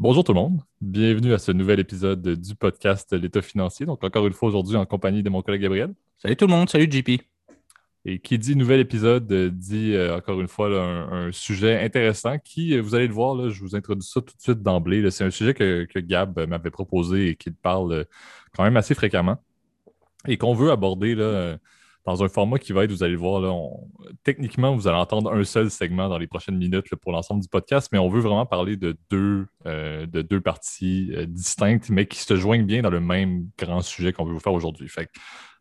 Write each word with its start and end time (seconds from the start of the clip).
Bonjour 0.00 0.24
tout 0.24 0.32
le 0.32 0.40
monde, 0.40 0.62
bienvenue 0.80 1.34
à 1.34 1.38
ce 1.38 1.52
nouvel 1.52 1.78
épisode 1.78 2.26
du 2.26 2.54
podcast 2.54 3.12
L'État 3.12 3.42
financier. 3.42 3.84
Donc 3.84 4.02
encore 4.02 4.26
une 4.26 4.32
fois 4.32 4.48
aujourd'hui 4.48 4.76
en 4.76 4.86
compagnie 4.86 5.22
de 5.22 5.28
mon 5.28 5.42
collègue 5.42 5.60
Gabriel. 5.60 5.92
Salut 6.16 6.36
tout 6.36 6.46
le 6.46 6.52
monde, 6.52 6.70
salut 6.70 6.90
JP. 6.90 7.20
Et 8.06 8.18
qui 8.18 8.38
dit 8.38 8.56
nouvel 8.56 8.80
épisode 8.80 9.30
euh, 9.30 9.50
dit 9.52 9.92
euh, 9.92 10.16
encore 10.16 10.40
une 10.40 10.48
fois 10.48 10.68
un, 10.74 11.30
sujet 11.32 11.84
intéressant 11.84 12.38
qui, 12.38 12.74
euh, 12.74 12.80
vous 12.80 12.94
allez 12.94 13.08
le 13.08 13.12
voir, 13.12 13.50
je 13.50 13.60
vous 13.60 13.76
introduis 13.76 14.08
ça 14.08 14.22
tout 14.22 14.34
de 14.34 14.40
suite 14.40 14.62
d'emblée. 14.62 15.10
C'est 15.10 15.24
un 15.24 15.30
sujet 15.30 15.52
que, 15.52 15.98
Gab 15.98 16.48
m'avait 16.48 16.70
proposé 16.70 17.28
et 17.28 17.36
qu'il 17.36 17.52
parle 17.52 18.06
quand 18.56 18.64
même 18.64 18.78
assez 18.78 18.94
fréquemment 18.94 19.36
et 20.26 20.38
qu'on 20.38 20.54
veut 20.54 20.70
aborder 20.70 21.14
là, 21.14 21.58
dans 22.06 22.24
un 22.24 22.28
format 22.28 22.58
qui 22.58 22.72
va 22.72 22.84
être, 22.84 22.90
vous 22.90 23.02
allez 23.02 23.12
le 23.12 23.18
voir, 23.18 23.40
là, 23.40 23.54
techniquement, 24.24 24.74
vous 24.74 24.88
allez 24.88 24.96
entendre 24.96 25.32
un 25.32 25.44
seul 25.44 25.70
segment 25.70 26.08
dans 26.08 26.16
les 26.16 26.26
prochaines 26.26 26.56
minutes 26.56 26.94
pour 26.96 27.12
l'ensemble 27.12 27.42
du 27.42 27.48
podcast, 27.48 27.90
mais 27.92 27.98
on 27.98 28.08
veut 28.08 28.20
vraiment 28.20 28.46
parler 28.46 28.76
de 28.76 28.96
deux, 29.10 29.46
euh, 29.66 30.06
de 30.06 30.22
deux 30.22 30.40
parties 30.40 31.10
euh, 31.14 31.26
distinctes, 31.26 31.90
mais 31.90 32.06
qui 32.06 32.20
se 32.20 32.36
joignent 32.36 32.64
bien 32.64 32.80
dans 32.80 32.90
le 32.90 33.00
même 33.00 33.46
grand 33.58 33.82
sujet 33.82 34.12
qu'on 34.12 34.24
veut 34.24 34.32
vous 34.32 34.40
faire 34.40 34.54
aujourd'hui. 34.54 34.88
Fait 34.88 35.10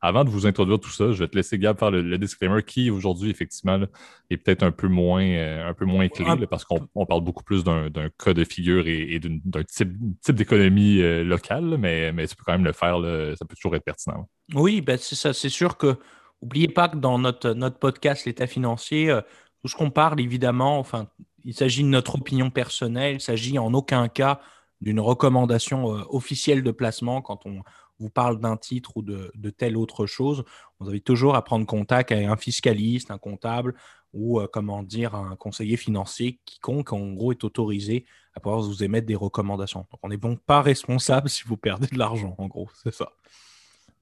avant 0.02 0.24
de 0.24 0.30
vous 0.30 0.48
introduire 0.48 0.80
tout 0.80 0.92
ça, 0.92 1.12
je 1.12 1.20
vais 1.20 1.28
te 1.28 1.36
laisser 1.36 1.60
Gab 1.60 1.78
faire 1.78 1.92
le, 1.92 2.18
disclaimer 2.18 2.64
qui 2.64 2.90
aujourd'hui, 2.90 3.30
effectivement, 3.30 3.82
est 4.30 4.38
peut-être 4.38 4.64
un 4.64 4.72
peu 4.72 4.88
moins, 4.88 5.26
euh, 5.26 5.70
un 5.70 5.74
peu 5.74 5.84
moins 5.84 6.08
clé 6.08 6.48
parce 6.50 6.64
qu'on 6.64 7.06
parle 7.06 7.22
beaucoup 7.22 7.44
plus 7.44 7.66
d'un 7.66 7.90
cas 8.18 8.34
de 8.34 8.46
figure 8.46 8.88
et, 8.88 9.20
d'un 9.20 9.64
type, 9.64 9.92
type 10.22 10.36
d'économie 10.36 11.02
locale, 11.26 11.78
mais, 11.78 12.14
mais 12.14 12.28
tu 12.28 12.38
peux 12.38 12.46
quand 12.46 12.54
même 12.54 12.64
le 12.64 12.72
faire, 12.72 12.96
ça 13.38 13.44
peut 13.44 13.56
toujours 13.56 13.76
être 13.76 13.84
pertinent. 13.84 14.30
Oui, 14.56 14.80
ben 14.80 14.98
c'est 14.98 15.16
ça. 15.16 15.34
C'est 15.34 15.50
sûr 15.50 15.78
que 15.78 15.98
N'oubliez 16.42 16.68
pas 16.68 16.90
que 16.90 16.98
dans 16.98 17.20
notre, 17.20 17.52
notre 17.52 17.78
podcast 17.78 18.26
L'État 18.26 18.48
financier, 18.48 19.10
euh, 19.10 19.22
tout 19.62 19.68
ce 19.68 19.76
qu'on 19.76 19.92
parle, 19.92 20.20
évidemment, 20.22 20.80
enfin, 20.80 21.10
il 21.44 21.54
s'agit 21.54 21.84
de 21.84 21.90
notre 21.90 22.16
opinion 22.16 22.50
personnelle, 22.50 23.16
il 23.16 23.22
s'agit 23.22 23.60
en 23.60 23.74
aucun 23.74 24.08
cas 24.08 24.40
d'une 24.82 25.00
recommandation 25.00 25.96
euh, 25.96 26.04
officielle 26.10 26.64
de 26.64 26.72
placement 26.72 27.22
quand 27.22 27.46
on 27.46 27.62
vous 28.00 28.10
parle 28.10 28.40
d'un 28.40 28.56
titre 28.56 28.96
ou 28.96 29.02
de, 29.02 29.32
de, 29.36 29.50
telle 29.50 29.76
autre 29.76 30.06
chose. 30.06 30.46
Vous 30.80 30.88
avez 30.88 31.02
toujours 31.02 31.36
à 31.36 31.44
prendre 31.44 31.66
contact 31.66 32.14
avec 32.14 32.26
un 32.26 32.38
fiscaliste, 32.38 33.12
un 33.12 33.18
comptable 33.18 33.76
ou, 34.14 34.40
euh, 34.40 34.48
comment 34.52 34.84
dire, 34.84 35.16
un 35.16 35.36
conseiller 35.36 35.78
financier, 35.78 36.40
quiconque, 36.46 36.94
en 36.94 37.14
gros, 37.14 37.32
est 37.32 37.44
autorisé 37.44 38.06
à 38.36 38.40
pouvoir 38.40 38.62
vous 38.62 38.84
émettre 38.84 39.06
des 39.06 39.16
recommandations. 39.16 39.82
Donc, 39.92 40.00
on 40.02 40.10
n'est 40.10 40.18
donc 40.18 40.42
pas 40.42 40.62
responsable 40.62 41.30
si 41.30 41.44
vous 41.46 41.58
perdez 41.58 41.88
de 41.88 41.98
l'argent, 41.98 42.36
en 42.38 42.48
gros, 42.48 42.70
c'est 42.84 42.94
ça. 42.94 43.12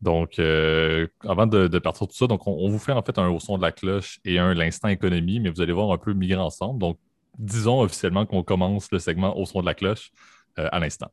Donc, 0.02 0.38
euh, 0.38 1.08
avant 1.23 1.48
de, 1.48 1.67
partir 1.80 2.08
de 2.08 2.12
tout 2.12 2.17
ça, 2.17 2.26
on, 2.30 2.70
vous 2.70 2.80
fait 2.80 2.92
en 2.92 3.02
fait 3.02 3.17
un 3.17 3.30
au 3.30 3.40
son 3.40 3.58
de 3.58 3.64
la 3.64 3.72
cloche 3.72 4.20
et 4.26 4.38
un 4.38 4.54
l'instant 4.54 4.89
économie, 4.89 5.39
mais 5.39 5.50
vous 5.50 5.62
allez 5.62 5.73
voir 5.73 5.92
un 5.92 5.98
peu 5.98 6.14
migrer 6.14 6.39
ensemble. 6.39 6.80
Donc, 6.80 7.00
disons 7.39 7.81
officiellement 7.81 8.26
qu'on 8.26 8.44
commence 8.44 8.92
le 8.92 9.00
segment 9.00 9.38
au 9.38 9.45
son 9.45 9.62
de 9.62 9.66
la 9.66 9.73
cloche 9.73 10.12
euh, 10.59 10.70
à 10.72 10.80
l'instant. 10.80 11.12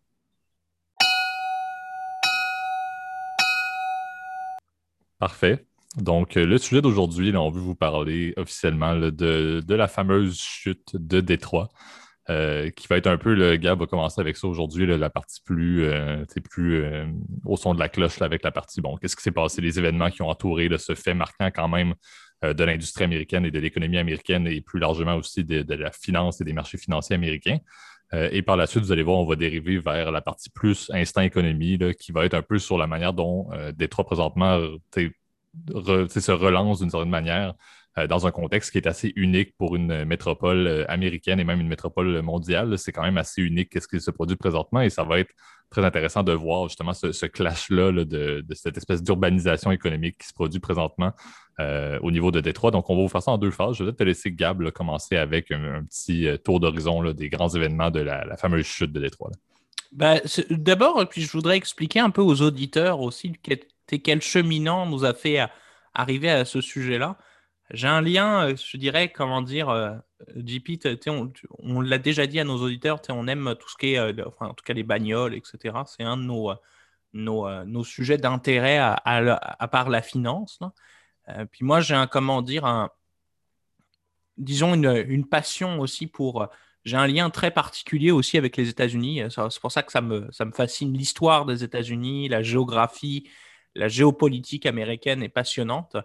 Parfait. 5.18 5.64
Donc, 5.96 6.36
euh, 6.36 6.44
le 6.44 6.58
sujet 6.58 6.82
d'aujourd'hui, 6.82 7.34
on 7.36 7.50
veut 7.50 7.60
vous 7.60 7.74
parler 7.74 8.34
officiellement 8.36 8.96
de, 8.96 9.62
la 9.68 9.88
fameuse 9.88 10.38
chute 10.38 10.96
de 10.96 11.20
Détroit. 11.20 11.68
Euh, 12.30 12.70
qui 12.70 12.88
va 12.88 12.96
être 12.96 13.06
un 13.06 13.18
peu, 13.18 13.34
le 13.34 13.56
gars 13.56 13.74
va 13.74 13.84
commencer 13.84 14.18
avec 14.18 14.38
ça 14.38 14.48
aujourd'hui, 14.48 14.86
la 14.86 15.10
partie 15.10 15.42
plus, 15.44 15.84
euh, 15.84 16.24
plus 16.50 16.82
euh, 16.82 17.04
au 17.44 17.58
son 17.58 17.74
de 17.74 17.78
la 17.78 17.90
cloche 17.90 18.22
avec 18.22 18.42
la 18.42 18.50
partie, 18.50 18.80
bon, 18.80 18.96
qu'est-ce 18.96 19.14
qui 19.14 19.22
s'est 19.22 19.30
passé, 19.30 19.60
les 19.60 19.78
événements 19.78 20.08
qui 20.08 20.22
ont 20.22 20.30
entouré 20.30 20.70
ce 20.78 20.94
fait 20.94 21.12
marquant 21.12 21.50
quand 21.54 21.68
même 21.68 21.94
de 22.42 22.64
l'industrie 22.64 23.04
américaine 23.04 23.46
et 23.46 23.50
de 23.50 23.58
l'économie 23.58 23.96
américaine 23.96 24.46
et 24.46 24.60
plus 24.60 24.78
largement 24.78 25.16
aussi 25.16 25.44
de, 25.44 25.74
la 25.74 25.90
finance 25.92 26.40
et 26.42 26.44
des 26.44 26.52
marchés 26.52 26.76
financiers 26.76 27.14
américains. 27.14 27.58
et 28.12 28.42
par 28.42 28.58
la 28.58 28.66
suite, 28.66 28.84
vous 28.84 28.92
allez 28.92 29.02
voir, 29.02 29.18
on 29.18 29.24
va 29.24 29.34
dériver 29.36 29.78
vers 29.78 30.12
la 30.12 30.20
partie 30.20 30.50
plus 30.50 30.90
instant 30.92 31.22
économie, 31.22 31.78
qui 31.98 32.12
va 32.12 32.26
être 32.26 32.34
un 32.34 32.42
peu 32.42 32.58
sur 32.58 32.76
la 32.76 32.86
manière 32.86 33.14
dont 33.14 33.48
Détroit 33.74 34.04
présentement 34.04 34.60
se 34.92 36.32
relance 36.32 36.80
d'une 36.80 36.90
certaine 36.90 37.08
manière 37.08 37.54
dans 38.08 38.26
un 38.26 38.32
contexte 38.32 38.72
qui 38.72 38.78
est 38.78 38.88
assez 38.88 39.12
unique 39.14 39.56
pour 39.56 39.76
une 39.76 40.04
métropole 40.04 40.66
euh, 40.66 40.84
américaine 40.88 41.38
et 41.38 41.44
même 41.44 41.60
une 41.60 41.68
métropole 41.68 42.22
mondiale. 42.22 42.76
C'est 42.76 42.90
quand 42.90 43.02
même 43.02 43.18
assez 43.18 43.40
unique 43.40 43.70
ce 43.80 43.86
qui 43.86 44.00
se 44.00 44.10
produit 44.10 44.36
présentement 44.36 44.80
et 44.80 44.90
ça 44.90 45.04
va 45.04 45.20
être 45.20 45.32
très 45.70 45.84
intéressant 45.84 46.24
de 46.24 46.32
voir 46.32 46.68
justement 46.68 46.92
ce, 46.92 47.26
clash-là 47.26 47.92
de, 47.92 48.44
cette 48.52 48.76
espèce 48.76 49.02
d'urbanisation 49.02 49.70
économique 49.70 50.18
qui 50.18 50.26
se 50.26 50.32
produit 50.32 50.58
présentement 50.60 51.12
euh, 51.60 51.98
au 52.02 52.10
niveau 52.10 52.30
de 52.32 52.40
Détroit. 52.40 52.72
Donc, 52.72 52.90
on 52.90 52.96
va 52.96 53.02
vous 53.02 53.08
faire 53.08 53.22
ça 53.22 53.30
en 53.30 53.38
deux 53.38 53.50
phases. 53.50 53.76
Je 53.76 53.84
vais 53.84 53.92
te 53.92 54.02
laisser 54.02 54.32
Gab 54.32 54.70
commencer 54.70 55.16
avec 55.16 55.50
un, 55.52 55.84
petit 55.84 56.28
tour 56.44 56.60
d'horizon 56.60 57.12
des 57.12 57.28
grands 57.28 57.48
événements 57.48 57.90
de 57.90 58.00
la, 58.00 58.36
fameuse 58.36 58.66
chute 58.66 58.92
de 58.92 59.00
Détroit. 59.00 59.30
Ben, 59.92 60.20
d'abord, 60.50 61.04
je 61.16 61.30
voudrais 61.30 61.56
expliquer 61.56 62.00
un 62.00 62.10
peu 62.10 62.22
aux 62.22 62.42
auditeurs 62.42 63.00
aussi 63.00 63.32
quel 64.02 64.22
cheminant 64.22 64.86
nous 64.86 65.04
a 65.04 65.14
fait 65.14 65.38
arriver 65.94 66.30
à 66.30 66.44
ce 66.44 66.60
sujet-là. 66.60 67.16
J'ai 67.70 67.88
un 67.88 68.02
lien, 68.02 68.48
euh, 68.48 68.56
je 68.56 68.76
dirais, 68.76 69.10
comment 69.10 69.40
dire, 69.42 69.70
euh, 69.70 69.96
JP, 70.36 70.86
on, 71.58 71.80
l'a 71.80 71.98
déjà 71.98 72.26
dit 72.26 72.38
à 72.38 72.44
nos 72.44 72.58
auditeurs, 72.62 73.00
on 73.08 73.26
aime 73.26 73.54
tout 73.58 73.68
ce 73.68 73.76
qui 73.76 73.94
est, 73.94 73.98
euh, 73.98 74.12
enfin, 74.26 74.48
en 74.48 74.54
tout 74.54 74.64
cas 74.64 74.74
les 74.74 74.82
bagnoles, 74.82 75.34
etc. 75.34 75.76
C'est 75.86 76.02
un 76.02 76.16
de 76.18 76.22
nos, 76.22 76.52
nos, 77.14 77.84
sujets 77.84 78.18
d'intérêt 78.18 78.78
à, 78.78 79.68
part 79.70 79.88
la 79.88 80.02
finance. 80.02 80.60
puis 81.52 81.64
moi, 81.64 81.80
j'ai 81.80 81.94
un, 81.94 82.06
comment 82.06 82.42
dire, 82.42 82.88
disons, 84.36 84.74
une, 84.74 85.26
passion 85.26 85.80
aussi 85.80 86.06
pour. 86.06 86.48
J'ai 86.84 86.96
un 86.98 87.06
lien 87.06 87.30
très 87.30 87.50
particulier 87.50 88.10
aussi 88.10 88.36
avec 88.36 88.56
les 88.58 88.68
États-Unis. 88.68 89.22
C'est 89.30 89.60
pour 89.60 89.72
ça 89.72 89.82
que 89.82 89.92
ça 89.92 90.00
me 90.02 90.30
fascine. 90.54 90.92
L'histoire 90.96 91.46
des 91.46 91.64
États-Unis, 91.64 92.28
la 92.28 92.42
géographie, 92.42 93.28
la 93.74 93.88
géopolitique 93.88 94.66
américaine 94.66 95.22
est 95.22 95.28
passionnante. 95.28 95.96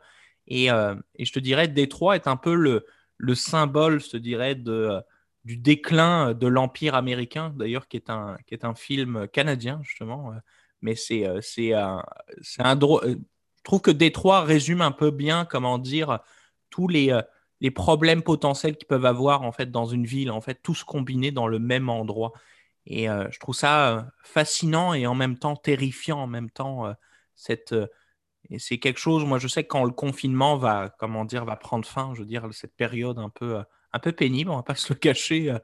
Euh, 0.52 0.96
et, 1.16 1.26
je 1.26 1.34
te 1.34 1.40
dirais, 1.40 1.68
Détroit 1.68 2.16
est 2.16 2.28
un 2.28 2.38
peu 2.38 2.56
le, 2.56 2.86
le 3.18 3.36
symbole, 3.36 4.02
je 4.02 4.10
te 4.10 4.18
dirais, 4.18 4.56
du 4.56 5.58
déclin 5.58 6.34
de 6.34 6.48
l'Empire 6.48 6.96
américain, 6.96 7.54
d'ailleurs, 7.56 7.88
qui, 7.88 7.98
est 7.98 8.10
un, 8.10 8.38
qui 8.48 8.54
est 8.54 8.66
un 8.66 8.76
film 8.76 9.28
canadien, 9.28 9.80
justement. 9.84 10.34
Mais 10.82 10.96
c'est 10.96 11.28
euh, 11.28 11.40
c'est 11.42 11.74
un, 11.74 12.04
un 12.60 12.80
Je 12.80 13.64
trouve 13.64 13.82
que 13.82 13.92
Détroit 13.92 14.42
résume 14.42 14.82
un 14.82 14.92
peu 14.92 15.12
bien, 15.12 15.46
comment 15.46 15.78
dire, 15.78 16.20
tous 16.70 16.88
les, 16.88 17.12
euh, 17.12 17.22
les 17.62 17.72
problèmes 17.72 18.24
potentiels 18.24 18.78
qu'ils 18.78 18.88
peuvent 18.88 19.06
avoir, 19.06 19.44
en 19.44 19.52
fait, 19.52 19.72
dans 19.72 19.86
une 19.86 20.06
ville, 20.06 20.32
en 20.32 20.42
fait, 20.42 20.62
tous 20.64 20.84
combinés 20.84 21.32
dans 21.32 21.48
le 21.48 21.60
même 21.60 21.90
endroit. 21.90 22.34
Et 22.92 23.06
je 23.06 23.40
trouve 23.40 23.54
ça 23.54 24.10
fascinant 24.24 24.96
et 24.96 25.06
en 25.06 25.14
même 25.14 25.38
temps 25.38 25.56
terrifiant, 25.56 26.22
en 26.22 26.28
même 26.28 26.50
temps, 26.50 26.92
cette 27.36 27.76
et 28.50 28.60
c'est 28.60 28.80
quelque 28.80 29.00
chose, 29.00 29.26
moi 29.26 29.38
je 29.40 29.48
sais 29.48 29.64
quand 29.64 29.84
le 29.84 29.92
confinement 29.92 30.58
va, 30.58 30.90
comment 31.00 31.26
dire, 31.26 31.46
va 31.46 31.56
prendre 31.56 31.86
fin, 31.86 32.14
je 32.14 32.22
veux 32.22 32.26
dire, 32.26 32.48
cette 32.52 32.76
période 32.76 33.20
un 33.20 33.30
peu, 33.30 33.58
euh, 33.58 33.64
un 33.94 34.00
peu 34.00 34.12
pénible, 34.12 34.50
on 34.50 34.56
va 34.58 34.64
pas 34.64 34.76
se 34.76 34.94
le 34.94 35.00
cacher, 35.00 35.52
euh, 35.52 35.60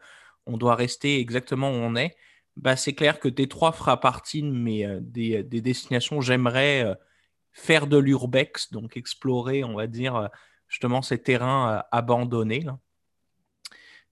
on 0.45 0.57
doit 0.57 0.75
rester 0.75 1.19
exactement 1.19 1.69
où 1.71 1.75
on 1.75 1.95
est. 1.95 2.15
Bah, 2.57 2.75
c'est 2.75 2.93
clair 2.93 3.19
que 3.19 3.27
Détroit 3.27 3.71
fera 3.71 3.99
partie 3.99 4.43
euh, 4.43 4.99
des, 5.01 5.43
des, 5.43 5.61
destinations. 5.61 6.21
J'aimerais 6.21 6.95
faire 7.51 7.87
de 7.87 7.97
l'urbex, 7.97 8.71
donc 8.71 8.97
explorer, 8.97 9.63
on 9.63 9.75
va 9.75 9.87
dire, 9.87 10.29
justement 10.67 11.01
ces 11.01 11.21
terrains 11.21 11.83
abandonnés. 11.91 12.65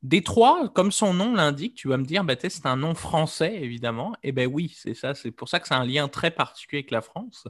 Détroit, 0.01 0.69
comme 0.75 0.91
son 0.91 1.13
nom 1.13 1.33
l'indique, 1.33 1.75
tu 1.75 1.87
vas 1.87 1.97
me 1.97 2.05
dire, 2.05 2.23
bah, 2.25 2.35
c'est 2.37 2.65
un 2.65 2.75
nom 2.75 2.95
français, 2.95 3.55
évidemment. 3.61 4.13
Eh 4.23 4.33
ben 4.33 4.49
oui, 4.51 4.73
c'est 4.75 4.93
ça. 4.93 5.13
C'est 5.13 5.31
pour 5.31 5.47
ça 5.47 5.59
que 5.59 5.67
c'est 5.67 5.73
un 5.73 5.85
lien 5.85 6.09
très 6.09 6.31
particulier 6.31 6.79
avec 6.79 6.91
la 6.91 7.01
France 7.01 7.47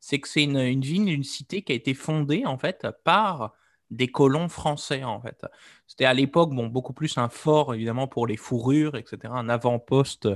c'est 0.00 0.20
que 0.20 0.28
c'est 0.28 0.44
une, 0.44 0.80
ville, 0.80 1.08
une 1.08 1.24
cité 1.24 1.62
qui 1.62 1.72
a 1.72 1.74
été 1.74 1.94
fondée 1.94 2.44
en 2.46 2.58
fait 2.58 2.86
par 3.04 3.54
des 3.90 4.08
colons 4.08 4.48
français 4.48 5.04
en 5.04 5.20
fait. 5.20 5.46
C'était 5.86 6.04
à 6.04 6.14
l'époque 6.14 6.54
bon 6.54 6.66
beaucoup 6.68 6.92
plus 6.92 7.16
un 7.18 7.28
fort 7.28 7.74
évidemment 7.74 8.06
pour 8.06 8.26
les 8.26 8.36
fourrures 8.36 8.96
etc. 8.96 9.32
Un 9.34 9.48
avant-poste 9.48 10.28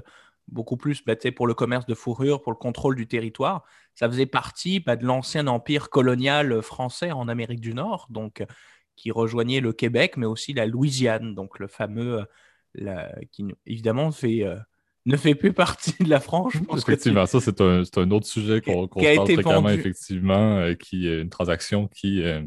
beaucoup 0.49 0.77
plus 0.77 1.05
bah, 1.05 1.15
pour 1.35 1.47
le 1.47 1.55
commerce 1.55 1.87
de 1.87 1.95
fourrures, 1.95 2.43
pour 2.43 2.53
le 2.53 2.57
contrôle 2.57 2.97
du 2.97 3.07
territoire. 3.07 3.65
Ça 3.95 4.09
faisait 4.09 4.27
partie 4.27 4.81
bah, 4.81 4.97
de 4.97 5.05
l'ancien 5.05 5.47
empire 5.47 5.91
colonial 5.91 6.63
français 6.63 7.13
en 7.13 7.29
Amérique 7.29 7.61
du 7.61 7.75
Nord, 7.75 8.07
donc 8.11 8.45
qui 8.97 9.11
rejoignait 9.11 9.61
le 9.61 9.73
Québec, 9.73 10.17
mais 10.17 10.27
aussi 10.27 10.53
la 10.53 10.67
Louisiane, 10.67 11.35
donc 11.35 11.59
le 11.59 11.67
fameux, 11.67 12.27
qui 13.31 13.45
évidemment 13.67 14.11
fait 14.13 14.45
euh, 14.45 14.57
ne 15.07 15.17
fait 15.17 15.35
plus 15.35 15.53
partie 15.53 15.95
de 16.01 16.09
la 16.09 16.21
France. 16.21 16.55
effectivement, 16.77 17.27
ça, 17.27 17.41
c'est 17.41 17.61
un, 17.61 17.83
un, 17.97 18.11
autre 18.11 18.27
sujet 18.27 18.61
qu'on 18.61 18.87
qu 18.87 19.03
parle 19.03 19.27
fréquemment, 19.27 19.69
effectivement, 19.69 20.59
euh, 20.59 20.75
qui 20.75 21.09
est 21.09 21.21
une 21.21 21.31
transaction 21.31 21.89
qui, 21.89 22.23
euh, 22.23 22.43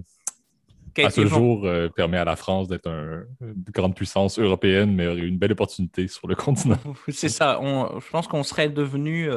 à 0.97 1.09
ce 1.09 1.25
jour, 1.25 1.65
euh, 1.65 1.89
permet 1.89 2.17
à 2.17 2.23
la 2.23 2.35
France 2.35 2.67
d'être 2.67 2.87
une 2.87 3.25
grande 3.73 3.95
puissance 3.95 4.39
européenne, 4.39 4.93
mais 4.93 5.07
aurait 5.07 5.19
une 5.19 5.37
belle 5.37 5.51
opportunité 5.51 6.07
sur 6.07 6.27
le 6.27 6.35
continent. 6.35 6.79
C'est 7.09 7.29
ça. 7.29 7.59
On, 7.61 7.99
je 7.99 8.09
pense 8.09 8.27
qu'on 8.27 8.43
serait 8.43 8.69
devenu 8.69 9.29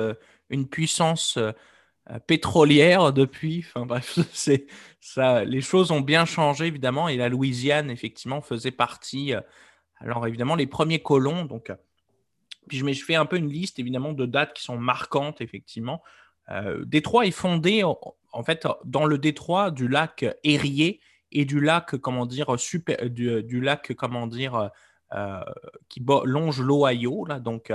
une 0.51 0.69
puissance 0.69 1.39
pétrolière 2.29 3.13
depuis. 3.13 3.65
Enfin 3.67 3.85
bref, 3.85 4.19
ça. 5.01 5.45
Les 5.45 5.61
choses 5.61 5.91
ont 5.91 6.01
bien 6.01 6.25
changé, 6.25 6.67
évidemment, 6.67 7.09
et 7.09 7.17
la 7.17 7.29
Louisiane, 7.29 7.91
effectivement, 7.91 8.41
faisait 8.41 8.71
partie. 8.71 9.33
alors, 9.99 10.25
évidemment, 10.29 10.55
les 10.55 10.69
premiers 10.69 11.03
colons, 11.03 11.45
donc 11.45 11.73
Puis 12.69 12.79
je, 12.79 13.05
fais 13.05 13.15
un 13.15 13.27
peu 13.27 13.37
une 13.37 13.49
liste 13.49 13.79
évidemment 13.79 14.13
de 14.13 14.27
dates 14.27 14.55
qui 14.55 14.63
sont 14.63 14.79
marquantes 14.79 15.41
effectivement. 15.41 16.03
Euh, 16.51 16.85
Détroit 16.85 17.27
est 17.27 17.33
fondé 17.33 17.83
en, 17.85 18.43
fait 18.45 18.67
dans 18.85 19.05
le 19.05 19.19
détroit 19.19 19.71
du 19.71 19.89
lac 19.89 20.25
Erie 20.45 21.01
et 21.33 21.45
du 21.45 21.61
lac 21.61 21.97
comment 21.97 22.27
dire 22.27 22.59
super, 22.59 23.11
du, 23.11 23.61
lac 23.61 23.93
comment 23.95 24.27
dire 24.27 24.71
euh, 25.15 25.41
qui 25.89 26.03
longe 26.25 26.61
l'Ohio 26.61 27.27
là 27.27 27.39
donc 27.41 27.73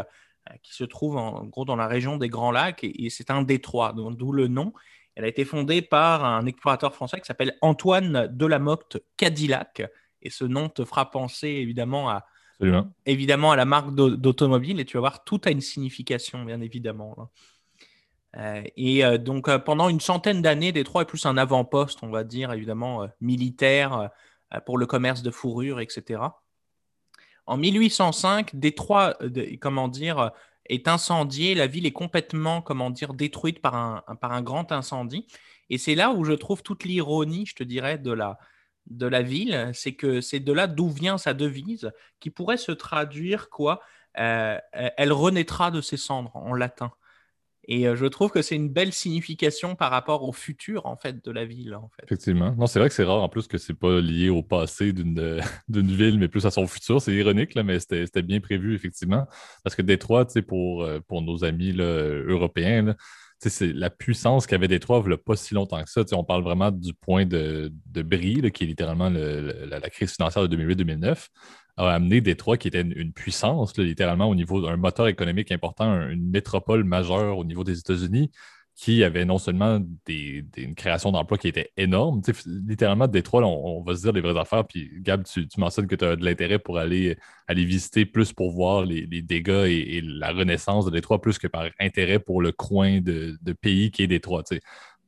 qui 0.61 0.73
se 0.73 0.83
trouve 0.83 1.17
en 1.17 1.45
gros 1.45 1.65
dans 1.65 1.75
la 1.75 1.87
région 1.87 2.17
des 2.17 2.29
Grands 2.29 2.51
Lacs 2.51 2.83
et, 2.83 3.09
c'est 3.09 3.31
un 3.31 3.43
détroit 3.43 3.93
d'où 3.93 4.31
le 4.31 4.47
nom. 4.47 4.73
Elle 5.15 5.25
a 5.25 5.27
été 5.27 5.45
fondée 5.45 5.81
par 5.81 6.25
un 6.25 6.45
explorateur 6.45 6.93
français 6.93 7.19
qui 7.19 7.25
s'appelle 7.25 7.55
Antoine 7.61 8.27
Delamotte 8.27 8.97
Cadillac 9.15 9.83
et 10.21 10.29
ce 10.29 10.43
nom 10.43 10.69
te 10.69 10.85
fera 10.85 11.11
penser 11.11 11.47
évidemment 11.47 12.09
à 12.09 12.25
évidemment 13.05 13.51
à 13.51 13.55
la 13.55 13.65
marque 13.65 13.93
d'automobile 13.95 14.79
et 14.79 14.85
tu 14.85 14.97
vas 14.97 15.01
voir 15.01 15.23
tout 15.23 15.41
a 15.45 15.51
une 15.51 15.61
signification 15.61 16.43
bien 16.43 16.61
évidemment. 16.61 17.29
Euh, 18.37 18.63
et 18.75 19.05
euh, 19.05 19.17
donc, 19.17 19.47
euh, 19.47 19.59
pendant 19.59 19.89
une 19.89 19.99
centaine 19.99 20.41
d'années, 20.41 20.71
Détroit 20.71 21.03
est 21.03 21.05
plus 21.05 21.25
un 21.25 21.37
avant-poste, 21.37 21.99
on 22.01 22.09
va 22.09 22.23
dire, 22.23 22.51
évidemment, 22.51 23.07
militaire 23.21 24.09
pour 24.65 24.77
le 24.77 24.85
commerce 24.85 25.23
de 25.23 25.31
fourrure, 25.31 25.79
etc. 25.79 26.21
En 27.45 27.57
1805, 27.57 28.55
Détroit, 28.55 29.17
comment 29.59 29.87
dire, 29.87 30.31
est 30.67 30.87
incendié. 30.87 31.55
La 31.55 31.67
ville 31.67 31.85
est 31.85 31.91
complètement, 31.91 32.61
comment 32.61 32.89
dire, 32.89 33.13
détruite 33.13 33.61
par 33.61 33.75
un, 33.75 34.03
par 34.21 34.31
un 34.31 34.41
grand 34.41 34.71
incendie. 34.71 35.27
Et 35.69 35.77
c'est 35.77 35.95
là 35.95 36.11
où 36.11 36.23
je 36.23 36.33
trouve 36.33 36.61
toute 36.61 36.83
l'ironie, 36.83 37.45
je 37.45 37.55
te 37.55 37.63
dirais, 37.63 37.97
de 37.97 38.11
la, 38.11 38.37
de 38.87 39.07
la 39.07 39.21
ville. 39.21 39.71
C'est 39.73 39.93
que 39.93 40.21
c'est 40.21 40.39
de 40.39 40.53
là 40.53 40.67
d'où 40.67 40.89
vient 40.89 41.17
sa 41.17 41.33
devise, 41.33 41.91
qui 42.19 42.29
pourrait 42.29 42.57
se 42.57 42.71
traduire 42.71 43.49
quoi 43.49 43.81
Elle 44.13 45.11
renaîtra 45.11 45.71
de 45.71 45.81
ses 45.81 45.97
cendres 45.97 46.35
en 46.35 46.53
latin. 46.53 46.91
Et 47.67 47.87
euh, 47.87 47.95
je 47.95 48.05
trouve 48.05 48.29
que 48.29 48.41
c'est 48.41 48.55
une 48.55 48.69
belle 48.69 48.91
signification 48.91 49.75
par 49.75 49.91
rapport 49.91 50.23
au 50.27 50.33
futur 50.33 50.85
en 50.85 50.97
fait 50.97 51.23
de 51.23 51.31
la 51.31 51.45
ville. 51.45 51.75
En 51.75 51.89
fait. 51.89 52.03
Effectivement. 52.03 52.53
Non, 52.57 52.67
c'est 52.67 52.79
vrai 52.79 52.89
que 52.89 52.95
c'est 52.95 53.03
rare 53.03 53.21
en 53.21 53.29
plus 53.29 53.47
que 53.47 53.57
c'est 53.57 53.73
pas 53.73 54.01
lié 54.01 54.29
au 54.29 54.43
passé 54.43 54.91
d'une 54.91 55.41
ville, 55.69 56.19
mais 56.19 56.27
plus 56.27 56.45
à 56.45 56.51
son 56.51 56.67
futur. 56.67 57.01
C'est 57.01 57.13
ironique, 57.13 57.55
là, 57.55 57.63
mais 57.63 57.79
c'était 57.79 58.21
bien 58.21 58.41
prévu, 58.41 58.75
effectivement. 58.75 59.25
Parce 59.63 59.75
que 59.75 59.81
Détroit, 59.81 60.27
pour, 60.47 60.83
euh, 60.83 60.99
pour 61.07 61.21
nos 61.21 61.45
amis 61.45 61.71
là, 61.71 61.85
européens, 62.27 62.95
c'est 63.49 63.73
la 63.73 63.89
puissance 63.89 64.47
qu'avait 64.47 64.67
Détroit 64.67 65.01
il 65.05 65.09
n'y 65.09 65.17
pas 65.17 65.35
si 65.35 65.53
longtemps 65.53 65.83
que 65.83 65.89
ça. 65.89 66.03
on 66.13 66.23
parle 66.23 66.43
vraiment 66.43 66.71
du 66.71 66.93
point 66.93 67.25
de, 67.25 67.71
de 67.87 68.49
qui 68.49 68.63
est 68.63 68.67
littéralement 68.67 69.09
la, 69.09 69.89
crise 69.89 70.13
financière 70.13 70.47
de 70.47 70.55
2008-2009 70.55 71.27
a 71.77 71.89
amené 71.89 72.21
Détroit, 72.21 72.57
qui 72.57 72.67
était 72.67 72.81
une, 72.81 73.13
puissance, 73.13 73.75
littéralement, 73.77 74.29
au 74.29 74.35
niveau 74.35 74.61
d'un 74.61 74.77
moteur 74.77 75.07
économique 75.07 75.51
important, 75.51 76.07
une 76.09 76.29
métropole 76.29 76.83
majeure 76.83 77.37
au 77.37 77.45
niveau 77.45 77.63
des 77.63 77.79
États-Unis, 77.79 78.31
qui 78.75 79.03
avait 79.03 79.25
non 79.25 79.37
seulement 79.37 79.79
des, 80.05 80.43
une 80.57 80.73
création 80.73 81.11
d'emplois 81.11 81.37
qui 81.37 81.47
était 81.47 81.71
énorme, 81.77 82.21
littéralement, 82.45 83.07
Détroit, 83.07 83.45
on, 83.45 83.83
va 83.83 83.95
se 83.95 84.01
dire 84.01 84.13
les 84.13 84.21
vraies 84.21 84.39
affaires, 84.39 84.65
puis 84.65 84.89
Gab, 84.99 85.23
tu, 85.23 85.47
mentionnes 85.57 85.87
que 85.87 85.95
tu 85.95 86.05
as 86.05 86.15
de 86.15 86.25
l'intérêt 86.25 86.57
pour 86.57 86.79
aller, 86.79 87.17
aller 87.47 87.65
visiter 87.65 88.05
plus 88.05 88.33
pour 88.33 88.51
voir 88.51 88.83
les, 88.83 89.05
dégâts 89.05 89.67
et, 89.67 90.01
la 90.01 90.31
renaissance 90.31 90.85
de 90.85 90.91
Détroit, 90.91 91.21
plus 91.21 91.37
que 91.37 91.47
par 91.47 91.67
intérêt 91.79 92.19
pour 92.19 92.41
le 92.41 92.51
coin 92.51 92.99
de, 92.99 93.37
pays 93.61 93.91
qui 93.91 94.03
est 94.03 94.07
Détroit 94.07 94.43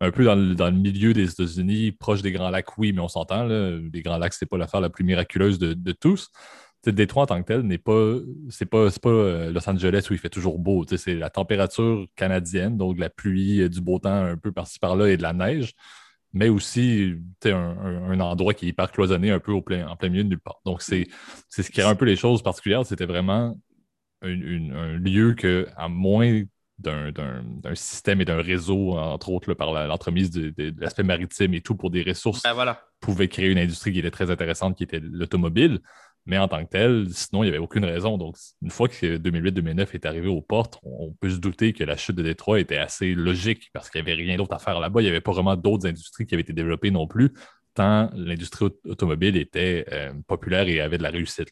un 0.01 0.11
peu 0.11 0.25
dans 0.25 0.35
le, 0.35 0.71
milieu 0.71 1.13
des 1.13 1.31
États-Unis, 1.31 1.91
proche 1.91 2.21
des 2.21 2.31
Grands 2.31 2.49
Lacs, 2.49 2.77
oui, 2.77 2.93
mais 2.93 3.01
on 3.01 3.07
s'entend, 3.07 3.45
les 3.45 4.01
Grands 4.01 4.17
Lacs, 4.17 4.33
c'est 4.33 4.45
pas 4.45 4.57
l'affaire 4.57 4.81
la 4.81 4.89
plus 4.89 5.03
miraculeuse 5.03 5.57
de, 5.57 5.91
tous. 5.91 6.29
Détroit 6.91 7.23
en 7.23 7.27
tant 7.27 7.41
que 7.41 7.47
tel 7.47 7.61
n'est 7.61 7.77
pas, 7.77 8.15
c'est 8.49 8.65
pas, 8.65 8.89
pas 9.01 9.09
euh, 9.09 9.51
Los 9.51 9.69
Angeles 9.69 10.07
où 10.09 10.13
il 10.13 10.19
fait 10.19 10.29
toujours 10.29 10.59
beau. 10.59 10.85
C'est 10.97 11.15
la 11.15 11.29
température 11.29 12.05
canadienne, 12.15 12.77
donc 12.77 12.99
la 12.99 13.09
pluie, 13.09 13.61
euh, 13.61 13.69
du 13.69 13.81
beau 13.81 13.99
temps 13.99 14.13
un 14.13 14.37
peu 14.37 14.51
par-ci 14.51 14.79
par-là 14.79 15.09
et 15.09 15.17
de 15.17 15.21
la 15.23 15.33
neige, 15.33 15.73
mais 16.33 16.49
aussi 16.49 17.15
un, 17.45 17.51
un, 17.51 18.19
endroit 18.19 18.53
qui 18.53 18.65
est 18.65 18.69
hyper 18.69 18.91
cloisonné 18.91 19.31
un 19.31 19.39
peu 19.39 19.51
au 19.51 19.61
plein, 19.61 19.87
en 19.87 19.95
plein 19.95 20.09
milieu 20.09 20.23
de 20.23 20.29
nulle 20.29 20.39
part. 20.39 20.61
Donc 20.65 20.81
c'est, 20.81 21.07
ce 21.49 21.61
qui 21.69 21.81
rend 21.81 21.89
un 21.89 21.95
peu 21.95 22.05
les 22.05 22.15
choses 22.15 22.43
particulières. 22.43 22.85
C'était 22.85 23.05
vraiment 23.05 23.57
un 24.21 24.97
lieu 24.97 25.35
que, 25.35 25.67
à 25.77 25.87
moins 25.87 26.43
d'un 26.77 27.75
système 27.75 28.21
et 28.21 28.25
d'un 28.25 28.41
réseau, 28.41 28.97
entre 28.97 29.29
autres 29.29 29.53
par 29.53 29.71
l'entremise 29.87 30.31
de, 30.31 30.73
l'aspect 30.77 31.03
maritime 31.03 31.53
et 31.53 31.61
tout 31.61 31.75
pour 31.75 31.89
des 31.89 32.03
ressources, 32.03 32.43
ben 32.43 32.53
voilà. 32.53 32.81
pouvait 32.99 33.27
créer 33.27 33.49
une 33.49 33.57
industrie 33.57 33.93
qui 33.93 33.99
était 33.99 34.11
très 34.11 34.29
intéressante, 34.29 34.75
qui 34.75 34.83
était 34.83 34.99
l'automobile. 34.99 35.79
Mais 36.25 36.39
en 36.39 36.47
tant 36.47 36.63
que 36.63 36.69
tel, 36.69 37.07
sinon, 37.11 37.43
il 37.43 37.47
n'y 37.47 37.49
avait 37.49 37.59
aucune 37.59 37.85
raison. 37.85 38.17
Donc, 38.17 38.35
une 38.63 38.71
fois 38.71 38.87
que 38.87 39.17
2008-2009 39.17 39.89
est 39.93 40.05
arrivé 40.07 40.27
aux 40.27 40.41
portes, 40.41 40.79
on, 40.81 41.11
peut 41.11 41.29
se 41.29 41.37
douter 41.37 41.71
que 41.71 41.83
la 41.83 41.97
chute 41.97 42.15
de 42.15 42.23
Détroit 42.23 42.59
était 42.59 42.77
assez 42.77 43.13
logique 43.13 43.69
parce 43.73 43.89
qu'il 43.89 44.03
n'y 44.03 44.11
avait 44.11 44.21
rien 44.21 44.35
d'autre 44.35 44.55
à 44.55 44.59
faire 44.59 44.79
là-bas. 44.79 45.01
Il 45.01 45.03
n'y 45.03 45.09
avait 45.09 45.21
pas 45.21 45.33
vraiment 45.33 45.55
d'autres 45.55 45.87
industries 45.87 46.25
qui 46.25 46.33
avaient 46.33 46.41
été 46.41 46.53
développées 46.53 46.89
non 46.89 47.05
plus, 47.05 47.31
tant 47.75 48.09
l'industrie 48.15 48.69
automobile 48.85 49.37
était 49.37 49.85
euh, 49.91 50.13
populaire 50.27 50.67
et 50.67 50.81
avait 50.81 50.97
de 50.97 51.03
la 51.03 51.11
réussite. 51.11 51.49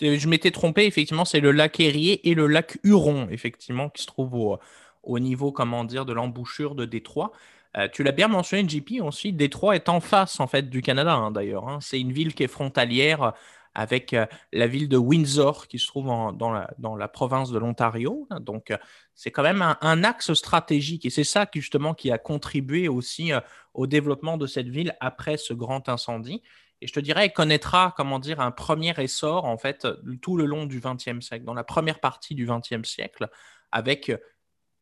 Je 0.00 0.28
m'étais 0.28 0.50
trompé, 0.50 0.84
effectivement, 0.86 1.24
c'est 1.24 1.40
le 1.40 1.52
lac 1.52 1.78
Erie 1.78 2.20
et 2.24 2.34
le 2.34 2.46
lac 2.46 2.78
Huron, 2.84 3.28
effectivement, 3.30 3.90
qui 3.90 4.02
se 4.02 4.06
trouvent 4.06 4.58
au, 5.02 5.18
niveau, 5.18 5.52
comment 5.52 5.84
dire, 5.84 6.06
de 6.06 6.12
l'embouchure 6.12 6.74
de 6.74 6.84
Détroit. 6.84 7.32
Euh, 7.76 7.86
tu 7.90 8.02
l'as 8.02 8.12
bien 8.12 8.28
mentionné, 8.28 8.68
JP, 8.68 9.02
ensuite, 9.02 9.36
Détroit 9.36 9.76
est 9.76 9.88
en 9.88 10.00
face, 10.00 10.40
en 10.40 10.46
fait, 10.46 10.68
du 10.70 10.80
Canada, 10.80 11.14
hein, 11.14 11.30
d'ailleurs. 11.30 11.68
Hein. 11.68 11.78
C'est 11.80 12.00
une 12.00 12.12
ville 12.12 12.34
qui 12.34 12.42
est 12.42 12.48
frontalière 12.48 13.34
avec 13.74 14.12
euh, 14.14 14.26
la 14.52 14.66
ville 14.66 14.88
de 14.88 14.96
Windsor, 14.96 15.68
qui 15.68 15.78
se 15.78 15.86
trouve 15.86 16.06
dans, 16.06 16.50
la, 16.50 17.08
province 17.08 17.50
de 17.50 17.58
l'Ontario. 17.58 18.28
Donc, 18.40 18.70
euh, 18.70 18.78
c'est 19.14 19.30
quand 19.30 19.42
même 19.42 19.62
un, 19.80 20.04
axe 20.04 20.32
stratégique. 20.34 21.06
Et 21.06 21.10
c'est 21.10 21.24
ça, 21.24 21.46
justement, 21.52 21.94
qui 21.94 22.10
a 22.10 22.18
contribué 22.18 22.88
aussi 22.88 23.32
au 23.74 23.86
développement 23.86 24.36
de 24.36 24.46
cette 24.46 24.68
ville 24.68 24.96
après 25.00 25.36
ce 25.36 25.52
grand 25.52 25.88
incendie. 25.88 26.42
Et 26.80 26.86
je 26.86 26.92
te 26.92 27.00
dirais, 27.00 27.26
elle 27.26 27.32
connaîtra, 27.32 27.92
comment 27.96 28.18
dire, 28.18 28.40
un 28.40 28.50
premier 28.50 28.94
essor, 28.98 29.44
en 29.44 29.58
fait, 29.58 29.86
tout 30.22 30.36
le 30.36 30.46
long 30.46 30.66
du 30.66 30.80
XXe 30.80 31.20
siècle, 31.20 31.44
dans 31.44 31.54
la 31.54 31.64
première 31.64 32.00
partie 32.00 32.34
du 32.34 32.46
XXe 32.46 32.88
siècle, 32.88 33.28
avec 33.70 34.10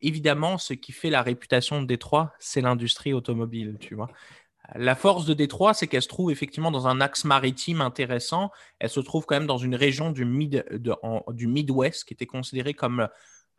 évidemment 0.01 0.57
ce 0.57 0.73
qui 0.73 0.91
fait 0.91 1.09
la 1.09 1.21
réputation 1.21 1.81
de 1.81 1.87
Détroit, 1.87 2.33
c'est 2.39 2.61
l'industrie 2.61 3.13
automobile, 3.13 3.77
tu 3.79 3.95
vois. 3.95 4.09
La 4.75 4.95
force 4.95 5.25
de 5.25 5.33
Détroit, 5.33 5.73
c'est 5.73 5.87
qu'elle 5.87 6.01
se 6.01 6.07
trouve 6.07 6.31
effectivement 6.31 6.71
dans 6.71 6.87
un 6.87 7.01
axe 7.01 7.25
maritime 7.25 7.81
intéressant. 7.81 8.51
Elle 8.79 8.89
se 8.89 8.99
trouve 8.99 9.25
quand 9.25 9.35
même 9.35 9.47
dans 9.47 9.57
une 9.57 9.75
région 9.75 10.11
du, 10.11 10.25
mid, 10.25 10.65
du 11.29 11.47
Midwest 11.47 12.05
qui 12.05 12.13
était 12.13 12.25
considérée 12.25 12.73
comme 12.73 13.07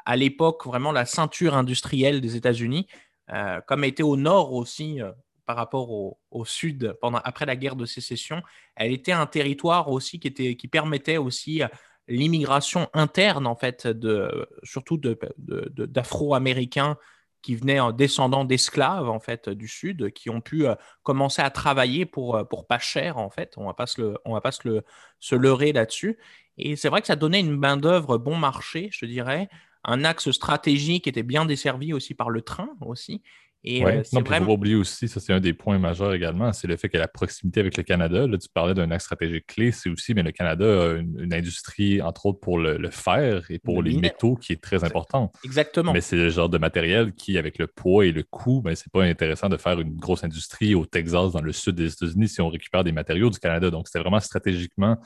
à 0.05 0.17
l'époque 0.17 0.67
vraiment 0.67 0.93
la 0.93 1.07
ceinture 1.07 1.55
industrielle 1.55 2.20
des 2.20 2.37
États-Unis, 2.37 2.87
euh, 3.32 3.61
comme 3.67 3.84
était 3.84 4.03
au 4.03 4.17
nord 4.17 4.53
aussi 4.53 5.03
euh, 5.03 5.11
par 5.46 5.56
rapport 5.56 5.91
au, 5.91 6.44
sud 6.44 6.96
pendant, 7.01 7.20
après 7.25 7.44
la 7.44 7.56
guerre 7.56 7.77
de 7.77 7.87
sécession, 7.87 8.43
elle 8.77 8.93
était 8.93 9.13
un 9.13 9.27
territoire 9.27 9.89
aussi 9.89 10.20
qui, 10.20 10.29
était, 10.29 10.55
qui 10.55 10.69
permettait 10.69 11.17
aussi 11.17 11.63
euh, 11.63 11.69
l'immigration 12.06 12.89
interne, 12.93 13.46
en 13.46 13.56
fait, 13.56 13.87
de, 13.87 14.49
surtout 14.63 14.96
d'Afro-Américains 14.96 16.96
qui 17.43 17.56
venaient 17.56 17.81
en 17.81 17.93
descendant 17.93 18.44
d'esclaves, 18.44 19.09
en 19.09 19.20
fait, 19.20 19.49
du 19.49 19.69
Sud, 19.69 20.13
qui 20.13 20.31
ont 20.31 20.41
pu 20.41 20.67
euh, 20.67 20.75
commencer 21.03 21.43
à 21.43 21.51
travailler 21.51 22.06
pour, 22.06 22.37
euh, 22.37 22.44
pour 22.44 22.67
pas 22.67 22.79
cher, 22.79 23.19
en 23.19 23.31
fait. 23.31 23.55
On 23.56 23.67
va 23.67 23.75
pas 23.75 23.87
se, 23.87 24.01
le, 24.01 24.19
on 24.25 24.35
va 24.35 24.41
pas 24.41 24.53
se, 24.53 24.69
le, 24.69 24.85
se 25.19 25.35
leurrer 25.35 25.73
là-dessus. 25.73 26.19
Et 26.59 26.77
c'est 26.77 26.89
vrai 26.89 27.01
que 27.01 27.06
ça 27.06 27.17
donnait 27.17 27.41
une 27.41 27.56
main-d'œuvre 27.56 28.19
bon 28.19 28.37
marché, 28.37 28.91
je 28.93 29.06
dirais, 29.06 29.49
un 29.85 30.05
axe 30.05 30.31
stratégique 30.31 31.06
était 31.06 31.23
bien 31.23 31.47
desservi 31.47 31.93
aussi 31.93 32.15
par 32.15 32.31
le 32.31 32.43
train 32.43 32.69
aussi. 32.81 33.23
Et 33.62 33.84
ouais. 33.84 33.98
Euh, 33.98 34.02
non, 34.14 34.22
vraiment... 34.22 34.46
faut 34.46 34.52
oublier 34.52 34.74
aussi, 34.74 35.06
ça 35.06 35.20
c'est 35.20 35.34
un 35.34 35.40
des 35.40 35.52
points 35.52 35.79
majeurs 35.79 36.14
également, 36.14 36.50
c'est 36.52 36.67
le 36.67 36.76
fait 36.76 36.88
que 36.88 36.96
la 36.96 37.08
proximité 37.08 37.60
avec 37.60 37.76
le 37.76 37.82
Canada, 37.82 38.26
là, 38.26 38.38
tu 38.38 38.48
parlais 38.48 38.72
d'un 38.72 38.90
axe 38.90 39.05
stratégique 39.05 39.46
clé, 39.46 39.70
c'est 39.70 39.90
aussi, 39.90 40.14
mais 40.14 40.22
le 40.22 40.32
Canada 40.32 40.64
a 40.64 40.94
une, 40.94 41.34
industrie, 41.34 42.00
entre 42.00 42.26
autres, 42.26 42.40
pour 42.40 42.58
le, 42.58 42.90
fer 42.90 43.44
et 43.50 43.58
pour 43.58 43.82
les 43.82 43.96
métaux 43.96 44.34
qui 44.34 44.55
est 44.55 44.62
très 44.62 44.82
importante. 44.82 45.34
Exactement. 45.44 45.93
Mais 45.93 46.00
c'est 46.00 46.17
le 46.17 46.31
genre 46.31 46.48
de 46.48 46.58
matériel 46.58 47.12
qui, 47.12 47.36
avec 47.36 47.58
le 47.58 47.67
poids 47.67 48.06
et 48.06 48.12
le 48.12 48.22
coût, 48.22 48.62
ben, 48.62 48.74
c'est 48.74 48.90
pas 48.90 49.05
intéressant 49.05 49.48
de 49.48 49.56
faire 49.58 49.79
une 49.79 49.94
grosse 49.94 50.24
industrie 50.24 50.74
au 50.74 50.86
Texas, 50.86 51.32
dans 51.32 51.43
le 51.43 51.52
sud 51.52 51.74
des 51.74 51.93
États-Unis, 51.93 52.29
si 52.29 52.40
on 52.40 52.48
récupère 52.48 52.82
des 52.82 52.93
matériaux 52.93 53.29
du 53.29 53.38
Canada. 53.38 53.70
Donc, 53.70 53.88
c'était 53.88 54.00
vraiment 54.00 54.20
stratégiquement 54.20 54.96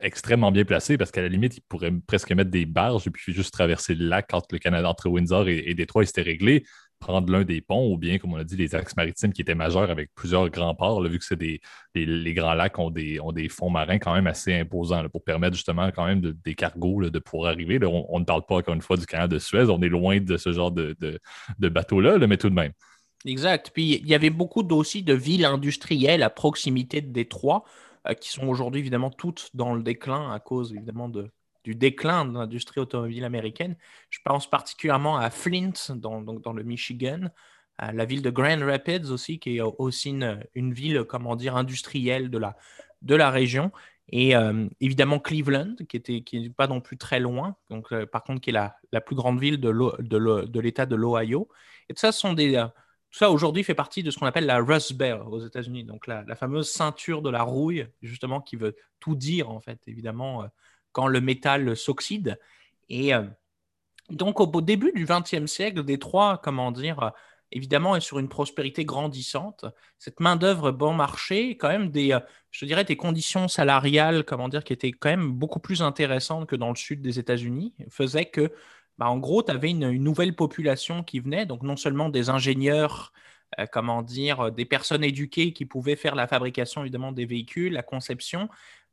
extrêmement 0.00 0.52
bien 0.52 0.64
placé 0.64 0.96
parce 0.96 1.10
qu'à 1.10 1.22
la 1.22 1.28
limite, 1.28 1.56
il 1.56 1.62
pourrait 1.62 1.92
presque 2.06 2.30
mettre 2.30 2.50
des 2.50 2.66
barges 2.66 3.08
et 3.08 3.10
puis 3.10 3.32
juste 3.32 3.52
traverser 3.52 3.96
le 3.96 4.06
lac 4.06 4.32
entre 4.32 4.48
le 4.52 4.58
Canada, 4.58 4.88
entre 4.88 5.08
Windsor 5.08 5.48
et, 5.48 5.64
et 5.66 5.74
Détroit, 5.74 6.04
et 6.04 6.06
c'était 6.06 6.22
réglé 6.22 6.64
prendre 6.98 7.32
l'un 7.32 7.44
des 7.44 7.60
ponts 7.60 7.92
ou 7.92 7.96
bien, 7.96 8.18
comme 8.18 8.32
on 8.32 8.36
a 8.36 8.44
dit, 8.44 8.56
les 8.56 8.74
axes 8.74 8.96
maritimes 8.96 9.32
qui 9.32 9.42
étaient 9.42 9.54
majeurs 9.54 9.90
avec 9.90 10.10
plusieurs 10.14 10.48
grands 10.50 10.74
ports, 10.74 11.02
vu 11.02 11.18
que 11.18 11.24
c'est 11.24 11.38
les, 11.94 12.34
grands 12.34 12.54
lacs 12.54 12.78
ont 12.78 12.90
des, 12.90 13.20
ont 13.20 13.32
des 13.32 13.48
fonds 13.48 13.70
marins 13.70 13.98
quand 13.98 14.14
même 14.14 14.26
assez 14.26 14.54
imposants 14.54 15.08
pour 15.08 15.22
permettre 15.22 15.54
justement 15.54 15.90
quand 15.90 16.06
même 16.06 16.20
des 16.20 16.54
cargos 16.54 17.08
de 17.08 17.18
pouvoir 17.18 17.52
arriver. 17.52 17.78
on, 17.84 18.18
ne 18.18 18.24
parle 18.24 18.44
pas 18.46 18.56
encore 18.56 18.74
une 18.74 18.82
fois 18.82 18.96
du 18.96 19.06
canal 19.06 19.28
de 19.28 19.38
Suez, 19.38 19.70
on 19.70 19.80
est 19.82 19.88
loin 19.88 20.20
de 20.20 20.36
ce 20.36 20.52
genre 20.52 20.72
de, 20.72 20.96
de, 21.00 21.68
bateau-là, 21.68 22.18
mais 22.26 22.36
tout 22.36 22.50
de 22.50 22.54
même. 22.54 22.72
Exact. 23.24 23.70
Puis 23.74 23.96
il 23.96 24.06
y 24.06 24.14
avait 24.14 24.30
beaucoup 24.30 24.66
aussi 24.70 25.02
de 25.02 25.14
villes 25.14 25.44
industrielles 25.44 26.22
à 26.22 26.30
proximité 26.30 27.00
de 27.00 27.12
Détroit, 27.12 27.64
euh, 28.06 28.14
qui 28.14 28.30
sont 28.30 28.46
aujourd'hui 28.46 28.80
évidemment 28.80 29.10
toutes 29.10 29.50
dans 29.54 29.74
le 29.74 29.82
déclin 29.82 30.32
à 30.32 30.38
cause 30.38 30.72
évidemment 30.72 31.08
de, 31.08 31.30
du 31.64 31.74
déclin 31.74 32.24
de 32.24 32.34
l'industrie 32.34 32.80
automobile 32.80 33.24
américaine. 33.24 33.76
Je 34.10 34.18
pense 34.24 34.48
particulièrement 34.48 35.16
à 35.18 35.30
Flint, 35.30 35.72
dans, 35.96 36.52
le 36.52 36.62
Michigan, 36.62 37.30
à 37.78 37.92
la 37.92 38.04
ville 38.04 38.22
de 38.22 38.30
Grand 38.30 38.64
Rapids 38.64 39.10
aussi, 39.10 39.38
qui 39.38 39.58
est 39.58 39.60
aussi 39.60 40.10
une, 40.10 40.72
ville, 40.72 41.04
comment 41.04 41.36
dire, 41.36 41.56
industrielle 41.56 42.30
de 42.30 43.14
la, 43.14 43.30
région. 43.30 43.72
Et 44.10 44.34
euh, 44.34 44.66
évidemment 44.80 45.18
Cleveland, 45.18 45.74
qui 45.88 46.24
n'est 46.32 46.50
pas 46.50 46.66
non 46.66 46.80
plus 46.80 46.96
très 46.96 47.20
loin, 47.20 47.56
donc, 47.68 47.92
euh, 47.92 48.06
par 48.06 48.24
contre 48.24 48.40
qui 48.40 48.50
est 48.50 48.54
la, 48.54 49.00
plus 49.02 49.14
grande 49.14 49.38
ville 49.38 49.60
de, 49.60 50.60
l'État 50.60 50.86
de 50.86 50.96
l'Ohio. 50.96 51.48
Et 51.90 51.94
ça, 51.94 52.08
euh, 52.08 52.66
tout 53.10 53.18
ça 53.18 53.30
aujourd'hui 53.30 53.64
fait 53.64 53.74
partie 53.74 54.02
de 54.02 54.10
ce 54.10 54.18
qu'on 54.18 54.24
appelle 54.24 54.46
la 54.46 54.58
Rust 54.60 54.94
Belt 54.94 55.20
aux 55.26 55.40
États-Unis, 55.40 55.84
donc 55.84 56.06
la, 56.06 56.24
la, 56.26 56.36
fameuse 56.36 56.70
ceinture 56.70 57.20
de 57.20 57.28
la 57.28 57.42
rouille, 57.42 57.86
justement, 58.00 58.40
qui 58.40 58.56
veut 58.56 58.76
tout 58.98 59.14
dire, 59.14 59.50
en 59.50 59.60
fait, 59.60 59.78
évidemment, 59.86 60.48
quand 60.98 61.06
le 61.06 61.20
métal 61.20 61.76
s'oxyde. 61.76 62.40
Et 62.88 63.12
donc 64.10 64.40
au 64.40 64.60
début 64.60 64.90
du 64.92 65.06
XXe 65.06 65.46
siècle, 65.46 65.84
Détroit, 65.84 66.40
comment 66.42 66.72
dire, 66.72 67.12
évidemment, 67.52 67.94
est 67.94 68.00
sur 68.00 68.18
une 68.18 68.28
prospérité 68.28 68.84
grandissante. 68.84 69.64
Cette 69.98 70.18
main-d'œuvre 70.18 70.72
bon 70.72 70.92
marché, 70.92 71.56
quand 71.56 71.68
même 71.68 71.90
des, 71.90 72.12
euh, 72.12 72.20
je 72.50 72.64
dirais, 72.66 72.84
des 72.84 72.96
conditions 72.96 73.46
salariales, 73.46 74.24
comment 74.24 74.48
dire, 74.48 74.64
qui 74.64 74.72
étaient 74.72 74.92
quand 74.92 75.10
même 75.10 75.30
beaucoup 75.30 75.60
plus 75.60 75.82
intéressantes 75.82 76.48
que 76.48 76.56
dans 76.56 76.70
le 76.70 76.76
sud 76.76 77.00
des 77.00 77.20
États-Unis, 77.20 77.74
faisaient 77.88 78.26
que, 78.26 78.52
bah, 78.98 79.08
en 79.08 79.18
gros, 79.18 79.42
tu 79.42 79.52
avais 79.52 79.70
une, 79.70 79.90
nouvelle 79.92 80.34
population 80.34 81.02
qui 81.04 81.20
venait, 81.20 81.46
donc 81.46 81.62
non 81.62 81.76
seulement 81.76 82.08
des 82.08 82.30
ingénieurs, 82.30 83.12
euh, 83.58 83.66
comment 83.70 84.02
dire, 84.02 84.52
des 84.52 84.64
personnes 84.64 85.04
éduquées 85.04 85.52
qui 85.52 85.66
pouvaient 85.66 85.96
faire 85.96 86.14
la 86.14 86.26
fabrication, 86.26 86.82
évidemment, 86.82 87.12
des 87.12 87.26
véhicules, 87.26 87.72
la 87.72 87.82
conception, 87.82 88.48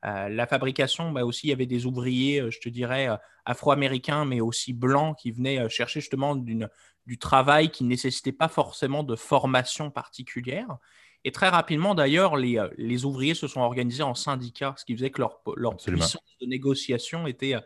euh, 0.06 0.30
la 0.30 0.48
fabrication, 0.48 1.12
bah 1.12 1.26
aussi, 1.26 1.48
il 1.48 1.50
y 1.50 1.54
avait 1.54 1.66
des 1.66 1.86
ouvriers, 1.86 2.50
je 2.52 2.60
te 2.60 2.70
dirais, 2.70 3.08
afro-américains, 3.46 4.26
mais 4.26 4.42
aussi 4.42 4.74
blancs, 4.74 5.18
qui 5.20 5.32
venaient 5.32 5.68
chercher 5.70 6.00
justement 6.00 6.36
du 6.36 7.18
travail 7.18 7.70
qui 7.70 7.84
ne 7.84 7.90
nécessitait 7.90 8.32
pas 8.32 8.48
forcément 8.48 9.04
de 9.04 9.16
formation 9.16 9.92
particulière. 9.92 10.78
Et 11.26 11.32
très 11.32 11.50
rapidement, 11.50 11.96
d'ailleurs, 11.96 12.38
les, 12.38 12.60
euh, 12.60 12.70
les, 12.78 13.04
ouvriers 13.04 13.34
se 13.34 13.48
sont 13.48 13.62
organisés 13.62 14.04
en 14.04 14.14
syndicats, 14.14 14.76
ce 14.78 14.86
qui 14.86 14.96
faisait 14.96 15.10
que 15.10 15.20
leur, 15.20 15.42
leur 15.58 15.76
puissance 15.76 16.22
de 16.40 16.46
négociation 16.46 17.26
était 17.26 17.56
euh, 17.56 17.62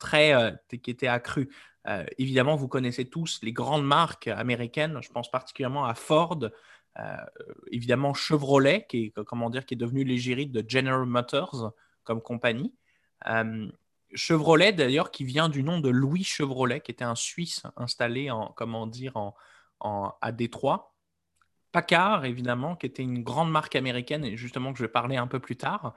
très 0.00 0.34
euh, 0.34 0.50
qui 0.82 0.90
était 0.90 1.06
accrue. 1.06 1.48
Évidemment, 2.18 2.56
vous 2.56 2.68
connaissez 2.68 3.04
tous 3.04 3.40
les 3.42 3.52
grandes 3.52 3.84
marques 3.84 4.28
américaines. 4.28 4.98
Je 5.02 5.10
pense 5.10 5.30
particulièrement 5.30 5.84
à 5.84 5.94
Ford, 5.94 6.38
évidemment 7.70 8.14
Chevrolet, 8.14 8.86
qui 8.88 9.04
est, 9.04 9.24
comment 9.24 9.50
dire, 9.50 9.66
qui 9.66 9.74
est 9.74 9.76
devenu 9.76 10.04
l'égérie 10.04 10.46
de 10.46 10.64
General 10.66 11.04
Motors 11.04 11.72
comme 12.04 12.22
compagnie. 12.22 12.74
Chevrolet, 14.14 14.72
d'ailleurs, 14.72 15.10
qui 15.10 15.24
vient 15.24 15.48
du 15.48 15.62
nom 15.62 15.80
de 15.80 15.88
Louis 15.88 16.24
Chevrolet, 16.24 16.80
qui 16.80 16.92
était 16.92 17.04
un 17.04 17.16
Suisse 17.16 17.62
installé 17.76 18.30
en, 18.30 18.48
comment 18.48 18.86
dire, 18.86 19.16
en, 19.16 19.34
à 20.20 20.32
Détroit. 20.32 20.94
Packard, 21.72 22.24
évidemment, 22.24 22.76
qui 22.76 22.86
était 22.86 23.02
une 23.02 23.24
grande 23.24 23.50
marque 23.50 23.74
américaine, 23.74 24.24
et 24.24 24.36
justement 24.36 24.72
que 24.72 24.78
je 24.78 24.84
vais 24.84 24.88
parler 24.88 25.16
un 25.16 25.26
peu 25.26 25.40
plus 25.40 25.56
tard. 25.56 25.94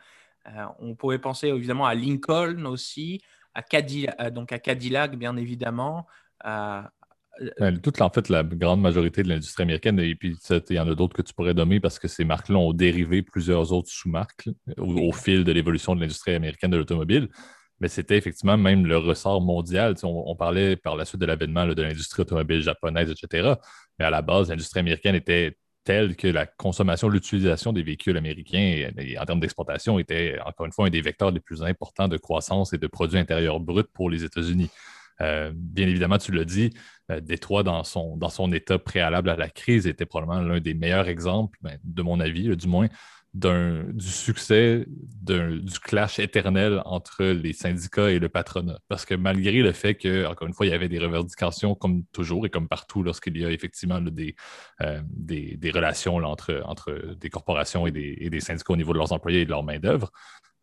Euh, 0.48 0.65
on 0.79 0.96
pouvait 0.96 1.20
penser 1.20 1.50
évidemment 1.50 1.86
à 1.86 1.94
Lincoln 1.94 2.65
aussi, 2.65 3.22
à 3.58 3.64
Cadillac, 3.64 4.34
donc 4.34 4.52
à 4.52 4.60
Cadillac 4.60 5.16
bien 5.18 5.36
évidemment. 5.36 6.06
Euh, 6.46 6.82
toute 7.84 8.02
en 8.02 8.10
fait 8.10 8.30
la 8.30 8.44
grande 8.44 8.82
majorité 8.82 9.24
de 9.24 9.30
l'industrie 9.30 9.64
américaine, 9.64 10.00
et 10.00 10.16
puis 10.16 10.36
il 10.50 10.76
y 10.76 10.80
en 10.80 10.90
a 10.90 10.96
d'autres 10.96 11.16
que 11.16 11.22
tu 11.22 11.34
pourrais 11.34 11.54
nommer 11.54 11.80
parce 11.80 12.00
que 12.00 12.08
ces 12.08 12.24
marques-là 12.24 12.58
ont 12.58 12.74
dérivé 12.74 13.22
plusieurs 13.22 13.74
autres 13.74 13.90
sous-marques 13.90 14.50
au, 14.78 15.12
fil 15.12 15.44
de 15.44 15.52
l'évolution 15.52 15.96
de 15.96 16.02
l'industrie 16.02 16.34
américaine 16.34 16.72
de 16.72 16.78
l'automobile 16.78 17.30
mais 17.80 17.88
c'était 17.88 18.18
effectivement 18.18 18.58
même 18.58 18.86
le 18.86 18.98
ressort 18.98 19.42
mondial. 19.42 19.96
On, 20.04 20.36
parlait 20.36 20.76
par 20.76 20.96
la 20.96 21.06
suite 21.06 21.22
de 21.22 21.28
l'avènement 21.28 21.68
de 21.68 21.80
l'industrie 21.80 22.24
automobile 22.24 22.62
japonaise, 22.62 23.12
etc. 23.12 23.54
Mais 24.00 24.06
à 24.06 24.10
la 24.10 24.24
base, 24.24 24.50
l'industrie 24.50 24.80
américaine 24.80 25.14
était 25.14 25.58
telle 25.88 26.17
que 26.17 26.27
la 26.27 26.46
consommation, 26.46 27.08
l'utilisation 27.08 27.72
des 27.72 27.82
véhicules 27.82 28.17
américains 28.17 28.89
en 29.17 29.25
termes 29.25 29.39
d'exportation 29.39 30.00
était, 30.00 30.38
encore 30.46 30.65
une 30.65 30.74
fois, 30.74 30.88
un 30.88 30.89
des 30.89 31.00
vecteurs 31.00 31.32
les 31.32 31.39
plus 31.39 31.63
importants 31.63 32.10
de 32.10 32.17
croissance 32.17 32.74
et 32.74 32.77
de 32.77 32.88
produits 32.88 33.17
intérieurs 33.17 33.62
bruts 33.62 33.86
pour 33.94 34.10
les 34.10 34.25
États-Unis. 34.25 34.70
Euh, 35.22 35.53
bien 35.56 35.88
évidemment, 35.88 36.17
tu 36.17 36.34
l'as 36.34 36.44
dit, 36.44 36.72
euh, 37.10 37.22
Détroit, 37.22 37.63
dans 37.63 37.86
son, 37.86 38.17
dans 38.17 38.27
son 38.27 38.51
état 38.51 38.77
préalable 38.77 39.29
à 39.29 39.38
la 39.38 39.48
crise, 39.48 39.88
était 39.88 40.06
probablement 40.06 40.41
l'un 40.41 40.60
des 40.60 40.74
meilleurs 40.74 41.08
exemples, 41.08 41.58
ben, 41.62 41.79
de 41.86 42.01
mon 42.01 42.20
avis, 42.20 42.53
du 42.58 42.67
moins, 42.67 42.89
du 43.34 44.10
succès 44.10 44.86
du 44.88 45.80
clash 45.84 46.20
éternel 46.20 46.82
entre 46.86 47.24
les 47.24 47.54
syndicats 47.54 48.10
et 48.10 48.20
le 48.20 48.30
patronat. 48.30 48.80
Parce 48.88 49.06
que 49.06 49.14
malgré 49.14 49.62
le 49.62 49.72
fait 49.74 49.96
que, 49.96 50.26
encore 50.26 50.48
une 50.48 50.54
fois, 50.54 50.66
il 50.66 50.70
y 50.70 50.74
avait 50.74 50.90
des 50.90 51.00
revendications 51.00 51.76
comme 51.76 52.04
toujours 52.14 52.46
et 52.46 52.50
comme 52.50 52.68
partout 52.68 53.04
lorsqu'il 53.04 53.38
y 53.38 53.46
a 53.46 53.52
effectivement 53.52 54.02
des, 54.02 54.36
euh, 54.82 55.02
des, 55.10 55.72
relations 55.72 56.16
entre, 56.16 56.62
entre 56.66 57.16
des 57.20 57.30
corporations 57.30 57.86
et 57.86 57.92
des, 57.92 58.18
et 58.20 58.30
des, 58.30 58.40
syndicats 58.40 58.74
au 58.74 58.78
niveau 58.78 58.94
de 58.94 58.98
leurs 58.98 59.12
employés 59.12 59.42
et 59.42 59.46
de 59.46 59.52
leur 59.52 59.64
main-d'œuvre. 59.64 60.12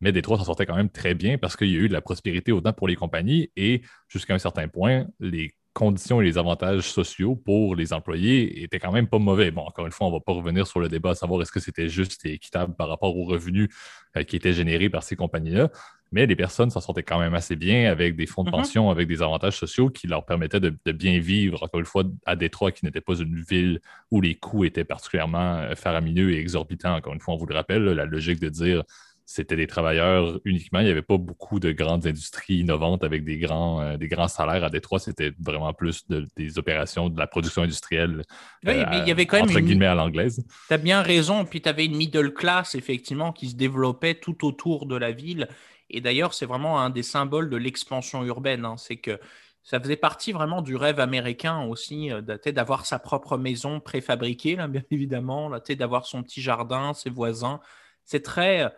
Mais 0.00 0.12
Détroit 0.12 0.38
s'en 0.38 0.44
sortait 0.44 0.66
quand 0.66 0.76
même 0.76 0.90
très 0.90 1.14
bien 1.14 1.38
parce 1.38 1.56
qu'il 1.56 1.70
y 1.70 1.76
a 1.76 1.78
eu 1.78 1.88
de 1.88 1.92
la 1.92 2.00
prospérité 2.00 2.50
autant 2.52 2.72
pour 2.72 2.88
les 2.88 2.96
compagnies 2.96 3.50
et 3.56 3.82
jusqu'à 4.08 4.34
un 4.34 4.38
certain 4.38 4.68
point, 4.68 5.06
les 5.20 5.54
conditions 5.74 6.20
et 6.20 6.24
les 6.24 6.38
avantages 6.38 6.90
sociaux 6.90 7.36
pour 7.36 7.74
les 7.76 7.92
employés 7.92 8.62
étaient 8.62 8.78
quand 8.78 8.92
même 8.92 9.08
pas 9.08 9.18
mauvais. 9.18 9.50
Bon, 9.50 9.62
encore 9.62 9.84
une 9.84 9.92
fois, 9.92 10.06
on 10.06 10.10
ne 10.10 10.16
va 10.16 10.20
pas 10.20 10.32
revenir 10.32 10.66
sur 10.66 10.80
le 10.80 10.88
débat 10.88 11.10
à 11.10 11.14
savoir 11.14 11.42
est-ce 11.42 11.52
que 11.52 11.60
c'était 11.60 11.88
juste 11.88 12.24
et 12.24 12.32
équitable 12.32 12.74
par 12.74 12.88
rapport 12.88 13.16
aux 13.16 13.24
revenus 13.24 13.68
euh, 14.16 14.22
qui 14.22 14.36
étaient 14.36 14.52
générés 14.52 14.88
par 14.88 15.02
ces 15.02 15.16
compagnies-là, 15.16 15.70
mais 16.12 16.26
les 16.26 16.36
personnes 16.36 16.70
s'en 16.70 16.80
sortaient 16.80 17.02
quand 17.02 17.18
même 17.18 17.34
assez 17.34 17.56
bien 17.56 17.90
avec 17.90 18.14
des 18.14 18.26
fonds 18.26 18.44
de 18.44 18.48
mm-hmm. 18.48 18.52
pension, 18.52 18.90
avec 18.90 19.08
des 19.08 19.20
avantages 19.20 19.58
sociaux 19.58 19.90
qui 19.90 20.06
leur 20.06 20.24
permettaient 20.24 20.60
de, 20.60 20.92
bien 20.92 21.18
vivre, 21.18 21.64
encore 21.64 21.80
une 21.80 21.86
fois, 21.86 22.04
à 22.24 22.36
Détroit, 22.36 22.70
qui 22.70 22.84
n'était 22.84 23.00
pas 23.00 23.16
une 23.16 23.42
ville 23.42 23.80
où 24.12 24.20
les 24.20 24.36
coûts 24.36 24.64
étaient 24.64 24.84
particulièrement 24.84 25.56
euh, 25.56 25.74
faramineux 25.74 26.30
et 26.32 26.38
exorbitants. 26.38 26.94
Encore 26.94 27.14
une 27.14 27.20
fois, 27.20 27.34
on 27.34 27.36
vous 27.36 27.46
le 27.46 27.54
rappelle, 27.54 27.84
la 27.84 28.04
logique 28.04 28.40
de 28.40 28.48
dire 28.48 28.84
c'était 29.26 29.56
des 29.56 29.66
travailleurs 29.66 30.38
uniquement. 30.44 30.80
Il 30.80 30.84
n'y 30.84 30.90
avait 30.90 31.02
pas 31.02 31.16
beaucoup 31.16 31.58
de 31.58 31.72
grandes 31.72 32.06
industries 32.06 32.56
innovantes 32.56 33.04
avec 33.04 33.24
des 33.24 33.38
grands, 33.38 33.80
euh, 33.80 33.96
des 33.96 34.08
grands 34.08 34.28
salaires 34.28 34.64
à 34.64 34.70
Détroit. 34.70 34.98
C'était 34.98 35.32
vraiment 35.40 35.72
plus 35.72 36.04
des 36.36 36.58
opérations 36.58 37.08
de 37.08 37.18
la 37.18 37.26
production 37.26 37.62
industrielle. 37.62 38.22
Oui, 38.64 38.74
mais 38.90 38.98
il 39.00 39.08
y 39.08 39.10
avait 39.10 39.24
quand 39.24 39.38
même. 39.38 39.46
Entre 39.46 39.60
guillemets 39.60 39.86
à 39.86 39.94
l'anglaise. 39.94 40.44
Tu 40.68 40.74
as 40.74 40.78
bien 40.78 41.00
raison. 41.00 41.46
Puis 41.46 41.62
tu 41.62 41.68
avais 41.68 41.86
une 41.86 41.96
middle 41.96 42.34
class, 42.34 42.74
effectivement, 42.74 43.32
qui 43.32 43.48
se 43.48 43.56
développait 43.56 44.14
tout 44.14 44.46
autour 44.46 44.86
de 44.86 44.96
la 44.96 45.12
ville. 45.12 45.48
Et 45.88 46.02
d'ailleurs, 46.02 46.34
c'est 46.34 46.46
vraiment 46.46 46.80
un 46.80 46.90
des 46.90 47.02
symboles 47.02 47.48
de 47.48 47.56
l'expansion 47.56 48.24
urbaine. 48.24 48.66
Hein. 48.66 48.76
C'est 48.76 48.96
que 48.96 49.18
ça 49.62 49.80
faisait 49.80 49.96
partie 49.96 50.32
vraiment 50.32 50.60
du 50.60 50.76
rêve 50.76 51.00
américain 51.00 51.62
aussi, 51.62 52.12
euh, 52.12 52.20
d'avoir 52.20 52.84
sa 52.84 52.98
propre 52.98 53.38
maison 53.38 53.80
préfabriquée, 53.80 54.56
bien 54.68 54.82
évidemment, 54.90 55.50
d'avoir 55.70 56.04
son 56.04 56.22
petit 56.22 56.42
jardin, 56.42 56.92
ses 56.92 57.08
voisins. 57.08 57.60
C'est 58.04 58.22
très 58.22 58.70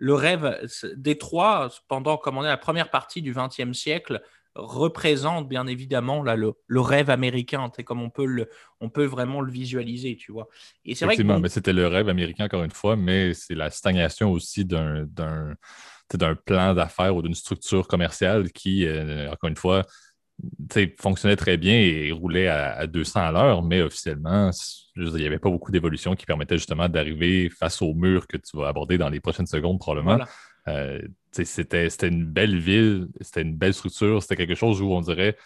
le 0.00 0.14
rêve 0.14 0.58
Détroit, 0.96 1.68
pendant 1.86 2.16
comment 2.16 2.40
la 2.40 2.56
première 2.56 2.90
partie 2.90 3.20
du 3.20 3.34
XXe 3.34 3.72
siècle, 3.72 4.22
représente 4.54 5.48
bien 5.48 5.66
évidemment 5.66 6.22
là, 6.22 6.36
le, 6.36 6.54
rêve 6.80 7.10
américain, 7.10 7.70
comme 7.84 8.02
on 8.02 8.10
peut, 8.10 8.24
le, 8.24 8.48
on 8.80 8.88
peut 8.88 9.04
vraiment 9.04 9.42
le 9.42 9.52
visualiser, 9.52 10.16
tu 10.16 10.32
vois. 10.32 10.48
Et 10.84 10.94
c'est 10.94 11.04
vrai 11.04 11.16
que, 11.16 11.22
mais 11.22 11.48
c'était 11.48 11.74
le 11.74 11.86
rêve 11.86 12.08
américain 12.08 12.46
encore 12.46 12.64
une 12.64 12.72
fois, 12.72 12.96
mais 12.96 13.34
c'est 13.34 13.54
la 13.54 13.70
stagnation 13.70 14.32
aussi 14.32 14.64
d'un 14.64 15.06
d'un 16.12 16.34
plan 16.34 16.74
d'affaires 16.74 17.14
ou 17.14 17.22
d'une 17.22 17.36
structure 17.36 17.86
commerciale 17.86 18.50
qui, 18.50 18.84
euh, 18.84 19.30
encore 19.30 19.48
une 19.48 19.56
fois, 19.56 19.84
fonctionnait 20.98 21.36
très 21.36 21.56
bien 21.56 21.74
et 21.74 22.12
roulait 22.12 22.48
à, 22.48 22.86
200 22.86 23.20
à 23.20 23.32
l'heure, 23.32 23.62
mais 23.62 23.82
officiellement, 23.82 24.50
il 24.96 25.12
n'y 25.12 25.26
avait 25.26 25.38
pas 25.38 25.50
beaucoup 25.50 25.70
d'évolution 25.70 26.14
qui 26.14 26.26
permettait 26.26 26.56
justement 26.56 26.88
d'arriver 26.88 27.50
face 27.50 27.82
au 27.82 27.94
mur 27.94 28.26
que 28.26 28.36
tu 28.36 28.56
vas 28.56 28.68
aborder 28.68 28.98
dans 28.98 29.08
les 29.08 29.20
prochaines 29.20 29.46
secondes 29.46 29.78
probablement. 29.78 30.24
Euh, 30.68 31.00
c'était 31.32 31.88
une 32.02 32.24
belle 32.24 32.58
ville, 32.58 33.08
c'était 33.20 33.42
une 33.42 33.56
belle 33.56 33.74
structure, 33.74 34.22
c'était 34.22 34.36
quelque 34.36 34.54
chose 34.54 34.80
où 34.82 34.92
on 34.92 35.00
dirait 35.00 35.36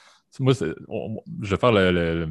moi, 0.41 0.53
je 0.53 1.51
vais 1.51 1.57
faire 1.57 1.73
le, 1.73 2.27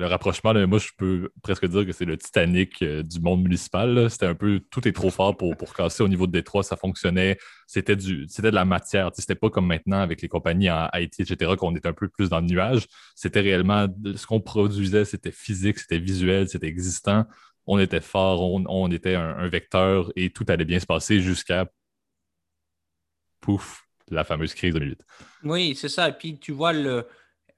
rapprochement. 0.00 0.54
Moi, 0.66 0.78
je 0.78 0.90
peux 0.96 1.30
presque 1.42 1.66
dire 1.66 1.84
que 1.84 1.92
c'est 1.92 2.04
le 2.04 2.16
Titanic 2.16 2.82
euh, 2.82 3.02
du 3.02 3.20
monde 3.20 3.42
municipal. 3.42 4.08
C'était 4.10 4.26
un 4.26 4.34
peu 4.34 4.60
tout 4.70 4.86
est 4.86 4.92
trop 4.92 5.10
fort 5.10 5.36
pour, 5.36 5.56
pour 5.56 5.74
casser 5.74 6.02
au 6.02 6.08
niveau 6.08 6.26
de 6.26 6.32
Détroit. 6.32 6.62
Ça 6.62 6.76
fonctionnait. 6.76 7.38
C'était 7.66 7.96
de 7.96 8.48
la 8.48 8.64
matière. 8.64 9.10
C'était 9.14 9.34
pas 9.34 9.50
comme 9.50 9.66
maintenant 9.66 10.00
avec 10.00 10.22
les 10.22 10.28
compagnies 10.28 10.70
en 10.70 10.88
IT, 10.94 11.20
etc., 11.20 11.56
qu'on 11.58 11.74
est 11.74 11.86
un 11.86 11.92
peu 11.92 12.08
plus 12.08 12.28
dans 12.28 12.40
le 12.40 12.46
nuage. 12.46 12.86
C'était 13.14 13.40
réellement 13.40 13.86
ce 14.14 14.26
qu'on 14.26 14.40
produisait, 14.40 15.04
c'était 15.04 15.32
physique, 15.32 15.78
c'était 15.78 15.98
visuel, 15.98 16.48
c'était 16.48 16.68
existant. 16.68 17.24
On 17.66 17.78
était 17.78 18.02
fort, 18.02 18.42
on, 18.42 18.90
était 18.90 19.14
un 19.14 19.48
vecteur 19.48 20.12
et 20.16 20.30
tout 20.30 20.44
allait 20.48 20.66
bien 20.66 20.78
se 20.78 20.86
passer 20.86 21.20
jusqu'à 21.20 21.66
pouf, 23.40 23.83
la 24.10 24.24
fameuse 24.24 24.54
crise 24.54 24.74
de 24.74 24.78
2008. 24.78 25.04
Oui, 25.44 25.74
c'est 25.74 25.88
ça. 25.88 26.08
Et 26.08 26.12
puis, 26.12 26.38
tu 26.38 26.52
vois, 26.52 26.72
le... 26.72 27.06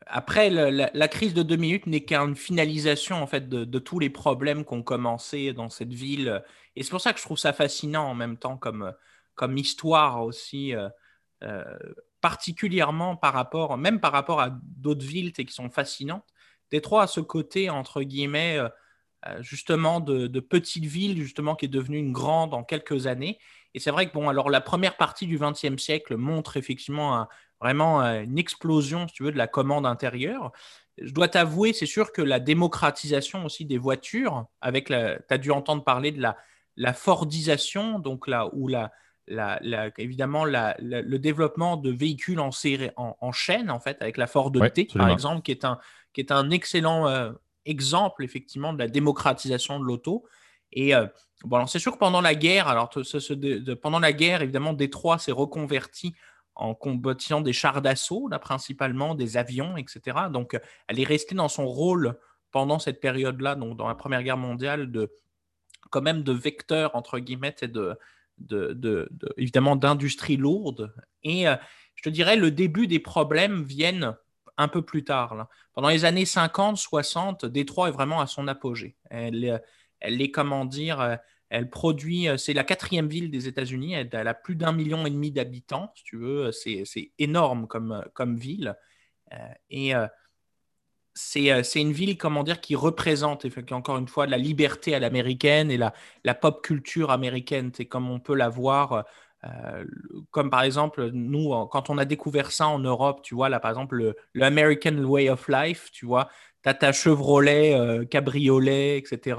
après, 0.07 0.51
la, 0.51 1.09
crise 1.09 1.35
de 1.35 1.43
2008 1.43 1.87
n'est 1.87 2.05
qu'une 2.05 2.37
finalisation 2.37 3.23
en 3.23 3.27
fait 3.27 3.49
de, 3.49 3.79
tous 3.79 3.99
les 3.99 4.11
problèmes 4.11 4.65
qu'on 4.65 4.83
commencé 4.83 5.53
dans 5.53 5.69
cette 5.69 5.93
ville. 5.93 6.43
Et 6.77 6.83
c'est 6.83 6.91
pour 6.91 7.01
ça 7.01 7.13
que 7.13 7.19
je 7.19 7.25
trouve 7.25 7.39
ça 7.39 7.53
fascinant 7.53 8.05
en 8.05 8.15
même 8.15 8.37
temps 8.37 8.57
comme, 8.57 8.93
comme 9.35 9.57
histoire 9.59 10.25
aussi. 10.25 10.75
Euh, 10.75 10.89
euh, 11.43 11.65
particulièrement 12.23 13.15
par 13.15 13.35
rapport, 13.35 13.77
même 13.77 14.01
par 14.01 14.11
rapport 14.11 14.41
à 14.41 14.51
d'autres 14.51 15.05
villes 15.05 15.33
qui 15.33 15.47
sont 15.53 15.71
fascinantes, 15.71 16.25
Détroit 16.73 17.05
a 17.05 17.07
ce 17.07 17.21
côté, 17.21 17.71
entre 17.71 18.03
guillemets, 18.03 18.59
justement, 19.41 20.01
de, 20.01 20.27
de, 20.27 20.41
petite 20.41 20.87
ville, 20.87 21.23
justement, 21.23 21.55
qui 21.55 21.67
est 21.67 21.69
devenue 21.69 21.99
une 21.99 22.13
grande 22.13 22.53
en 22.55 22.65
quelques 22.65 23.07
années. 23.07 23.39
Et 23.77 23.79
c'est 23.79 23.93
vrai 23.93 24.09
que, 24.09 24.13
bon, 24.13 24.29
alors 24.29 24.51
la 24.51 24.61
première 24.61 24.97
partie 24.97 25.29
du 25.29 25.39
XXe 25.39 25.77
siècle 25.81 26.17
montre 26.17 26.57
effectivement 26.57 27.29
vraiment 27.61 28.01
une 28.01 28.39
explosion, 28.39 29.07
si 29.07 29.15
tu 29.15 29.23
veux, 29.23 29.33
de 29.33 29.39
la 29.39 29.47
commande 29.47 29.87
intérieure 29.87 30.51
je 30.99 31.13
dois 31.13 31.29
t'avouer, 31.29 31.73
c'est 31.73 31.87
sûr 31.87 32.13
que 32.13 32.23
la 32.23 32.41
démocratisation 32.41 33.45
aussi 33.45 33.65
des 33.65 33.79
voitures, 33.79 34.47
avec 34.61 34.87
tu 34.87 34.95
as 34.95 35.39
dû 35.39 35.51
entendre 35.51 35.85
parler 35.85 36.13
de 36.13 36.21
la, 36.21 36.37
la 36.77 36.93
Fordisation, 36.93 37.99
donc 37.99 38.27
là 38.27 38.49
où 38.53 38.69
la, 38.69 38.93
la, 39.27 39.61
évidemment 39.99 40.45
le 40.45 41.17
développement 41.17 41.77
de 41.77 41.91
véhicules 41.91 42.41
en, 42.41 42.51
série, 42.51 42.91
en, 42.97 43.33
chaîne, 43.33 43.71
en 43.71 43.81
fait, 43.81 44.01
avec 44.01 44.17
la 44.17 44.27
Ford 44.27 44.53
T, 44.75 44.89
par 44.95 45.11
exemple, 45.11 45.43
qui 45.43 45.51
est 45.51 45.65
un, 45.65 45.79
qui 46.13 46.21
est 46.21 46.33
un 46.33 46.51
excellent 46.51 47.09
euh, 47.09 47.33
exemple, 47.67 48.25
effectivement, 48.25 48.73
de 48.73 48.79
la 48.79 48.89
démocratisation 48.89 49.79
de 49.79 49.85
l'auto. 49.85 50.25
Et 50.73 50.95
euh, 50.95 51.07
bon, 51.45 51.67
c'est 51.67 51.79
sûr 51.79 51.93
que 51.93 51.99
pendant 51.99 52.21
la 52.21 52.35
guerre, 52.35 52.69
alors 52.69 52.91
pendant 53.83 53.99
la 53.99 54.13
guerre, 54.13 54.43
évidemment, 54.43 54.73
Détroit 54.73 55.19
s'est 55.19 55.33
reconverti 55.33 56.15
en 56.55 56.75
combattant 56.75 57.41
des 57.41 57.53
chars 57.53 57.83
d'assaut, 57.83 58.31
principalement 58.41 59.15
des 59.15 59.37
avions, 59.37 59.77
etc. 59.77 60.29
Donc, 60.31 60.55
euh, 60.55 60.59
elle 60.89 60.99
est 60.99 61.05
restée 61.05 61.35
dans 61.35 61.49
son 61.49 61.67
rôle 61.67 62.19
pendant 62.51 62.79
cette 62.79 63.01
période-là, 63.01 63.55
donc 63.55 63.77
dans 63.77 63.89
la 63.89 63.95
Première 63.95 64.23
Guerre 64.23 64.39
mondiale, 64.39 64.91
de 64.91 65.13
quand 65.91 66.01
même 66.01 66.23
de 66.23 66.33
vecteur, 66.33 66.97
entre 66.97 67.19
guillemets, 67.19 67.55
et 67.61 67.69
de, 67.69 67.97
de, 68.39 69.09
évidemment 69.37 69.77
d'industrie 69.77 70.37
lourde. 70.37 70.95
Et 71.23 71.47
euh, 71.47 71.57
je 71.95 72.03
te 72.03 72.09
dirais, 72.09 72.37
le 72.37 72.51
début 72.51 72.87
des 72.87 72.99
problèmes 72.99 73.63
viennent 73.63 74.17
un 74.57 74.69
peu 74.69 74.83
plus 74.83 75.05
tard. 75.05 75.49
Pendant 75.75 75.89
les 75.89 76.05
années 76.07 76.25
50, 76.25 76.79
60, 76.79 77.45
Détroit 77.45 77.89
est 77.89 77.93
vraiment 77.93 78.21
à 78.21 78.27
son 78.27 78.49
apogée. 78.49 78.97
Elle, 79.11 79.63
elle 80.01 80.21
est, 80.21 80.31
comment 80.31 80.65
dire, 80.65 81.19
elle 81.49 81.71
produit, 81.71 82.29
euh, 82.29 82.37
c'est 82.37 82.53
la 82.53 82.65
quatrième 82.65 83.09
ville 83.09 83.31
des 83.31 83.49
États-Unis. 83.49 83.95
Elle, 83.95 84.29
a 84.29 84.35
plus 84.35 84.57
d'un 84.57 84.73
million 84.73 85.07
et 85.07 85.11
demi 85.11 85.31
d'habitants, 85.31 85.93
si 85.95 86.05
tu 86.05 86.17
veux. 86.17 86.51
C'est, 86.53 87.13
énorme 87.19 87.67
comme, 87.67 87.93
euh, 87.93 88.03
comme 88.15 88.37
ville. 88.37 88.77
Euh, 89.33 89.37
et 89.71 89.93
c'est, 91.15 91.81
une 91.81 91.93
ville, 91.93 92.19
comment 92.19 92.43
dire, 92.43 92.61
qui 92.61 92.77
représente, 92.77 93.47
encore 93.71 93.99
une 93.99 94.09
fois, 94.09 94.27
la 94.27 94.39
liberté 94.39 94.95
à 94.95 94.99
l'américaine 94.99 95.71
et 95.71 95.77
la, 95.77 95.95
la 96.25 96.35
pop 96.35 96.63
culture 96.63 97.11
américaine. 97.11 97.71
C'est 97.75 97.87
comme 97.87 98.11
on 98.11 98.21
peut 98.21 98.35
la 98.35 98.49
voir. 98.49 99.05
comme 100.31 100.51
par 100.51 100.63
exemple, 100.63 101.11
nous, 101.13 101.51
quand 101.69 101.91
on 101.91 101.99
a 101.99 102.05
découvert 102.05 102.53
ça 102.53 102.69
en 102.69 102.79
Europe, 102.79 103.23
tu 103.23 103.35
vois, 103.35 103.49
là, 103.49 103.61
par 103.61 103.71
exemple, 103.71 103.97
le, 104.35 104.43
American 104.43 104.97
Way 105.05 105.31
of 105.31 105.49
Life, 105.49 105.91
tu 105.93 106.07
vois, 106.07 106.29
tu 106.65 106.73
ta 106.79 106.93
Chevrolet, 106.93 108.07
cabriolet, 108.11 108.99
etc. 108.99 109.37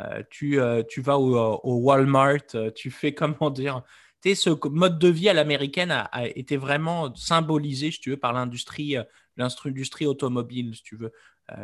Euh, 0.00 0.22
tu, 0.30 0.60
euh, 0.60 0.82
tu 0.88 1.00
vas 1.00 1.18
au, 1.18 1.36
euh, 1.36 1.58
Walmart, 1.64 2.46
tu 2.74 2.90
fais 2.90 3.14
comment 3.14 3.50
dire. 3.50 3.82
Ce 4.24 4.50
mode 4.68 4.98
de 4.98 5.08
vie 5.08 5.28
à 5.28 5.32
l'américaine 5.32 5.90
a, 5.90 6.26
été 6.26 6.56
vraiment 6.56 7.14
symbolisé, 7.14 7.90
si 7.90 8.00
tu 8.00 8.10
veux, 8.10 8.16
par 8.16 8.32
l'industrie, 8.32 8.96
l'industrie 9.36 10.06
automobile, 10.06 10.74
tu 10.82 10.96
veux. 10.96 11.12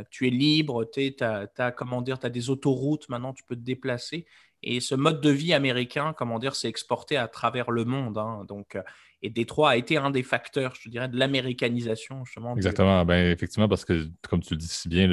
tu 0.08 0.28
es 0.28 0.30
libre, 0.30 0.84
tu 0.84 1.14
as, 1.20 1.72
comment 1.72 2.02
as 2.02 2.30
des 2.30 2.50
autoroutes, 2.50 3.08
maintenant 3.08 3.32
tu 3.34 3.42
peux 3.44 3.56
te 3.56 3.60
déplacer. 3.60 4.24
Et 4.66 4.80
ce 4.80 4.94
mode 4.94 5.20
de 5.20 5.30
vie 5.30 5.52
américain, 5.52 6.14
comment 6.16 6.38
dire, 6.38 6.54
s'est 6.54 6.68
exporté 6.68 7.16
à 7.16 7.28
travers 7.28 7.70
le 7.70 7.84
monde. 7.84 8.18
Hein. 8.18 8.44
Donc, 8.48 8.76
et 9.24 9.30
Détroit 9.30 9.70
a 9.70 9.76
été 9.76 9.96
un 9.96 10.10
des 10.10 10.22
facteurs, 10.22 10.74
je 10.78 10.90
dirais, 10.90 11.08
de 11.08 11.16
l'américanisation, 11.16 12.26
justement. 12.26 12.54
Exactement. 12.56 13.06
Ben, 13.06 13.32
effectivement, 13.32 13.68
parce 13.68 13.86
que, 13.86 14.06
comme 14.28 14.42
tu 14.42 14.52
le 14.52 14.58
dis 14.58 14.68
si 14.68 14.86
bien, 14.86 15.06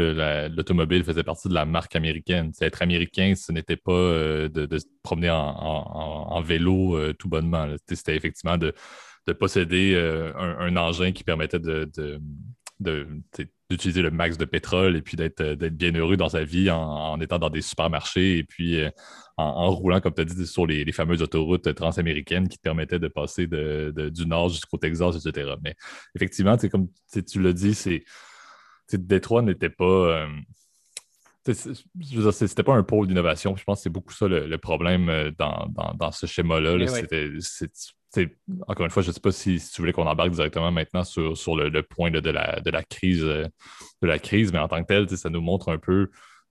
l'automobile 0.50 1.06
faisait 1.06 1.24
partie 1.24 1.48
de 1.48 1.54
la 1.54 1.66
marque 1.66 1.96
américaine. 1.96 2.52
être 2.60 2.82
américain, 2.82 3.36
ce 3.38 3.54
n'était 3.54 3.78
pas 3.78 3.94
euh, 3.94 4.50
de, 4.50 4.78
se 4.78 4.86
promener 5.02 5.30
en, 5.32 6.42
vélo 6.42 6.98
euh, 6.98 7.14
tout 7.14 7.30
bonnement. 7.30 7.74
C'était 7.88 8.18
effectivement 8.18 8.58
de, 8.58 8.74
posséder 9.40 9.94
euh, 9.96 10.34
un, 10.36 10.76
engin 10.76 11.14
qui 11.14 11.24
permettait 11.24 11.60
de, 11.60 11.90
d'utiliser 13.72 14.02
le 14.02 14.12
max 14.12 14.38
de 14.38 14.46
pétrole 14.46 14.96
et 14.96 15.02
puis 15.02 15.18
d'être 15.18 15.54
bien 15.70 15.94
heureux 15.96 16.18
dans 16.18 16.30
sa 16.30 16.44
vie 16.44 16.70
en, 16.70 17.20
étant 17.20 17.40
dans 17.40 17.50
des 17.50 17.62
supermarchés 17.62 18.38
et 18.38 18.44
puis 18.44 18.80
en, 19.38 19.72
roulant, 19.72 20.02
comme 20.02 20.14
tu 20.14 20.22
as 20.22 20.26
dit, 20.26 20.46
sur 20.46 20.68
les, 20.68 20.92
fameuses 20.92 21.22
autoroutes 21.22 21.74
transaméricaines 21.74 22.48
qui 22.48 22.58
te 22.58 22.62
permettaient 22.62 23.00
de 23.00 23.08
passer 23.08 23.48
du 23.48 24.26
nord 24.28 24.50
jusqu'au 24.50 24.78
Texas, 24.78 25.16
etc. 25.16 25.54
Mais 25.64 25.76
effectivement, 26.16 26.58
comme 26.72 26.88
tu 27.12 27.42
l'as 27.42 27.54
dit, 27.54 27.74
c'est 27.74 28.04
Détroit 28.98 29.42
n'était 29.42 29.70
pas. 29.70 29.86
Euh, 29.86 30.28
c'était 31.44 32.64
pas 32.64 32.76
un 32.76 32.84
pôle 32.84 33.08
d'innovation. 33.08 33.56
Je 33.56 33.64
pense 33.64 33.80
que 33.80 33.84
c'est 33.84 33.90
beaucoup 33.90 34.14
ça 34.14 34.28
le, 34.28 34.58
problème 34.58 35.10
euh, 35.10 35.32
dans, 35.32 36.12
ce 36.12 36.28
schéma-là. 36.28 36.78
Encore 38.68 38.86
une 38.86 38.92
fois, 38.92 39.04
je 39.04 39.10
ne 39.10 39.14
sais 39.14 39.20
pas 39.20 39.32
si, 39.32 39.62
tu 39.74 39.82
voulais 39.82 39.94
qu'on 39.94 40.08
embarque 40.08 40.32
directement 40.32 40.72
maintenant 40.72 41.04
sur, 41.04 41.56
le, 41.56 41.82
point 41.82 42.12
de, 42.12 42.30
la, 42.30 42.84
crise, 42.84 43.24
euh, 43.24 43.48
de 44.02 44.08
la 44.08 44.20
crise, 44.20 44.52
mais 44.52 44.60
en 44.60 44.68
tant 44.68 44.82
que 44.82 44.88
tel, 44.88 45.10
ça 45.18 45.30
nous 45.30 45.42
montre 45.42 45.70
un 45.70 45.78
peu 45.78 46.10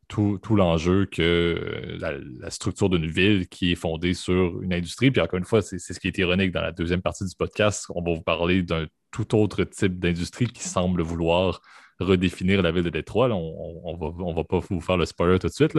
tout, 0.08 0.40
l'enjeu 0.56 1.06
que 1.06 1.22
euh, 1.22 2.20
la, 2.40 2.50
structure 2.50 2.90
d'une 2.90 3.06
ville 3.06 3.48
qui 3.48 3.72
est 3.72 3.76
fondée 3.76 4.14
sur 4.14 4.60
une 4.62 4.72
industrie. 4.72 5.10
Puis 5.10 5.20
encore 5.20 5.38
une 5.38 5.44
fois, 5.44 5.62
c'est 5.62 5.78
ce 5.78 6.00
qui 6.00 6.08
est 6.08 6.18
ironique 6.18 6.52
dans 6.52 6.62
la 6.62 6.72
deuxième 6.72 7.02
partie 7.02 7.24
du 7.24 7.34
podcast. 7.36 7.86
On 7.94 8.02
va 8.02 8.14
vous 8.14 8.22
parler 8.22 8.62
d'un 8.62 8.86
tout 9.12 9.36
autre 9.36 9.64
type 9.64 9.98
d'industrie 9.98 10.46
qui 10.46 10.66
semble 10.66 11.02
vouloir 11.02 11.60
redéfinir 12.00 12.62
la 12.62 12.72
ville 12.72 12.82
de 12.82 12.90
Détroit. 12.90 13.28
on 13.30 13.92
ne 13.92 14.34
va, 14.34 14.44
pas 14.44 14.58
vous 14.58 14.80
faire 14.80 14.96
le 14.96 15.04
spoiler 15.04 15.38
tout 15.38 15.48
de 15.48 15.52
suite. 15.52 15.76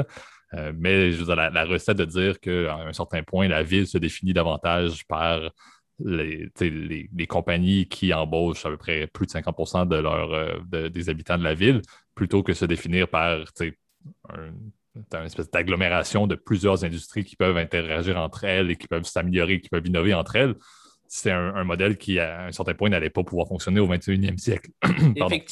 Euh, 0.53 0.71
mais 0.75 1.12
je 1.12 1.23
la, 1.23 1.65
recette 1.65 1.97
de 1.97 2.05
dire 2.05 2.39
qu'à 2.39 2.75
un 2.75 2.93
certain 2.93 3.23
point, 3.23 3.47
la 3.47 3.63
ville 3.63 3.88
se 3.88 3.97
définit 3.97 4.34
davantage 4.34 5.05
par 5.07 5.51
les, 6.03 6.49
compagnies 7.29 7.88
qui 7.88 8.13
embauchent 8.13 8.65
à 8.65 8.69
peu 8.69 8.77
près 8.77 9.07
plus 9.07 9.27
de 9.27 9.31
50 9.31 9.89
de 9.89 9.95
leur, 9.95 10.34
euh, 10.34 10.89
des 10.89 11.10
habitants 11.10 11.38
de 11.38 11.43
la 11.43 11.53
ville, 11.53 11.81
plutôt 12.15 12.43
que 12.43 12.53
se 12.53 12.65
définir 12.65 13.07
par 13.07 13.45
une 14.34 15.25
espèce 15.25 15.49
d'agglomération 15.49 16.27
de 16.27 16.36
plusieurs 16.36 16.84
industries 16.84 17.23
qui 17.23 17.36
peuvent 17.36 17.57
interagir 17.57 18.17
entre 18.17 18.43
elles 18.43 18.71
et 18.71 18.75
qui 18.75 18.88
peuvent 18.88 19.05
s'améliorer, 19.05 19.62
qui 19.62 19.69
peuvent 19.69 19.88
innover 19.88 20.13
entre 20.13 20.36
elles. 20.36 20.55
C'est 21.13 21.30
un, 21.30 21.65
modèle 21.65 21.97
qui, 21.97 22.19
à 22.19 22.45
un 22.45 22.54
certain 22.54 22.74
point, 22.74 22.88
n'allait 22.88 23.10
pas 23.10 23.21
pouvoir 23.21 23.45
fonctionner 23.45 23.82
au 23.82 23.88
21e 23.88 24.38
siècle. 24.38 24.71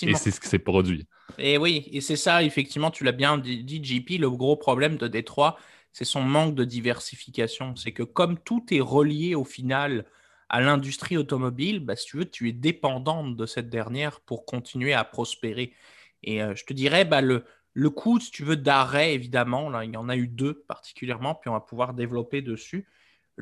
et 0.04 0.16
c'est 0.16 0.32
ce 0.32 0.40
qui 0.40 0.48
s'est 0.48 0.58
produit. 0.58 1.06
Et 1.38 1.58
oui, 1.58 1.90
et 1.92 2.00
c'est 2.00 2.16
ça, 2.16 2.44
effectivement, 2.44 2.92
tu 2.92 3.04
l'as 3.04 3.12
bien 3.12 3.38
dit, 3.38 3.84
JP, 3.84 4.22
le 4.22 4.30
gros 4.30 4.56
problème 4.56 4.96
de 4.96 5.10
Détroit, 5.10 5.58
c'est 5.92 6.06
son 6.06 6.22
manque 6.22 6.56
de 6.56 6.64
diversification. 6.64 7.76
C'est 7.76 7.92
que 7.92 8.04
comme 8.04 8.40
tout 8.40 8.66
est 8.72 8.80
relié 8.80 9.36
au 9.36 9.44
final 9.44 10.06
à 10.48 10.62
l'industrie 10.62 11.18
automobile, 11.18 11.82
bah, 11.82 11.98
si 11.98 12.06
tu 12.06 12.18
veux, 12.20 12.30
tu 12.30 12.48
es 12.48 12.54
dépendante 12.54 13.36
de 13.36 13.46
cette 13.46 13.70
dernière 13.70 14.22
pour 14.22 14.46
continuer 14.46 14.94
à 14.94 15.04
prospérer. 15.04 15.74
Et 16.24 16.42
euh, 16.42 16.56
je 16.56 16.64
te 16.64 16.72
dirais, 16.72 17.04
bah, 17.04 17.20
le, 17.20 17.44
le 17.74 17.90
coup, 17.90 18.22
si 18.22 18.32
tu 18.32 18.46
veux, 18.46 18.56
d'arrêt, 18.56 19.14
évidemment, 19.14 19.70
là, 19.70 19.84
il 19.84 19.92
y 19.92 19.98
en 19.98 20.08
a 20.08 20.16
eu 20.16 20.30
deux 20.30 20.54
particulièrement, 20.54 21.36
puis 21.36 21.50
on 21.50 21.54
va 21.54 21.60
pouvoir 21.60 21.94
développer 21.94 22.42
dessus. 22.42 22.88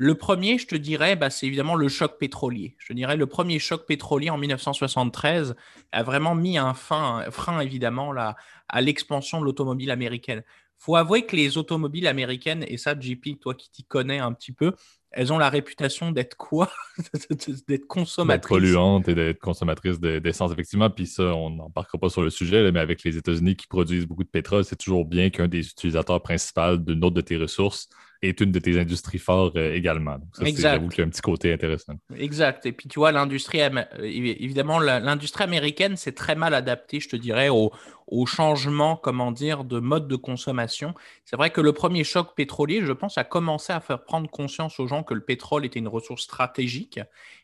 Le 0.00 0.14
premier, 0.14 0.58
je 0.58 0.66
te 0.68 0.76
dirais, 0.76 1.16
bah, 1.16 1.28
c'est 1.28 1.48
évidemment 1.48 1.74
le 1.74 1.88
choc 1.88 2.18
pétrolier. 2.20 2.76
Je 2.78 2.92
dirais 2.92 3.16
le 3.16 3.26
premier 3.26 3.58
choc 3.58 3.84
pétrolier 3.84 4.30
en 4.30 4.38
1973 4.38 5.56
a 5.90 6.02
vraiment 6.04 6.36
mis 6.36 6.56
un, 6.56 6.72
fin, 6.72 7.16
un 7.26 7.30
frein, 7.32 7.58
évidemment, 7.58 8.12
là, 8.12 8.36
à 8.68 8.80
l'expansion 8.80 9.40
de 9.40 9.44
l'automobile 9.44 9.90
américaine. 9.90 10.44
Faut 10.76 10.94
avouer 10.94 11.26
que 11.26 11.34
les 11.34 11.58
automobiles 11.58 12.06
américaines, 12.06 12.64
et 12.68 12.76
ça, 12.76 12.94
JP, 12.96 13.40
toi 13.40 13.54
qui 13.54 13.72
t'y 13.72 13.82
connais 13.82 14.20
un 14.20 14.32
petit 14.34 14.52
peu, 14.52 14.72
elles 15.18 15.32
ont 15.32 15.38
la 15.38 15.50
réputation 15.50 16.12
d'être 16.12 16.36
quoi? 16.36 16.70
D'être 17.68 17.88
consommatrices. 17.88 18.40
D'être 18.40 18.48
polluantes 18.48 19.08
et 19.08 19.16
d'être 19.16 19.40
consommatrices 19.40 19.98
d'essence, 19.98 20.52
effectivement. 20.52 20.90
Puis 20.90 21.08
ça, 21.08 21.34
on 21.34 21.50
n'en 21.50 21.70
parlera 21.70 21.98
pas 21.98 22.08
sur 22.08 22.22
le 22.22 22.30
sujet, 22.30 22.70
mais 22.70 22.78
avec 22.78 23.02
les 23.02 23.16
États-Unis 23.16 23.56
qui 23.56 23.66
produisent 23.66 24.06
beaucoup 24.06 24.22
de 24.22 24.28
pétrole, 24.28 24.64
c'est 24.64 24.76
toujours 24.76 25.04
bien 25.04 25.30
qu'un 25.30 25.48
des 25.48 25.66
utilisateurs 25.66 26.22
principaux 26.22 26.76
d'une 26.76 27.04
autre 27.04 27.16
de 27.16 27.20
tes 27.20 27.36
ressources 27.36 27.88
est 28.22 28.40
une 28.40 28.50
de 28.50 28.58
tes 28.58 28.78
industries 28.78 29.18
fortes 29.18 29.56
euh, 29.56 29.74
également. 29.74 30.18
Donc 30.18 30.28
ça, 30.32 30.44
j'avoue 30.44 30.88
qu'il 30.88 30.98
y 30.98 31.02
a 31.02 31.06
un 31.06 31.10
petit 31.10 31.20
côté 31.20 31.52
intéressant. 31.52 31.94
Exact. 32.16 32.66
Et 32.66 32.72
puis 32.72 32.88
tu 32.88 32.98
vois, 32.98 33.12
l'industrie, 33.12 33.60
évidemment, 34.02 34.80
l'industrie 34.80 35.44
américaine 35.44 35.96
s'est 35.96 36.12
très 36.12 36.34
mal 36.34 36.54
adaptée, 36.54 37.00
je 37.00 37.08
te 37.08 37.16
dirais, 37.16 37.48
au, 37.48 37.70
au, 38.08 38.26
changement, 38.26 38.96
comment 38.96 39.30
dire, 39.30 39.64
de 39.64 39.78
mode 39.78 40.08
de 40.08 40.16
consommation. 40.16 40.94
C'est 41.24 41.36
vrai 41.36 41.50
que 41.50 41.60
le 41.60 41.72
premier 41.72 42.02
choc 42.02 42.34
pétrolier, 42.34 42.80
je 42.84 42.92
pense, 42.92 43.18
a 43.18 43.24
commencé 43.24 43.72
à 43.72 43.80
faire 43.80 44.02
prendre 44.02 44.28
conscience 44.28 44.80
aux 44.80 44.88
gens 44.88 45.04
que 45.08 45.14
le 45.14 45.24
pétrole 45.24 45.64
était 45.64 45.78
une 45.78 45.88
ressource 45.88 46.22
stratégique 46.22 47.00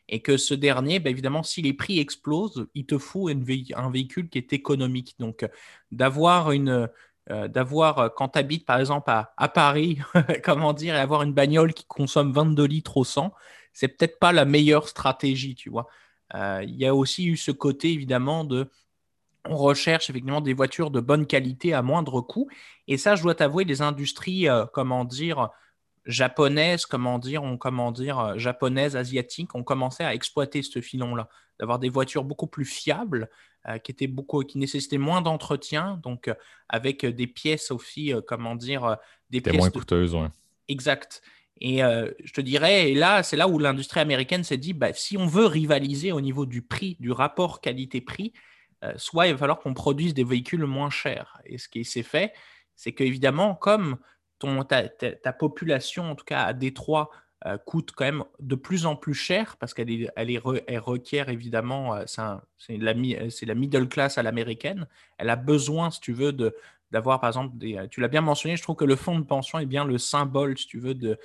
et 0.07 0.21
que 0.21 0.37
ce 0.37 0.53
dernier, 0.53 0.99
ben, 0.99 1.09
évidemment, 1.09 1.43
si 1.43 1.61
les 1.61 1.73
prix 1.73 1.99
explosent, 1.99 2.67
il 2.75 2.85
te 2.85 2.97
faut 2.97 3.27
un 3.27 3.89
véhicule 3.89 4.29
qui 4.29 4.37
est 4.37 4.53
économique. 4.53 5.15
Donc, 5.19 5.47
d'avoir 5.91 6.51
une 6.51 6.89
euh, 7.31 7.47
d'avoir, 7.47 7.97
euh, 7.97 8.09
quand 8.09 8.29
tu 8.29 8.39
habites 8.39 8.67
par 8.67 8.79
exemple 8.79 9.09
à, 9.09 9.49
Paris, 9.49 9.97
comment 10.43 10.73
dire, 10.73 10.95
et 10.95 10.99
avoir 10.99 11.23
une 11.23 11.33
bagnole 11.33 11.73
qui 11.73 11.85
consomme 11.85 12.31
22 12.31 12.65
litres 12.65 12.97
au 12.97 13.03
100, 13.03 13.33
c'est 13.73 13.87
peut-être 13.87 14.19
pas 14.19 14.31
la 14.31 14.45
meilleure 14.45 14.87
stratégie, 14.87 15.55
tu 15.55 15.69
vois. 15.71 15.87
il 16.33 16.75
y 16.75 16.85
a 16.85 16.93
aussi 16.95 17.25
eu 17.25 17.37
ce 17.37 17.51
côté 17.51 17.91
évidemment 17.91 18.43
de 18.45 18.69
on 19.47 19.57
recherche 19.57 20.09
effectivement 20.09 20.41
des 20.41 20.53
voitures 20.53 20.91
de 20.91 20.99
bonne 21.01 21.27
qualité 21.27 21.73
à 21.73 21.81
moindre 21.81 22.21
coût. 22.21 22.47
Et 22.87 22.97
ça, 22.97 23.15
je 23.15 23.23
dois 23.23 23.35
t'avouer, 23.35 23.63
les 23.63 23.81
industries, 23.81 24.47
comment 24.73 25.05
dire, 25.05 25.49
japonaises, 26.05 26.85
comment 26.85 27.19
dire, 27.19 27.43
on, 27.43 27.57
comment 27.57 27.91
dire, 27.91 28.37
japonaises, 28.37 28.95
asiatiques, 28.95 29.55
ont 29.55 29.63
commencé 29.63 30.03
à 30.03 30.13
exploiter 30.13 30.61
ce 30.61 30.81
filon-là, 30.81 31.29
d'avoir 31.59 31.79
des 31.79 31.89
voitures 31.89 32.23
beaucoup 32.23 32.47
plus 32.47 32.65
fiables, 32.65 33.29
qui 33.83 33.91
étaient 33.91 34.05
beaucoup, 34.05 34.43
qui 34.43 34.59
nécessitaient 34.59 34.99
moins 34.99 35.21
d'entretien, 35.21 35.99
donc 36.03 36.31
avec 36.69 37.03
des 37.03 37.25
pièces 37.25 37.71
aussi, 37.71 38.13
comment 38.27 38.55
dire, 38.55 38.97
des 39.31 39.41
pièces 39.41 39.55
moins 39.55 39.71
coûteuses, 39.71 40.13
oui. 40.13 40.27
Exact. 40.67 41.21
Et 41.61 41.83
euh, 41.83 42.11
je 42.23 42.33
te 42.33 42.41
dirais, 42.41 42.91
et 42.91 42.95
là, 42.95 43.23
c'est 43.23 43.37
là 43.37 43.47
où 43.47 43.59
l'industrie 43.59 44.01
américaine 44.01 44.43
s'est 44.43 44.57
dit, 44.57 44.73
bah, 44.73 44.93
si 44.93 45.17
on 45.17 45.25
veut 45.25 45.45
rivaliser 45.45 46.11
au 46.11 46.21
niveau 46.21 46.45
du 46.45 46.61
prix, 46.61 46.97
du 46.99 47.11
rapport 47.11 47.61
qualité-prix, 47.61 48.33
euh, 48.83 48.93
soit 48.97 49.27
il 49.27 49.33
va 49.33 49.37
falloir 49.37 49.59
qu'on 49.59 49.73
produise 49.73 50.13
des 50.13 50.25
véhicules 50.25 50.65
moins 50.65 50.89
chers. 50.89 51.39
Et 51.45 51.57
ce 51.57 51.69
qui 51.69 51.85
s'est 51.85 52.03
fait, 52.03 52.33
c'est 52.75 52.91
qu'évidemment, 52.91 53.55
comme 53.55 53.97
ton, 54.39 54.63
ta, 54.63 55.33
population, 55.33 56.11
en 56.11 56.15
tout 56.15 56.25
cas 56.25 56.43
à 56.43 56.53
Détroit, 56.53 57.11
euh, 57.45 57.57
coûte 57.57 57.91
quand 57.95 58.05
même 58.05 58.23
de 58.39 58.55
plus 58.55 58.85
en 58.85 58.95
plus 58.95 59.13
cher 59.13 59.57
parce 59.57 59.73
qu'elle 59.73 59.91
est, 59.91 60.09
elle, 60.15 60.31
est 60.31 60.41
elle 60.67 60.79
requiert 60.79 61.29
évidemment, 61.29 61.99
c'est 62.57 62.77
la, 62.77 62.93
la 62.93 63.55
middle 63.55 63.87
class 63.87 64.17
à 64.17 64.23
l'américaine. 64.23 64.87
Elle 65.17 65.29
a 65.29 65.35
besoin, 65.35 65.91
si 65.91 65.99
tu 65.99 66.13
veux, 66.13 66.33
de, 66.33 66.55
d'avoir, 66.91 67.19
par 67.19 67.29
exemple, 67.29 67.57
des, 67.57 67.87
tu 67.91 68.01
l'as 68.01 68.07
bien 68.07 68.21
mentionné, 68.21 68.55
je 68.55 68.63
trouve 68.63 68.75
que 68.75 68.85
le 68.85 68.95
fonds 68.95 69.19
de 69.19 69.25
pension 69.25 69.59
est 69.59 69.65
bien 69.65 69.85
le 69.85 69.97
symbole, 69.97 70.57
si 70.57 70.67
tu 70.67 70.79
veux, 70.79 70.95
de 70.95 71.19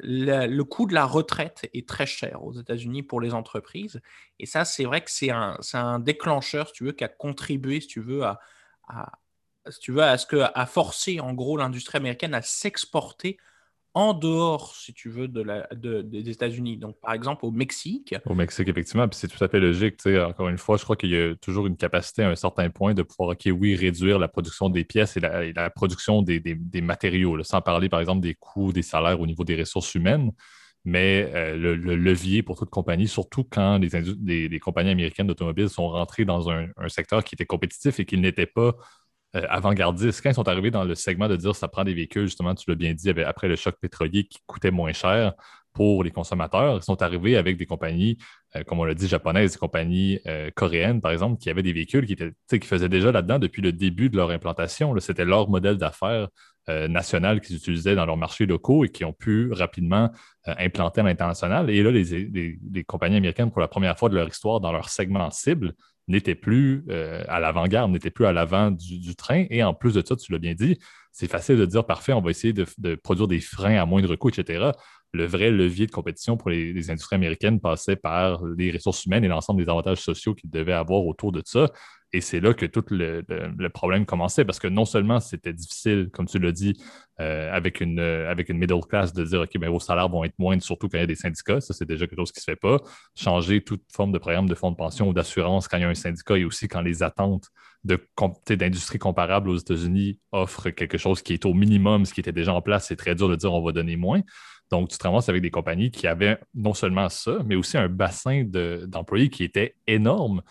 le 0.00 0.62
coût 0.62 0.86
de 0.86 0.94
la 0.94 1.04
retraite 1.04 1.68
est 1.72 1.88
très 1.88 2.06
cher 2.06 2.42
aux 2.42 2.52
États-Unis 2.52 3.02
pour 3.02 3.20
les 3.20 3.34
entreprises. 3.34 4.00
Et 4.38 4.46
ça, 4.46 4.64
c'est 4.64 4.84
vrai 4.84 5.02
que 5.02 5.10
c'est 5.10 5.30
un, 5.30 5.58
un, 5.74 5.98
déclencheur, 5.98 6.68
si 6.68 6.74
tu 6.74 6.84
veux, 6.84 6.92
qui 6.92 7.04
a 7.04 7.08
contribué, 7.08 7.80
si 7.80 7.86
tu 7.86 8.00
veux, 8.00 8.24
à, 8.24 8.40
à 8.88 9.12
si 9.68 9.80
tu 9.80 9.92
veux, 9.92 10.02
à 10.02 10.18
ce 10.18 10.26
que, 10.26 10.42
forcer 10.66 11.20
en 11.20 11.32
gros 11.32 11.56
l'industrie 11.56 11.98
américaine 11.98 12.34
à 12.34 12.42
s'exporter 12.42 13.38
en 13.96 14.12
dehors, 14.12 14.74
si 14.74 14.92
tu 14.92 15.08
veux, 15.08 15.28
de 15.28 15.40
la, 15.40 15.68
des 15.72 16.28
États-Unis. 16.28 16.78
Donc, 16.78 16.98
par 17.00 17.12
exemple, 17.12 17.44
au 17.44 17.52
Mexique. 17.52 18.14
Au 18.26 18.34
Mexique, 18.34 18.68
effectivement. 18.68 19.06
Puis 19.06 19.20
c'est 19.20 19.28
tout 19.28 19.42
à 19.42 19.46
fait 19.46 19.60
logique. 19.60 20.04
Encore 20.04 20.48
une 20.48 20.58
fois, 20.58 20.76
je 20.76 20.82
crois 20.82 20.96
qu'il 20.96 21.10
y 21.10 21.16
a 21.16 21.36
toujours 21.36 21.68
une 21.68 21.76
capacité 21.76 22.24
à 22.24 22.30
un 22.30 22.34
certain 22.34 22.68
point 22.70 22.92
de 22.92 23.02
pouvoir, 23.02 23.30
OK, 23.30 23.48
oui, 23.56 23.76
réduire 23.76 24.18
la 24.18 24.26
production 24.26 24.68
des 24.68 24.84
pièces 24.84 25.16
et 25.16 25.20
la, 25.20 25.70
production 25.70 26.22
des, 26.22 26.56
matériaux, 26.82 27.40
sans 27.44 27.60
parler, 27.60 27.88
par 27.88 28.00
exemple, 28.00 28.20
des 28.20 28.34
coûts, 28.34 28.72
des 28.72 28.82
salaires 28.82 29.20
au 29.20 29.28
niveau 29.28 29.44
des 29.44 29.56
ressources 29.56 29.94
humaines. 29.94 30.32
Mais 30.84 31.30
euh, 31.32 31.56
le, 31.56 31.76
levier 31.76 32.42
pour 32.42 32.58
toute 32.58 32.70
compagnie, 32.70 33.06
surtout 33.06 33.44
quand 33.44 33.78
les, 33.78 34.60
compagnies 34.60 34.90
américaines 34.90 35.28
d'automobiles 35.28 35.68
sont 35.68 35.88
rentrées 35.88 36.24
dans 36.24 36.50
un, 36.50 36.66
un 36.76 36.88
secteur 36.88 37.22
qui 37.22 37.36
était 37.36 37.46
compétitif 37.46 38.00
et 38.00 38.04
qui 38.04 38.18
n'était 38.18 38.44
pas 38.44 38.74
euh, 39.36 39.46
avant-gardistes. 39.48 40.22
Quand 40.22 40.30
ils 40.30 40.34
sont 40.34 40.48
arrivés 40.48 40.70
dans 40.70 40.84
le 40.84 40.94
segment 40.94 41.28
de 41.28 41.34
dire 41.34 41.56
ça 41.56 41.66
prend 41.66 41.82
des 41.82 41.94
véhicules, 41.94 42.26
justement, 42.26 42.54
tu 42.54 42.70
l'as 42.70 42.76
bien 42.76 42.94
dit, 42.94 43.10
après 43.10 43.48
le 43.48 43.56
choc 43.56 43.74
pétrolier 43.80 44.24
qui 44.24 44.38
coûtait 44.46 44.70
moins 44.70 44.92
cher 44.92 45.32
pour 45.72 46.04
les 46.04 46.12
consommateurs, 46.12 46.76
ils 46.76 46.84
sont 46.84 47.02
arrivés 47.02 47.36
avec 47.36 47.56
des 47.56 47.66
compagnies, 47.66 48.16
euh, 48.54 48.62
comme 48.62 48.78
on 48.78 48.84
l'a 48.84 48.94
dit, 48.94 49.08
japonaises, 49.08 49.54
des 49.54 49.58
compagnies 49.58 50.20
euh, 50.28 50.50
coréennes, 50.54 51.00
par 51.00 51.10
exemple, 51.10 51.38
qui 51.38 51.50
avaient 51.50 51.64
des 51.64 51.72
véhicules 51.72 52.06
qui, 52.06 52.12
étaient, 52.12 52.60
qui 52.60 52.66
faisaient 52.68 52.88
déjà 52.88 53.10
là-dedans 53.10 53.40
depuis 53.40 53.60
le 53.60 53.72
début 53.72 54.08
de 54.08 54.16
leur 54.16 54.30
implantation. 54.30 54.94
C'était 55.00 55.24
leur 55.24 55.48
modèle 55.48 55.78
d'affaires 55.78 56.28
national 56.66 57.42
qu'ils 57.42 57.56
utilisaient 57.56 57.94
dans 57.94 58.06
leurs 58.06 58.16
marchés 58.16 58.46
locaux 58.46 58.86
et 58.86 58.88
qui 58.88 59.04
ont 59.04 59.12
pu 59.12 59.52
rapidement 59.52 60.10
implanter 60.46 61.02
à 61.02 61.04
l'international. 61.04 61.68
Et 61.68 61.82
là, 61.82 61.90
les, 61.90 62.84
compagnies 62.84 63.16
américaines, 63.16 63.50
pour 63.50 63.60
la 63.60 63.68
première 63.68 63.98
fois 63.98 64.08
de 64.08 64.14
leur 64.14 64.26
histoire, 64.26 64.60
dans 64.60 64.72
leur 64.72 64.88
segment 64.88 65.30
cible, 65.30 65.74
n'était 66.08 66.34
plus 66.34 66.84
euh, 66.90 67.22
à 67.28 67.40
l'avant-garde, 67.40 67.90
n'était 67.90 68.10
plus 68.10 68.26
à 68.26 68.32
l'avant 68.32 68.70
du, 68.70 69.16
train. 69.16 69.46
Et 69.50 69.62
en 69.62 69.74
plus 69.74 69.94
de 69.94 70.02
ça, 70.06 70.16
tu 70.16 70.32
l'as 70.32 70.38
bien 70.38 70.54
dit, 70.54 70.78
c'est 71.12 71.30
facile 71.30 71.56
de 71.56 71.66
dire 71.66 71.84
parfait, 71.86 72.12
on 72.12 72.20
va 72.20 72.30
essayer 72.30 72.52
de, 72.52 72.94
produire 72.96 73.28
des 73.28 73.40
freins 73.40 73.80
à 73.80 73.86
moindre 73.86 74.14
coût, 74.16 74.28
etc. 74.28 74.70
Le 75.14 75.26
vrai 75.26 75.52
levier 75.52 75.86
de 75.86 75.92
compétition 75.92 76.36
pour 76.36 76.50
les, 76.50 76.90
industries 76.90 77.14
américaines 77.14 77.60
passait 77.60 77.94
par 77.94 78.44
les 78.58 78.72
ressources 78.72 79.06
humaines 79.06 79.24
et 79.24 79.28
l'ensemble 79.28 79.64
des 79.64 79.70
avantages 79.70 80.00
sociaux 80.00 80.34
qu'ils 80.34 80.50
devaient 80.50 80.72
avoir 80.72 81.06
autour 81.06 81.30
de 81.30 81.40
ça. 81.44 81.70
Et 82.12 82.20
c'est 82.20 82.40
là 82.40 82.52
que 82.52 82.66
tout 82.66 82.84
le, 82.90 83.68
problème 83.68 84.06
commençait 84.06 84.44
parce 84.44 84.58
que 84.58 84.66
non 84.66 84.84
seulement 84.84 85.20
c'était 85.20 85.52
difficile, 85.52 86.10
comme 86.12 86.26
tu 86.26 86.38
l'as 86.40 86.50
dit, 86.50 86.76
euh, 87.20 87.52
avec, 87.52 87.80
une, 87.80 88.00
euh, 88.00 88.28
avec 88.30 88.48
une 88.48 88.58
middle 88.58 88.80
class 88.88 89.12
de 89.12 89.24
dire 89.24 89.42
OK, 89.42 89.50
mais 89.54 89.66
ben, 89.66 89.70
vos 89.70 89.80
salaires 89.80 90.08
vont 90.08 90.24
être 90.24 90.38
moindres, 90.38 90.62
surtout 90.62 90.88
quand 90.88 90.98
il 90.98 91.02
y 91.02 91.04
a 91.04 91.06
des 91.06 91.14
syndicats. 91.14 91.60
Ça, 91.60 91.74
c'est 91.74 91.86
déjà 91.86 92.06
quelque 92.06 92.18
chose 92.18 92.32
qui 92.32 92.38
ne 92.38 92.42
se 92.42 92.50
fait 92.50 92.56
pas. 92.56 92.78
Changer 93.16 93.62
toute 93.62 93.82
forme 93.92 94.10
de 94.10 94.18
programme 94.18 94.48
de 94.48 94.54
fonds 94.56 94.72
de 94.72 94.76
pension 94.76 95.08
ou 95.08 95.12
d'assurance 95.12 95.68
quand 95.68 95.76
il 95.76 95.82
y 95.82 95.84
a 95.84 95.88
un 95.88 95.94
syndicat 95.94 96.36
et 96.36 96.44
aussi 96.44 96.66
quand 96.66 96.82
les 96.82 97.04
attentes 97.04 97.50
d'industrie 97.84 98.98
comparable 98.98 99.50
aux 99.50 99.56
États-Unis 99.56 100.18
offrent 100.32 100.70
quelque 100.70 100.98
chose 100.98 101.22
qui 101.22 101.34
est 101.34 101.44
au 101.44 101.52
minimum, 101.52 102.04
ce 102.06 102.14
qui 102.14 102.20
était 102.20 102.32
déjà 102.32 102.54
en 102.54 102.62
place, 102.62 102.86
c'est 102.88 102.96
très 102.96 103.14
dur 103.14 103.28
de 103.28 103.36
dire 103.36 103.52
on 103.52 103.62
va 103.62 103.72
donner 103.72 103.96
moins. 103.96 104.22
Donc, 104.70 104.88
tu 104.88 104.98
te 104.98 105.02
ramasses 105.04 105.28
avec 105.28 105.42
des 105.42 105.50
compagnies 105.50 105.90
qui 105.90 106.06
avaient 106.06 106.38
non 106.54 106.74
seulement 106.74 107.08
ça, 107.08 107.38
mais 107.44 107.54
aussi 107.54 107.76
un 107.76 107.88
bassin 107.88 108.44
d'employés 108.44 109.28
qui 109.28 109.44
était 109.44 109.76
énorme 109.86 110.42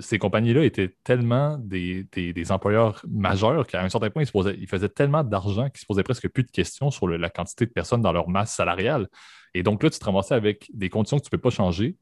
ces 0.00 0.18
compagnies-là 0.18 0.64
étaient 0.64 0.94
tellement 1.02 1.58
des, 1.58 2.06
employeurs 2.50 3.02
majeurs 3.08 3.66
qu'à 3.66 3.82
un 3.82 3.88
certain 3.88 4.10
point, 4.10 4.22
ils, 4.22 4.68
faisaient 4.68 4.88
tellement 4.88 5.24
d'argent 5.24 5.68
qu'ils 5.70 5.80
se 5.80 5.86
posaient 5.86 6.02
presque 6.02 6.28
plus 6.28 6.44
de 6.44 6.50
questions 6.50 6.90
sur 6.90 7.08
la 7.08 7.30
quantité 7.30 7.66
de 7.66 7.70
personnes 7.70 8.02
dans 8.02 8.12
leur 8.12 8.28
masse 8.28 8.54
salariale. 8.54 9.08
Et 9.54 9.62
donc 9.62 9.82
là, 9.82 9.90
tu 9.90 9.98
te 9.98 10.04
ramassais 10.04 10.34
avec 10.34 10.70
des 10.74 10.90
conditions 10.90 11.18
que 11.18 11.22
tu 11.22 11.28
ne 11.28 11.38
peux 11.38 11.40
pas 11.40 11.50
changer 11.50 11.96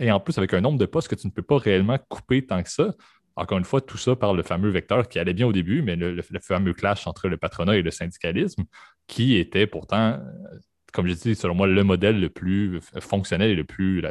et 0.00 0.10
en 0.10 0.20
plus 0.20 0.36
avec 0.38 0.52
un 0.54 0.60
nombre 0.60 0.78
de 0.78 0.86
postes 0.86 1.08
que 1.08 1.14
tu 1.14 1.26
ne 1.26 1.32
peux 1.32 1.42
pas 1.42 1.58
réellement 1.58 1.98
couper 2.08 2.44
tant 2.44 2.62
que 2.62 2.70
ça. 2.70 2.94
Encore 3.36 3.58
une 3.58 3.64
fois, 3.64 3.80
tout 3.80 3.98
ça 3.98 4.16
par 4.16 4.34
le 4.34 4.42
fameux 4.42 4.70
vecteur 4.70 5.08
qui 5.08 5.20
allait 5.20 5.34
bien 5.34 5.46
au 5.46 5.52
début, 5.52 5.80
mais 5.82 5.94
le 5.94 6.22
fameux 6.40 6.74
clash 6.74 7.06
entre 7.06 7.28
le 7.28 7.36
patronat 7.36 7.76
et 7.76 7.82
le 7.82 7.92
syndicalisme, 7.92 8.64
qui 9.06 9.36
était 9.36 9.68
pourtant 9.68 10.18
comme 10.92 11.06
je 11.06 11.12
dis, 11.12 11.34
selon 11.34 11.54
moi, 11.54 11.66
le 11.66 11.84
modèle 11.84 12.18
le 12.20 12.28
plus 12.28 12.80
fonctionnel 13.00 13.50
et 13.50 13.54
le 13.54 13.64
plus 13.64 14.02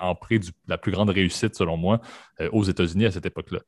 ancré 0.00 0.38
de 0.38 0.46
la 0.66 0.78
plus 0.78 0.92
grande 0.92 1.10
réussite, 1.10 1.54
selon 1.54 1.76
moi, 1.76 2.00
euh, 2.40 2.48
aux 2.52 2.64
États-Unis 2.64 3.06
à 3.06 3.10
cette 3.10 3.26
époque-là. 3.26 3.60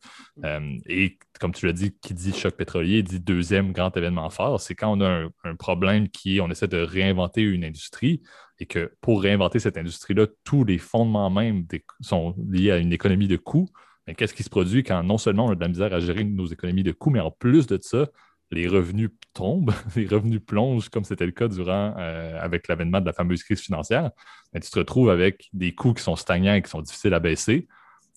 Euh, 0.45 0.77
et 0.87 1.19
comme 1.41 1.53
tu 1.53 1.67
l'as 1.67 1.73
dit, 1.73 1.95
qui 2.01 2.15
dit 2.15 2.33
choc 2.33 2.55
pétrolier 2.57 3.03
dit 3.03 3.21
deuxième 3.21 3.73
grand 3.73 3.95
événement 3.97 4.31
fort, 4.31 4.61
c'est 4.61 4.75
quand 4.75 4.97
on 4.97 5.01
a 5.01 5.29
un, 5.45 5.57
problème 5.57 6.09
qui 6.09 6.37
est, 6.37 6.41
on 6.41 6.51
essaie 6.51 6.69
de 6.69 6.79
réinventer 6.79 7.43
une 7.43 7.65
industrie 7.65 8.23
et 8.59 8.67
que 8.67 8.93
pour 9.01 9.23
réinventer 9.23 9.59
cette 9.59 9.77
industrie-là, 9.77 10.27
tous 10.45 10.65
les 10.65 10.79
fondements 10.79 11.31
même 11.31 11.67
sont 12.01 12.35
liés 12.51 12.71
à 12.71 12.79
une 12.79 12.93
économie 12.93 13.29
de 13.29 13.37
coûts. 13.37 13.69
Mais 14.07 14.15
qu'est-ce 14.15 14.35
qui 14.35 14.43
se 14.43 14.51
produit 14.51 14.83
quand 14.83 15.03
non 15.03 15.19
seulement 15.19 15.47
on 15.47 15.51
a 15.51 15.55
de 15.55 15.61
la 15.61 15.69
misère 15.69 15.93
à 15.93 16.01
gérer 16.01 16.25
nos 16.25 16.47
économies 16.47 16.83
de 16.83 16.93
coûts, 16.93 17.11
mais 17.11 17.21
en 17.21 17.31
plus 17.31 17.67
de 17.67 17.79
ça, 17.81 18.07
les 18.51 18.67
revenus 18.67 19.11
tombent, 19.35 19.73
les 19.97 20.07
revenus 20.07 20.41
plongent, 20.45 20.89
comme 20.89 21.05
c'était 21.05 21.27
le 21.27 21.33
cas 21.33 21.49
durant, 21.49 21.95
euh, 21.99 22.39
avec 22.41 22.69
l'avènement 22.69 23.01
de 23.01 23.07
la 23.07 23.13
fameuse 23.13 23.43
crise 23.43 23.61
financière, 23.61 24.11
mais 24.53 24.61
tu 24.61 24.71
te 24.71 24.79
retrouves 24.79 25.11
avec 25.11 25.49
des 25.53 25.75
coûts 25.75 25.95
qui 25.95 26.03
sont 26.03 26.17
stagnants 26.17 26.55
et 26.55 26.63
qui 26.63 26.71
sont 26.71 26.83
difficiles 26.83 27.15
à 27.15 27.21
baisser, 27.21 27.69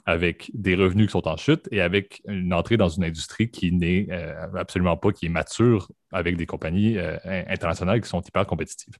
avec 0.05 0.49
des 0.55 0.75
revenus 0.75 1.07
qui 1.07 1.11
sont 1.11 1.27
en 1.27 1.37
chute 1.37 1.67
et 1.71 1.79
avec 1.79 2.23
une 2.27 2.53
entrée 2.53 2.75
dans 2.75 2.89
une 2.89 3.03
industrie 3.03 3.51
qui 3.51 3.71
n'est 3.71 4.07
euh, 4.09 4.47
absolument 4.57 4.97
pas, 4.97 5.11
qui 5.11 5.27
est 5.27 5.29
mature, 5.29 5.91
avec 6.11 6.37
des 6.37 6.45
compagnies 6.45 6.97
euh, 6.97 7.17
internationales 7.25 8.01
qui 8.01 8.09
sont 8.09 8.21
hyper 8.21 8.45
compétitives. 8.47 8.95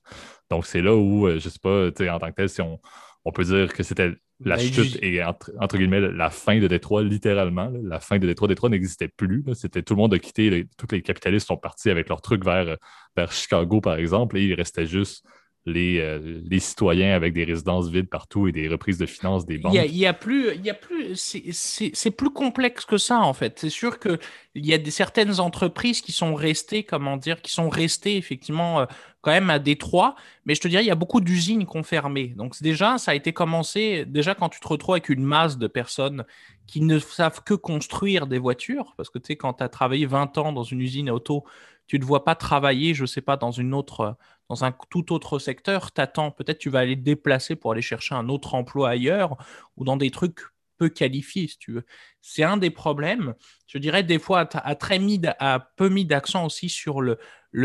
Donc, 0.50 0.66
c'est 0.66 0.82
là 0.82 0.96
où, 0.96 1.28
je 1.28 1.34
ne 1.34 1.40
sais 1.40 1.60
pas, 1.62 1.88
en 1.88 2.20
tant 2.20 2.30
que 2.30 2.36
tel, 2.36 2.50
si 2.50 2.62
on, 2.62 2.80
on 3.26 3.32
peut 3.32 3.44
dire 3.44 3.74
que 3.74 3.84
c'était 3.84 4.14
la 4.44 4.58
chute 4.58 4.98
et 5.02 5.24
entre, 5.24 5.78
guillemets 5.78 6.00
la 6.00 6.30
fin 6.30 6.60
de 6.60 6.68
Détroit, 6.68 7.04
littéralement. 7.04 7.72
la 7.84 8.00
fin 8.00 8.18
de 8.18 8.28
Détroit. 8.28 8.48
Détroit 8.48 8.70
n'existait 8.70 9.08
plus. 9.08 9.44
C'était 9.54 9.84
tout 9.84 9.96
le 9.96 10.02
monde 10.02 10.14
a 10.14 10.20
quitté. 10.20 10.68
tous 10.78 10.88
les 10.92 11.02
capitalistes 11.02 11.48
sont 11.48 11.58
partis 11.58 11.90
avec 11.90 12.10
leurs 12.10 12.22
trucs 12.22 12.44
vers, 12.44 12.78
vers 13.16 13.32
Chicago, 13.32 13.82
par 13.82 13.96
exemple, 13.96 14.38
et 14.38 14.44
il 14.44 14.54
restait 14.54 14.88
juste 14.88 15.26
les, 15.66 16.00
euh, 16.00 16.42
les, 16.44 16.60
citoyens 16.60 17.14
avec 17.14 17.34
des 17.34 17.44
résidences 17.44 17.90
vides 17.90 18.10
partout 18.10 18.48
et 18.48 18.52
des 18.52 18.68
reprises 18.68 18.98
de 18.98 19.06
finances 19.06 19.46
des 19.46 19.60
banques. 19.60 19.74
Il 19.74 19.96
y 19.96 20.08
a, 20.08 20.14
plus, 20.14 20.56
il 20.56 20.66
y 20.66 20.72
a 20.72 20.74
plus, 20.74 21.16
c'est 21.16 22.12
plus 22.12 22.32
complexe 22.32 22.86
que 22.86 22.98
ça 22.98 23.20
en 23.20 23.34
fait. 23.34 23.60
C'est 23.60 23.70
sûr 23.70 24.00
que 24.00 24.18
il 24.56 24.66
y 24.66 24.74
a 24.74 24.80
des, 24.80 24.90
certaines 24.90 25.40
entreprises 25.40 26.02
qui 26.02 26.12
sont 26.12 26.34
restées, 26.34 26.84
comment 26.84 27.16
dire, 27.16 27.42
qui 27.42 27.52
sont 27.52 27.70
restées 27.70 28.18
effectivement 28.18 28.82
euh, 28.82 28.86
quand 29.22 29.32
même 29.32 29.52
à 29.52 29.60
Détroit, 29.60 30.16
mais 30.46 30.56
je 30.56 30.62
te 30.62 30.68
dirais 30.68 30.84
il 30.84 30.88
y 30.88 30.92
a 30.92 30.96
beaucoup 30.96 31.22
d'usines 31.22 31.68
qui 31.68 31.78
ont 31.78 31.84
fermé. 31.84 32.30
Donc 32.30 32.60
déjà, 32.62 32.98
ça 32.98 33.12
a 33.12 33.14
été 33.14 33.32
commencé 33.32 34.04
déjà 34.06 34.34
quand 34.34 34.50
tu 34.50 34.60
te 34.60 34.68
retrouves 34.68 34.96
avec 34.96 35.10
une 35.10 35.24
masse 35.24 35.60
de 35.60 35.68
personnes 35.68 36.26
qui 36.66 36.82
ne 36.82 36.98
savent 36.98 37.44
que 37.44 37.54
construire 37.54 38.26
des 38.26 38.40
voitures, 38.40 38.96
parce 38.98 39.12
que 39.12 39.20
tu 39.20 39.28
sais 39.28 39.36
quand 39.36 39.54
tu 39.54 39.64
as 39.64 39.70
travaillé 39.70 40.08
20 40.08 40.40
ans 40.40 40.54
dans 40.54 40.64
une 40.64 40.82
usine 40.82 41.12
auto, 41.12 41.44
tu 41.86 42.00
ne 42.00 42.06
vois 42.06 42.24
pas 42.24 42.36
travailler, 42.36 42.94
je 42.94 43.02
ne 43.02 43.08
sais 43.08 43.22
pas, 43.22 43.38
dans 43.38 43.52
une 43.52 43.74
autre 43.74 44.16
dans 44.52 44.66
un 44.66 44.74
tout 44.90 45.14
autre 45.14 45.40
secteur, 45.40 45.94
t'attends, 45.94 46.30
peut-être 46.30 46.58
tu 46.58 46.70
vas 46.70 46.80
aller 46.80 46.98
te 46.98 47.04
déplacer 47.04 47.56
pour 47.56 47.72
aller 47.72 47.82
chercher 47.82 48.16
un 48.16 48.28
autre 48.28 48.54
emploi 48.54 48.90
ailleurs 48.90 49.38
ou 49.78 49.86
dans 49.86 49.96
des 49.96 50.12
trucs 50.12 50.42
peu 50.78 50.90
qualifiés, 50.90 51.48
si 51.48 51.58
tu 51.58 51.72
veux. 51.72 51.86
C'est 52.20 52.44
un 52.44 52.58
des 52.58 52.70
problèmes. 52.70 53.34
Je 53.68 53.78
dirais 53.78 54.04
des 54.04 54.20
fois, 54.20 54.50
à, 54.54 54.76
très 54.76 55.00
mis, 55.00 55.22
à 55.40 55.72
peu 55.78 55.88
mis 55.88 56.04
d'accent 56.04 56.46
aussi 56.46 56.68
sur 56.68 57.00
le, 57.00 57.18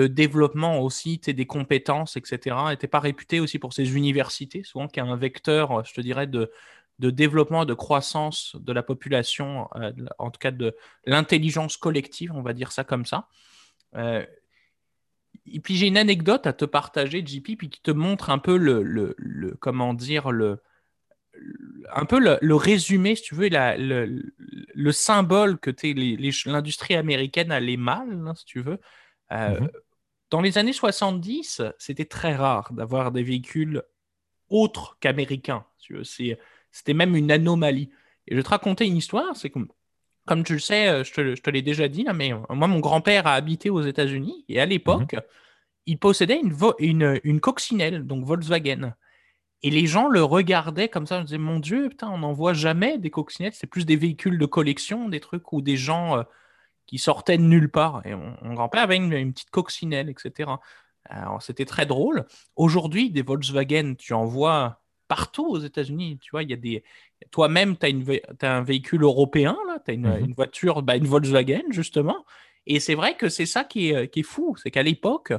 développement 0.08 0.78
aussi 0.78 1.18
des 1.18 1.46
compétences, 1.46 2.16
etc. 2.16 2.56
Et 2.70 2.76
t'es 2.76 2.86
pas 2.86 3.00
réputé 3.00 3.40
aussi 3.40 3.58
pour 3.58 3.72
ces 3.72 3.96
universités, 3.96 4.62
souvent 4.62 4.86
qui 4.86 5.00
a 5.00 5.04
un 5.04 5.16
vecteur, 5.16 5.84
je 5.84 5.92
te 5.92 6.00
dirais, 6.00 6.28
de, 6.28 6.52
de 7.00 7.10
développement 7.10 7.64
de 7.64 7.74
croissance 7.74 8.54
de 8.60 8.72
la 8.72 8.84
population, 8.84 9.68
euh, 9.74 9.90
en 10.18 10.30
tout 10.30 10.38
cas 10.38 10.52
de 10.52 10.76
l'intelligence 11.04 11.76
collective, 11.76 12.30
on 12.32 12.42
va 12.42 12.52
dire 12.52 12.70
ça 12.70 12.84
comme 12.84 13.06
ça. 13.06 13.26
Euh, 13.96 14.24
puis 15.62 15.76
j'ai 15.76 15.86
une 15.86 15.96
anecdote 15.96 16.46
à 16.46 16.52
te 16.52 16.64
partager, 16.64 17.24
JP, 17.24 17.56
puis 17.56 17.70
qui 17.70 17.80
te 17.80 17.90
montre 17.90 18.30
un 18.30 18.38
peu 18.38 18.56
le, 18.56 18.82
le, 18.82 19.56
comment 19.60 19.94
dire, 19.94 20.30
le, 20.30 20.60
un 21.94 22.04
peu 22.04 22.18
le, 22.18 22.54
résumé, 22.54 23.14
si 23.14 23.22
tu 23.22 23.34
veux, 23.34 23.48
la, 23.48 23.76
le, 23.76 24.92
symbole 24.92 25.58
que 25.58 25.70
l'industrie 26.50 26.94
américaine 26.94 27.52
allait 27.52 27.76
mal, 27.76 28.24
hein, 28.26 28.34
si 28.34 28.44
tu 28.44 28.60
veux. 28.60 28.78
Euh, 29.32 29.60
mm-hmm. 29.60 29.70
Dans 30.30 30.40
les 30.40 30.58
années 30.58 30.72
70, 30.72 31.62
c'était 31.78 32.04
très 32.04 32.34
rare 32.34 32.72
d'avoir 32.72 33.12
des 33.12 33.22
véhicules 33.22 33.82
autres 34.48 34.96
qu'américains. 35.00 35.64
C'était 36.02 36.94
même 36.94 37.14
une 37.14 37.30
anomalie. 37.30 37.90
Et 38.26 38.32
je 38.32 38.36
vais 38.36 38.42
te 38.42 38.48
raconter 38.48 38.86
une 38.86 38.96
histoire, 38.96 39.36
c'est 39.36 39.50
comme, 39.50 39.68
comme 40.26 40.44
tu 40.44 40.54
le 40.54 40.58
sais, 40.58 40.88
euh, 40.88 41.04
je 41.04 41.12
te, 41.12 41.50
l'ai 41.50 41.62
déjà 41.62 41.88
dit, 41.88 42.06
mais 42.14 42.32
euh, 42.32 42.38
moi, 42.50 42.68
mon 42.68 42.80
grand-père 42.80 43.26
a 43.26 43.34
habité 43.34 43.70
aux 43.70 43.82
États-Unis 43.82 44.44
et 44.48 44.60
à 44.60 44.66
l'époque, 44.66 45.14
mhm. 45.14 45.22
il 45.86 45.98
possédait 45.98 46.40
une, 46.40 46.54
une, 46.78 47.20
une, 47.24 47.40
coccinelle, 47.40 48.06
donc 48.06 48.24
Volkswagen. 48.24 48.94
Et 49.62 49.70
les 49.70 49.86
gens 49.86 50.08
le 50.08 50.22
regardaient 50.22 50.88
comme 50.88 51.06
ça, 51.06 51.20
je 51.20 51.24
disais, 51.24 51.38
mon 51.38 51.60
Dieu, 51.60 51.88
putain, 51.88 52.10
on 52.10 52.18
n'en 52.18 52.32
voit 52.32 52.52
jamais 52.52 52.98
des 52.98 53.10
coccinelles, 53.10 53.54
c'est 53.54 53.66
plus 53.66 53.86
des 53.86 53.96
véhicules 53.96 54.38
de 54.38 54.46
collection, 54.46 55.08
des 55.08 55.20
trucs 55.20 55.52
où 55.52 55.62
des 55.62 55.76
gens 55.76 56.24
qui 56.86 56.98
sortait 56.98 57.38
de 57.38 57.42
nulle 57.42 57.70
part. 57.70 58.02
Et 58.06 58.14
mon, 58.14 58.54
grand-père 58.54 58.82
avait 58.82 58.96
une, 58.96 59.32
petite 59.32 59.50
coccinelle, 59.50 60.08
etc. 60.08 60.50
Alors, 61.04 61.42
c'était 61.42 61.64
très 61.64 61.86
drôle. 61.86 62.26
Aujourd'hui, 62.54 63.10
des 63.10 63.22
Volkswagen, 63.22 63.94
tu 63.94 64.12
en 64.14 64.24
vois 64.24 64.80
partout 65.08 65.46
aux 65.46 65.58
États-Unis. 65.58 66.18
Tu 66.20 66.30
vois, 66.30 66.42
il 66.42 66.50
y 66.50 66.52
a 66.52 66.56
des. 66.56 66.84
Toi-même, 67.30 67.76
tu 67.76 67.86
as, 68.42 68.56
un 68.56 68.62
véhicule 68.62 69.02
européen, 69.02 69.56
là. 69.66 69.78
Tu 69.84 69.92
as 69.92 69.96
mhm. 69.96 70.24
une, 70.24 70.34
voiture, 70.34 70.82
bah, 70.82 70.96
une 70.96 71.06
Volkswagen, 71.06 71.64
justement. 71.70 72.24
Et 72.66 72.80
c'est 72.80 72.94
vrai 72.94 73.16
que 73.16 73.28
c'est 73.28 73.46
ça 73.46 73.64
qui 73.64 73.90
est, 73.90 74.08
qui 74.08 74.20
est 74.20 74.24
fou. 74.24 74.56
C'est 74.62 74.70
qu'à 74.70 74.82
l'époque, 74.82 75.32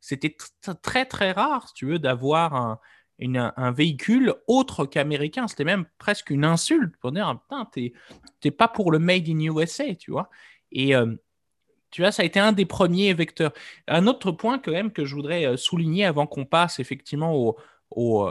c'était 0.00 0.36
très, 0.82 1.04
très 1.04 1.32
rare, 1.32 1.68
si 1.68 1.74
tu 1.74 1.86
veux, 1.86 1.98
d'avoir 1.98 2.54
un, 2.54 2.80
un 3.20 3.72
véhicule 3.72 4.34
autre 4.46 4.86
qu'américain. 4.86 5.46
C'était 5.48 5.64
même 5.64 5.86
presque 5.98 6.30
une 6.30 6.44
insulte 6.44 6.96
pour 6.96 7.12
dire 7.12 7.38
Putain, 7.48 7.92
t'es 8.40 8.50
pas 8.50 8.68
pour 8.68 8.90
le 8.90 8.98
Made 8.98 9.28
in 9.28 9.40
USA, 9.40 9.94
tu 9.94 10.10
vois. 10.10 10.30
Et 10.72 10.94
euh, 10.94 11.14
tu 11.90 12.02
vois, 12.02 12.12
ça 12.12 12.22
a 12.22 12.24
été 12.24 12.40
un 12.40 12.52
des 12.52 12.66
premiers 12.66 13.12
vecteurs. 13.14 13.52
Un 13.88 14.06
autre 14.06 14.30
point 14.32 14.58
quand 14.58 14.72
même 14.72 14.92
que 14.92 15.04
je 15.04 15.14
voudrais 15.14 15.44
euh, 15.46 15.56
souligner 15.56 16.04
avant 16.04 16.26
qu'on 16.26 16.44
passe 16.44 16.78
effectivement 16.78 17.34
au, 17.34 17.56
au 17.90 18.30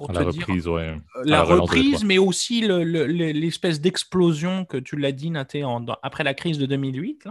euh, 0.00 0.12
la 0.12 0.20
reprise, 0.22 0.68
ouais. 0.68 0.96
La, 1.24 1.42
reprise, 1.42 2.04
mais 2.04 2.18
aussi 2.18 2.60
l'espèce 2.62 3.80
d'explosion 3.80 4.64
que 4.64 4.76
tu 4.76 4.96
l'as 4.96 5.12
dit, 5.12 5.30
Naté, 5.30 5.64
après 6.02 6.24
la 6.24 6.34
crise 6.34 6.58
de 6.58 6.66
2008. 6.66 7.28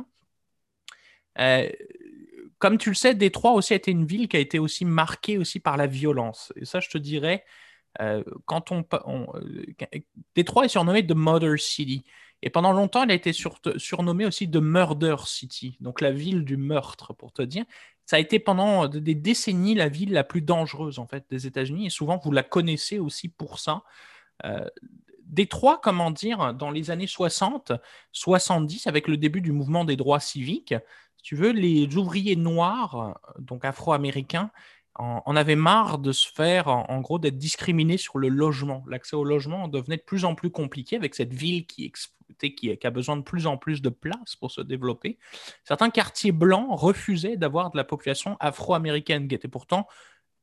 comme 2.59 2.77
tu 2.77 2.89
le 2.89 2.95
sais, 2.95 3.15
Détroit 3.15 3.51
aussi 3.51 3.73
a 3.73 3.75
été 3.75 3.91
une 3.91 4.05
ville 4.05 4.27
qui 4.27 4.37
a 4.37 4.39
été 4.39 4.59
aussi 4.59 4.85
marquée 4.85 5.37
aussi 5.37 5.59
par 5.59 5.77
la 5.77 5.87
violence. 5.87 6.53
Et 6.55 6.65
ça, 6.65 6.79
je 6.79 6.89
te 6.89 6.97
dirais, 6.97 7.43
quand 8.45 8.71
on, 8.71 8.85
on 9.05 9.27
Détroit 10.35 10.65
est 10.65 10.69
surnommé 10.69 11.05
The 11.05 11.15
Mother 11.15 11.59
City. 11.59 12.03
Et 12.43 12.49
pendant 12.49 12.71
longtemps, 12.71 13.03
elle 13.03 13.11
a 13.11 13.15
été 13.15 13.33
surnommée 13.33 14.25
aussi 14.25 14.47
de 14.47 14.59
Murder 14.59 15.15
City, 15.25 15.77
donc 15.79 16.01
la 16.01 16.11
ville 16.11 16.45
du 16.45 16.57
meurtre, 16.57 17.13
pour 17.13 17.33
te 17.33 17.41
dire. 17.41 17.65
Ça 18.05 18.17
a 18.17 18.19
été 18.19 18.39
pendant 18.39 18.87
des 18.87 19.15
décennies 19.15 19.75
la 19.75 19.89
ville 19.89 20.13
la 20.13 20.23
plus 20.23 20.41
dangereuse 20.41 20.99
en 20.99 21.07
fait 21.07 21.25
des 21.29 21.47
États-Unis, 21.47 21.87
et 21.87 21.89
souvent 21.89 22.17
vous 22.17 22.31
la 22.31 22.43
connaissez 22.43 22.99
aussi 22.99 23.27
pour 23.27 23.59
ça. 23.59 23.83
Euh, 24.45 24.65
Détroit, 25.23 25.79
comment 25.83 26.09
dire, 26.09 26.53
dans 26.53 26.71
les 26.71 26.89
années 26.89 27.07
60, 27.07 27.73
70, 28.13 28.87
avec 28.87 29.09
le 29.09 29.17
début 29.17 29.41
du 29.41 29.51
mouvement 29.51 29.83
des 29.83 29.97
droits 29.97 30.21
civiques, 30.21 30.73
si 31.17 31.23
tu 31.23 31.35
veux, 31.35 31.51
les 31.51 31.97
ouvriers 31.97 32.37
noirs, 32.37 33.19
donc 33.37 33.65
afro-américains, 33.65 34.51
en, 34.97 35.35
avait 35.35 35.55
marre 35.55 35.99
de 35.99 36.11
se 36.11 36.27
faire, 36.27 36.67
en, 36.67 37.01
gros, 37.01 37.19
d'être 37.19 37.37
discriminés 37.37 37.97
sur 37.97 38.17
le 38.17 38.29
logement. 38.29 38.83
L'accès 38.87 39.15
au 39.15 39.23
logement 39.23 39.67
devenait 39.67 39.97
de 39.97 40.03
plus 40.03 40.25
en 40.25 40.35
plus 40.35 40.49
compliqué 40.49 40.95
avec 40.95 41.15
cette 41.15 41.33
ville 41.33 41.65
qui, 41.65 41.91
qui, 42.39 42.55
qui, 42.55 42.87
a 42.87 42.89
besoin 42.89 43.17
de 43.17 43.21
plus 43.21 43.47
en 43.47 43.57
plus 43.57 43.81
de 43.81 43.89
place 43.89 44.35
pour 44.35 44.51
se 44.51 44.61
développer. 44.61 45.17
Certains 45.63 45.89
quartiers 45.89 46.31
blancs 46.31 46.67
refusaient 46.71 47.37
d'avoir 47.37 47.71
de 47.71 47.77
la 47.77 47.83
population 47.83 48.37
afro-américaine 48.39 49.27
qui 49.27 49.35
était 49.35 49.47
pourtant 49.47 49.87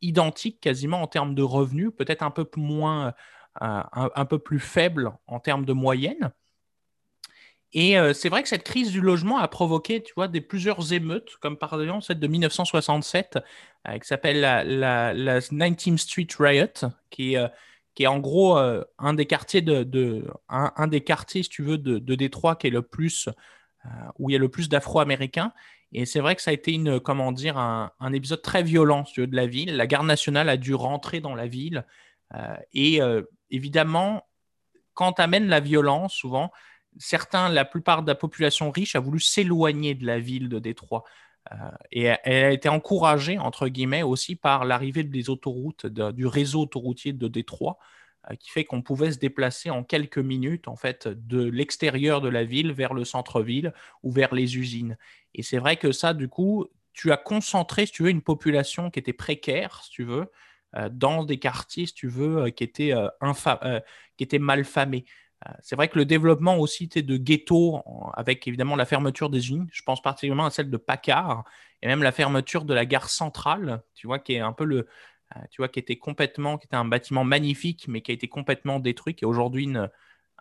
identique 0.00 0.60
quasiment 0.60 1.02
en 1.02 1.06
termes 1.06 1.34
de 1.34 1.42
revenus, 1.42 1.90
peut-être 1.96 2.22
un 2.22 2.30
peu 2.30 2.48
moins, 2.56 3.14
euh, 3.62 3.82
un, 3.92 4.24
peu 4.24 4.38
plus 4.38 4.60
faible 4.60 5.12
en 5.26 5.40
termes 5.40 5.64
de 5.64 5.72
moyenne. 5.72 6.32
Et 7.74 7.98
euh, 7.98 8.12
c'est 8.12 8.28
vrai 8.28 8.44
que 8.44 8.48
cette 8.48 8.62
crise 8.62 8.92
du 8.92 9.00
logement 9.00 9.38
a 9.38 9.48
provoqué, 9.48 10.00
tu 10.00 10.14
vois, 10.14 10.28
des 10.28 10.40
plusieurs 10.40 10.92
émeutes, 10.92 11.36
comme 11.40 11.58
par 11.58 11.80
exemple 11.80 12.04
celle 12.04 12.20
de 12.20 12.26
1967, 12.28 13.40
euh, 13.88 13.98
qui 13.98 14.06
s'appelle 14.06 14.40
la, 14.40 14.62
la, 15.12 15.40
19th 15.40 15.98
Street 15.98 16.28
Riot, 16.38 16.88
qui, 17.10 17.36
euh, 17.36 17.48
est 17.98 18.06
en 18.06 18.20
gros 18.20 18.56
un 18.56 19.14
des 19.14 19.26
quartiers 19.26 19.60
de, 19.62 20.24
un, 20.48 20.86
des 20.86 21.00
quartiers, 21.00 21.42
si 21.42 21.48
tu 21.48 21.62
veux, 21.62 21.78
de, 21.78 22.14
Détroit 22.14 22.56
qui 22.56 22.68
est 22.68 22.70
le 22.70 22.82
plus 22.82 23.28
où 24.18 24.30
il 24.30 24.32
y 24.32 24.36
a 24.36 24.38
le 24.38 24.48
plus 24.48 24.68
d'Afro-Américains. 24.68 25.52
Et 25.92 26.06
c'est 26.06 26.18
vrai 26.18 26.34
que 26.34 26.42
ça 26.42 26.50
a 26.50 26.54
été 26.54 26.72
une, 26.72 26.98
comment 26.98 27.30
dire, 27.30 27.56
un, 27.56 28.12
épisode 28.12 28.42
très 28.42 28.64
violent 28.64 29.04
tu 29.04 29.20
veux, 29.20 29.26
de 29.28 29.36
la 29.36 29.46
ville. 29.46 29.76
La 29.76 29.86
garde 29.86 30.06
nationale 30.06 30.48
a 30.48 30.56
dû 30.56 30.74
rentrer 30.74 31.20
dans 31.20 31.36
la 31.36 31.46
ville. 31.46 31.84
et 32.72 32.98
évidemment, 33.50 34.26
quand 34.94 35.20
amène 35.20 35.46
la 35.46 35.60
violence, 35.60 36.14
souvent, 36.14 36.50
certains, 36.98 37.48
la 37.48 37.64
plupart 37.64 38.02
de 38.02 38.10
la 38.10 38.14
population 38.14 38.70
riche 38.70 38.96
a 38.96 39.00
voulu 39.00 39.20
s'éloigner 39.20 39.94
de 39.94 40.06
la 40.06 40.18
ville 40.18 40.48
de 40.48 40.58
Détroit. 40.58 41.04
Euh, 41.52 41.56
et 41.90 42.02
elle 42.24 42.44
a 42.44 42.50
été 42.52 42.68
encouragée, 42.68 43.38
entre 43.38 43.68
guillemets, 43.68 44.02
aussi 44.02 44.36
par 44.36 44.64
l'arrivée 44.64 45.04
des 45.04 45.30
autoroutes, 45.30 45.86
du 45.86 46.26
réseau 46.26 46.62
autoroutier 46.62 47.12
de 47.12 47.28
Détroit, 47.28 47.78
euh, 48.30 48.34
qui 48.36 48.50
fait 48.50 48.64
qu'on 48.64 48.82
pouvait 48.82 49.12
se 49.12 49.18
déplacer 49.18 49.70
en 49.70 49.84
quelques 49.84 50.18
minutes, 50.18 50.68
en 50.68 50.76
fait, 50.76 51.08
de 51.08 51.42
l'extérieur 51.44 52.20
de 52.20 52.28
la 52.28 52.44
ville 52.44 52.72
vers 52.72 52.94
le 52.94 53.04
centre-ville 53.04 53.72
ou 54.02 54.10
vers 54.10 54.34
les 54.34 54.56
usines. 54.56 54.96
Et 55.34 55.42
c'est 55.42 55.58
vrai 55.58 55.76
que 55.76 55.92
ça, 55.92 56.14
du 56.14 56.28
coup, 56.28 56.66
tu 56.92 57.12
as 57.12 57.16
concentré, 57.16 57.86
si 57.86 57.92
tu 57.92 58.04
veux, 58.04 58.10
une 58.10 58.22
population 58.22 58.90
qui 58.90 59.00
était 59.00 59.12
précaire, 59.12 59.82
si 59.84 59.90
tu 59.90 60.04
veux, 60.04 60.30
euh, 60.76 60.88
dans 60.90 61.24
des 61.24 61.38
quartiers, 61.38 61.86
si 61.86 61.94
tu 61.94 62.08
veux, 62.08 62.48
qui 62.50 62.64
étaient, 62.64 62.94
qui 64.16 64.24
étaient 64.24 64.38
c'est 65.60 65.76
vrai 65.76 65.88
que 65.88 65.98
le 65.98 66.04
développement 66.04 66.56
aussi 66.56 66.88
de 66.88 67.16
ghettos, 67.16 67.82
avec 68.14 68.46
évidemment 68.46 68.76
la 68.76 68.84
fermeture 68.86 69.30
des 69.30 69.38
usines, 69.38 69.68
je 69.72 69.82
pense 69.82 70.02
particulièrement 70.02 70.46
à 70.46 70.50
celle 70.50 70.70
de 70.70 70.76
Paccard, 70.76 71.44
et 71.82 71.86
même 71.86 72.02
la 72.02 72.12
fermeture 72.12 72.64
de 72.64 72.74
la 72.74 72.86
gare 72.86 73.10
centrale, 73.10 73.82
tu 73.94 74.06
vois, 74.06 74.18
qui 74.18 74.34
est 74.34 74.40
un 74.40 74.52
peu 74.52 74.64
le, 74.64 74.86
euh, 75.36 75.40
tu 75.50 75.60
vois, 75.60 75.68
qui 75.68 75.78
était 75.78 75.96
complètement, 75.96 76.58
qui 76.58 76.66
était 76.66 76.76
un 76.76 76.84
bâtiment 76.84 77.24
magnifique, 77.24 77.86
mais 77.88 78.00
qui 78.00 78.10
a 78.10 78.14
été 78.14 78.28
complètement 78.28 78.80
détruit, 78.80 79.14
qui 79.14 79.24
est 79.24 79.28
aujourd'hui 79.28 79.70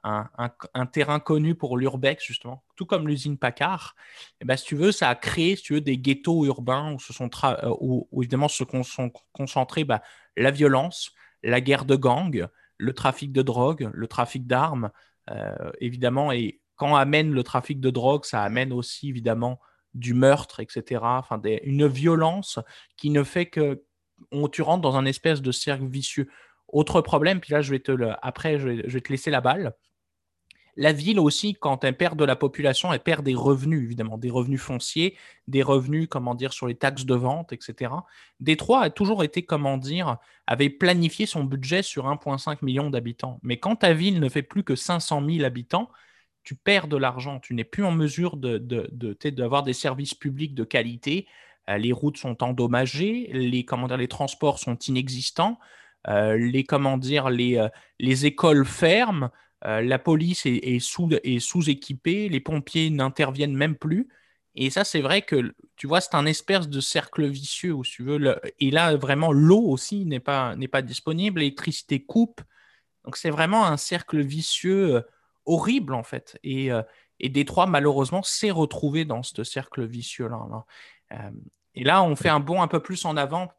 un, 0.04 0.30
un, 0.74 0.86
terrain 0.86 1.20
connu 1.20 1.56
pour 1.56 1.78
l'urbex, 1.78 2.24
justement, 2.26 2.63
tout 2.76 2.86
comme 2.86 3.08
l'usine 3.08 3.38
Paccard. 3.38 3.96
Et 4.42 4.46
ben, 4.46 4.58
si 4.58 4.66
tu 4.66 4.76
veux, 4.76 4.92
ça 4.92 5.10
a 5.10 5.16
créé, 5.16 5.56
tu 5.56 5.76
veux, 5.76 5.82
des 5.82 5.98
ghettos 5.98 6.46
urbains 6.46 6.94
où, 6.94 7.00
se 7.00 7.13
sont 7.13 7.30
euh, 7.46 8.02
évidemment 8.18 8.50
se 8.50 8.66
sont 8.84 9.12
concentrés 9.32 9.86
bah, 9.86 10.02
la 10.36 10.52
violence, 10.52 11.13
la 11.42 11.62
guerre 11.62 11.86
de 11.86 11.96
gangs, 11.96 12.48
le 12.78 12.94
trafic 12.94 13.32
de 13.32 13.42
drogue, 13.42 13.90
le 13.94 14.08
trafic 14.08 14.48
d'armes, 14.48 14.92
euh, 15.30 15.72
évidemment. 15.80 16.32
Et 16.32 16.60
quand 16.76 16.96
amène 16.96 17.32
le 17.32 17.44
trafic 17.44 17.80
de 17.80 17.90
drogue, 17.90 18.26
ça 18.26 18.44
amène 18.44 18.74
aussi 18.74 19.10
évidemment 19.10 19.60
du 19.94 20.14
meurtre, 20.14 20.60
etc. 20.60 21.04
Une 21.64 21.88
violence 21.88 22.60
qui 22.98 23.10
ne 23.10 23.24
fait 23.24 23.46
que 23.46 23.84
on, 24.32 24.48
tu 24.48 24.62
rentres 24.62 24.82
dans 24.82 24.96
un 24.96 25.06
espèce 25.06 25.42
de 25.42 25.52
cercle 25.52 25.86
vicieux. 25.86 26.30
Autre 26.68 27.02
problème, 27.02 27.40
puis 27.40 27.54
là, 27.54 27.62
je 27.62 27.72
vais 27.72 27.80
te 27.80 27.92
le, 27.92 28.14
après, 28.26 28.58
je 28.58 28.68
vais 28.68 29.02
te 29.02 29.12
laisser 29.12 29.30
la 29.30 29.42
balle. 29.42 29.74
La 30.76 30.92
ville 30.92 31.20
aussi, 31.20 31.54
quand 31.54 31.84
elle 31.84 31.96
perd 31.96 32.18
de 32.18 32.26
la 32.26 32.36
population, 32.36 32.92
elle 32.92 33.00
perd 33.00 33.24
des 33.24 33.36
revenus, 33.36 33.84
évidemment, 33.84 34.18
des 34.18 34.32
revenus 34.32 34.62
fonciers, 34.62 35.18
des 35.48 35.62
revenus, 35.62 36.08
comment 36.10 36.34
dire, 36.34 36.54
sur 36.54 36.68
les 36.68 36.76
taxes 36.76 37.06
de 37.06 37.14
vente, 37.14 37.54
etc. 37.54 37.92
Détroit 38.40 38.82
a 38.82 38.90
toujours 38.90 39.24
été, 39.24 39.44
comment 39.44 39.78
dire, 39.78 40.18
avait 40.48 40.70
planifié 40.70 41.26
son 41.26 41.44
budget 41.44 41.84
sur 41.84 42.06
1,5 42.06 42.58
million 42.64 42.90
d'habitants. 42.90 43.40
Mais 43.44 43.58
quand 43.58 43.78
ta 43.78 43.94
ville 43.94 44.20
ne 44.20 44.30
fait 44.30 44.42
plus 44.42 44.64
que 44.64 44.76
500 44.76 45.24
000 45.28 45.46
habitants, 45.46 45.90
tu 46.44 46.56
perds 46.56 46.88
de 46.88 46.98
l'argent. 46.98 47.40
Tu 47.40 47.54
n'es 47.54 47.64
plus 47.64 47.84
en 47.84 47.92
mesure 47.92 48.38
de, 48.38 48.58
d'avoir 49.30 49.64
des 49.64 49.74
services 49.74 50.14
publics 50.14 50.54
de 50.54 50.64
qualité. 50.64 51.28
Euh, 51.70 51.78
les 51.78 51.92
routes 51.92 52.18
sont 52.18 52.44
endommagées, 52.44 53.30
les, 53.32 53.64
comment 53.66 53.88
dire, 53.88 53.98
les 53.98 54.08
transports 54.08 54.60
sont 54.60 54.76
inexistants, 54.76 55.60
euh, 56.10 56.38
les, 56.38 56.66
comment 56.66 56.98
dire, 56.98 57.30
les, 57.30 57.58
euh, 57.58 57.70
les 58.00 58.26
écoles 58.26 58.66
ferment. 58.66 59.30
Euh, 59.65 59.82
la 59.82 59.99
police 59.99 60.45
est, 60.45 60.80
sous, 60.80 61.10
sous-équipée, 61.39 62.30
les 62.30 62.39
pompiers 62.39 62.89
n'interviennent 62.89 63.56
même 63.56 63.76
plus. 63.76 64.10
Et 64.56 64.69
ça, 64.69 64.84
c'est 64.84 65.02
vrai 65.02 65.23
que, 65.23 65.54
tu 65.76 65.88
vois, 65.88 66.02
c'est 66.02 66.15
un 66.15 66.26
espèce 66.26 66.69
de 66.69 66.80
cercle 66.80 67.26
vicieux, 67.26 67.73
où 67.73 67.84
tu 67.84 68.04
veux. 68.04 68.39
et 68.60 68.71
là, 68.71 68.95
vraiment, 68.95 69.32
l'eau 69.32 69.62
aussi 69.62 70.06
n'est 70.06 70.19
pas, 70.19 70.56
n'est 70.56 70.67
pas 70.67 70.82
disponible, 70.82 71.39
l'électricité 71.39 72.04
coupe. 72.04 72.41
Donc 73.06 73.17
c'est 73.17 73.32
vraiment 73.32 73.65
un 73.65 73.78
cercle 73.78 74.21
vicieux 74.21 75.04
horrible 75.45 75.93
en 75.93 76.04
fait. 76.04 76.39
Et, 76.43 76.69
et 77.19 77.30
Détroit, 77.30 77.65
malheureusement, 77.65 78.23
s'est 78.23 78.52
retrouvé 78.52 79.06
dans 79.06 79.23
ce 79.23 79.43
cercle 79.43 79.86
vicieux-là. 79.86 80.65
et 81.76 81.84
là, 81.84 82.04
on 82.04 82.15
fait 82.15 82.30
un 82.30 82.39
bond 82.39 82.62
un 82.62 82.67
peu 82.67 82.80
plus 82.82 83.06
en 83.06 83.17
avant 83.17 83.52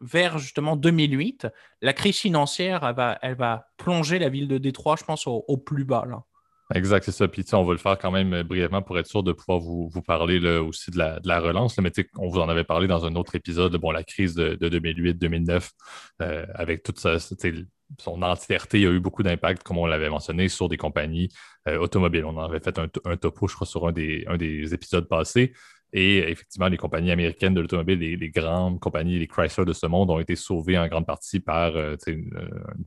vers 0.00 0.38
justement 0.38 0.76
2008. 0.76 1.48
La 1.82 1.92
crise 1.92 2.18
financière, 2.18 2.84
elle 2.84 2.94
va, 2.94 3.18
elle 3.22 3.36
va 3.36 3.66
plonger 3.76 4.18
la 4.18 4.28
ville 4.28 4.48
de 4.48 4.58
Détroit, 4.58 4.96
je 4.98 5.04
pense, 5.04 5.26
au, 5.26 5.56
plus 5.56 5.84
bas. 5.84 6.04
Là. 6.08 6.22
Exact, 6.74 7.04
c'est 7.04 7.12
ça. 7.12 7.28
Puis 7.28 7.44
on 7.52 7.64
va 7.64 7.72
le 7.72 7.78
faire 7.78 7.98
quand 7.98 8.10
même 8.10 8.42
brièvement 8.42 8.82
pour 8.82 8.98
être 8.98 9.06
sûr 9.06 9.22
de 9.22 9.32
pouvoir 9.32 9.58
vous, 9.58 9.90
parler 10.06 10.38
aussi 10.58 10.90
de 10.90 10.98
la, 10.98 11.40
relance. 11.40 11.78
Mais 11.78 11.90
on 12.18 12.28
vous 12.28 12.40
en 12.40 12.48
avait 12.48 12.64
parlé 12.64 12.86
dans 12.86 13.06
un 13.06 13.14
autre 13.16 13.34
épisode, 13.34 13.74
bon, 13.76 13.90
la 13.90 14.04
crise 14.04 14.34
de, 14.34 14.56
2008-2009, 14.56 15.70
euh, 16.22 16.46
avec 16.54 16.82
toute 16.82 16.98
son 16.98 18.22
entièreté, 18.22 18.78
il 18.78 18.82
y 18.82 18.86
a 18.86 18.90
eu 18.90 19.00
beaucoup 19.00 19.22
d'impact, 19.22 19.62
comme 19.62 19.78
on 19.78 19.86
l'avait 19.86 20.10
mentionné, 20.10 20.48
sur 20.48 20.68
des 20.68 20.76
compagnies 20.76 21.30
euh, 21.68 21.78
automobiles. 21.78 22.26
On 22.26 22.36
en 22.36 22.44
avait 22.44 22.60
fait 22.60 22.78
un, 22.78 22.88
un, 23.06 23.16
topo, 23.16 23.48
je 23.48 23.54
crois, 23.54 23.66
sur 23.66 23.88
un 23.88 23.92
des, 23.92 24.24
un 24.28 24.36
des 24.36 24.74
épisodes 24.74 25.08
passés. 25.08 25.54
Et 25.92 26.18
effectivement, 26.18 26.68
les 26.68 26.76
compagnies 26.76 27.10
américaines 27.10 27.54
de 27.54 27.62
l'automobile, 27.62 27.98
les, 27.98 28.30
grandes 28.30 28.78
compagnies, 28.78 29.18
les 29.18 29.26
Chrysler 29.26 29.64
de 29.64 29.72
ce 29.72 29.86
monde, 29.86 30.10
ont 30.10 30.20
été 30.20 30.36
sauvées 30.36 30.78
en 30.78 30.86
grande 30.86 31.06
partie 31.06 31.40
par 31.40 31.76
euh, 31.76 31.96
une, 32.06 32.30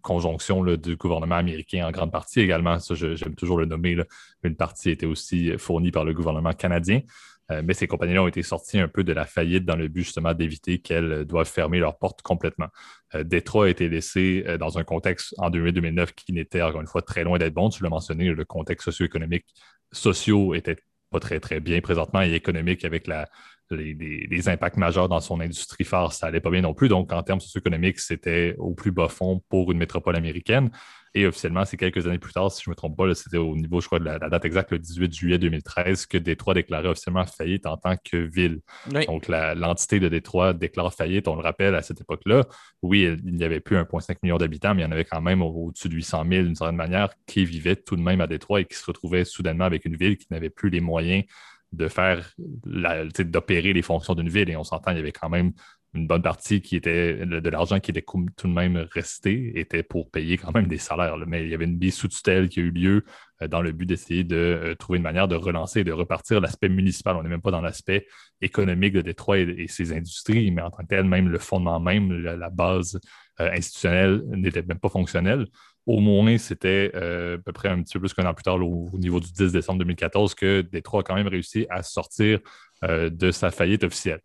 conjonction 0.02 0.64
du 0.64 0.96
gouvernement 0.98 1.36
américain 1.36 1.88
en 1.88 1.92
grande 1.92 2.12
partie 2.12 2.42
également. 2.42 2.78
Ça, 2.80 2.94
j'aime 2.94 3.36
toujours 3.36 3.58
le 3.58 3.66
nommer. 3.66 3.98
Une 4.44 4.56
partie 4.56 4.92
était 4.92 5.08
aussi 5.08 5.58
fournie 5.58 5.92
par 5.92 6.06
le 6.06 6.14
gouvernement 6.14 6.54
canadien. 6.54 7.02
Euh, 7.50 7.64
mais 7.66 7.74
ces 7.74 7.88
compagnies-là 7.88 8.22
ont 8.22 8.28
été 8.28 8.44
sorties 8.44 8.80
un 8.80 8.88
peu 8.88 9.04
de 9.04 9.14
la 9.14 9.26
faillite 9.26 9.66
dans 9.66 9.76
le 9.76 9.88
but 9.88 10.04
justement 10.04 10.36
d'éviter 10.36 10.78
qu'elles 10.78 11.26
doivent 11.26 11.50
fermer 11.50 11.80
leurs 11.80 11.98
portes 11.98 12.22
complètement. 12.22 12.68
Euh, 13.16 13.24
Détroit 13.24 13.66
a 13.66 13.70
été 13.70 13.90
laissé 13.90 14.46
dans 14.60 14.78
un 14.78 14.84
contexte 14.84 15.34
en 15.40 15.50
2008-2009 15.50 16.10
qui 16.16 16.34
n'était 16.34 16.62
encore 16.62 16.82
une 16.82 16.88
fois 16.88 17.02
très 17.02 17.24
loin 17.24 17.40
d'être 17.40 17.56
bon. 17.56 17.70
Tu 17.70 17.82
l'as 17.82 17.90
mentionné, 17.90 18.30
le 18.30 18.46
contexte 18.46 18.86
socio-économique 18.86 19.48
sociaux 19.92 20.54
était 20.54 20.78
pas 21.12 21.20
très, 21.20 21.40
très 21.40 21.60
bien 21.60 21.82
présentement 21.82 22.22
et 22.22 22.34
économique 22.34 22.86
avec 22.86 23.06
la, 23.08 23.30
les, 23.70 24.50
impacts 24.50 24.78
majeurs 24.78 25.10
dans 25.10 25.20
son 25.20 25.40
industrie 25.40 25.84
phare, 25.84 26.14
ça 26.14 26.28
n'allait 26.28 26.42
pas 26.42 26.50
bien 26.50 26.62
non 26.62 26.74
plus. 26.74 26.90
Donc, 26.90 27.12
en 27.14 27.24
termes 27.24 27.40
socio-économiques, 27.40 28.00
c'était 28.00 28.56
au 28.58 28.74
plus 28.74 28.92
bas 28.92 29.08
fond 29.08 29.42
pour 29.50 29.72
une 29.72 29.78
métropole 29.78 30.16
américaine. 30.16 30.72
Et 31.14 31.26
officiellement, 31.26 31.66
c'est 31.66 31.76
quelques 31.76 32.08
années 32.08 32.20
plus 32.20 32.32
tard, 32.32 32.52
si 32.52 32.64
je 32.64 32.70
ne 32.70 32.72
me 32.72 32.76
trompe 32.76 32.96
pas, 32.96 33.14
c'était 33.14 33.38
au 33.38 33.56
niveau, 33.56 33.82
je 33.82 33.88
crois, 33.88 34.00
de 34.00 34.06
la, 34.06 34.18
date 34.18 34.46
exacte, 34.46 34.72
le 34.72 34.80
18 34.80 35.14
juillet 35.14 35.38
2013, 35.38 36.06
que 36.06 36.18
Détroit 36.18 36.54
déclarait 36.54 36.88
officiellement 36.88 37.26
faillite 37.26 37.66
en 37.66 37.76
tant 37.76 37.96
que 37.98 38.18
ville. 38.18 38.62
Donc, 39.08 39.28
l'entité 39.28 40.00
de 40.00 40.08
Détroit 40.08 40.54
déclare 40.54 40.94
faillite. 40.94 41.28
On 41.28 41.36
le 41.36 41.42
rappelle, 41.42 41.76
à 41.76 41.82
cette 41.82 42.00
époque-là, 42.00 42.46
oui, 42.82 43.10
il 43.26 43.36
n'y 43.36 43.44
avait 43.44 43.60
plus 43.60 43.76
1,5 43.76 44.18
million 44.24 44.38
d'habitants, 44.38 44.74
mais 44.74 44.84
il 44.84 44.86
y 44.86 44.88
en 44.88 44.92
avait 44.92 45.06
quand 45.06 45.22
même 45.22 45.42
au-dessus 45.42 45.90
de 45.90 45.96
800 45.96 46.24
000, 46.30 46.44
d'une 46.44 46.56
certaine 46.56 46.78
manière, 46.78 47.10
qui 47.28 47.44
vivaient 47.44 47.76
tout 47.76 47.98
de 47.98 48.02
même 48.02 48.22
à 48.22 48.28
Détroit 48.28 48.62
et 48.62 48.66
qui 48.66 48.78
se 48.78 48.86
retrouvaient 48.86 49.26
soudainement 49.26 49.66
avec 49.66 49.84
une 49.84 49.98
ville 49.98 50.18
qui 50.18 50.28
n'avait 50.32 50.50
plus 50.50 50.70
les 50.70 50.82
moyens 50.82 51.26
de 51.74 51.88
faire 51.88 52.34
d'opérer 52.66 53.74
les 53.74 53.82
fonctions 53.82 54.16
d'une 54.16 54.30
ville. 54.30 54.50
Et 54.50 54.56
on 54.56 54.64
s'entend, 54.64 54.92
il 54.92 54.98
y 54.98 55.00
avait 55.00 55.12
quand 55.12 55.30
même 55.30 55.54
une 55.94 56.08
bonne 56.08 56.22
partie 56.22 56.62
qui 56.62 56.78
était 56.78 57.26
de 57.26 57.50
l'argent 57.50 57.80
qui 57.80 57.92
était 57.92 58.04
tout 58.04 58.48
de 58.48 58.54
même 58.54 58.88
resté 58.92 59.60
était 59.60 59.84
pour 59.84 60.10
payer 60.10 60.38
quand 60.38 60.54
même 60.54 60.68
des 60.68 60.78
salaires. 60.78 61.18
Mais 61.28 61.44
il 61.44 61.50
y 61.50 61.54
avait 61.54 61.66
une 61.66 61.78
bise 61.78 61.96
sous 61.96 62.08
tutelle 62.08 62.48
qui 62.48 62.62
a 62.62 62.64
eu 62.64 62.72
lieu 62.72 63.04
euh, 63.42 63.48
dans 63.48 63.62
le 63.62 63.74
but 63.74 63.86
d'essayer 63.86 64.24
de 64.24 64.36
euh, 64.36 64.76
trouver 64.76 64.98
une 64.98 65.04
manière 65.04 65.28
de 65.28 65.36
relancer 65.36 65.82
et 65.82 65.84
de 65.84 65.92
repartir 65.92 66.40
l'aspect 66.40 66.70
municipal. 66.70 67.18
On 67.18 67.24
n'est 67.24 67.30
même 67.30 67.42
pas 67.42 67.52
dans 67.52 67.60
l'aspect 67.60 68.08
économique 68.42 68.94
de 68.94 69.02
Détroit 69.02 69.40
et, 69.40 69.68
ses 69.68 69.92
industries, 69.92 70.50
mais 70.52 70.62
en 70.62 70.72
tant 70.72 70.84
que 70.84 70.88
tel, 70.88 71.04
même 71.04 71.28
le 71.28 71.40
fondement 71.40 71.80
même, 71.82 72.12
la, 72.12 72.50
base 72.50 73.00
euh, 73.42 73.52
institutionnelle 73.52 74.24
n'était 74.30 74.64
même 74.64 74.80
pas 74.80 74.90
fonctionnelle. 74.90 75.46
Au 75.86 76.00
moins, 76.00 76.38
c'était 76.38 76.92
à 76.94 77.38
peu 77.44 77.52
près 77.54 77.68
un 77.68 77.82
petit 77.82 77.94
peu 77.94 78.02
plus 78.02 78.14
qu'un 78.14 78.28
an 78.28 78.36
plus 78.36 78.44
tard, 78.44 78.56
au, 78.56 78.92
niveau 79.00 79.20
du 79.20 79.32
10 79.32 79.52
décembre 79.52 79.80
2014, 79.80 80.36
que 80.36 80.62
Détroit 80.62 81.02
a 81.02 81.04
quand 81.04 81.16
même 81.16 81.28
réussi 81.28 81.66
à 81.72 81.82
sortir 81.82 82.40
de 82.84 83.32
sa 83.32 83.50
faillite 83.50 83.84
officielle 83.84 84.22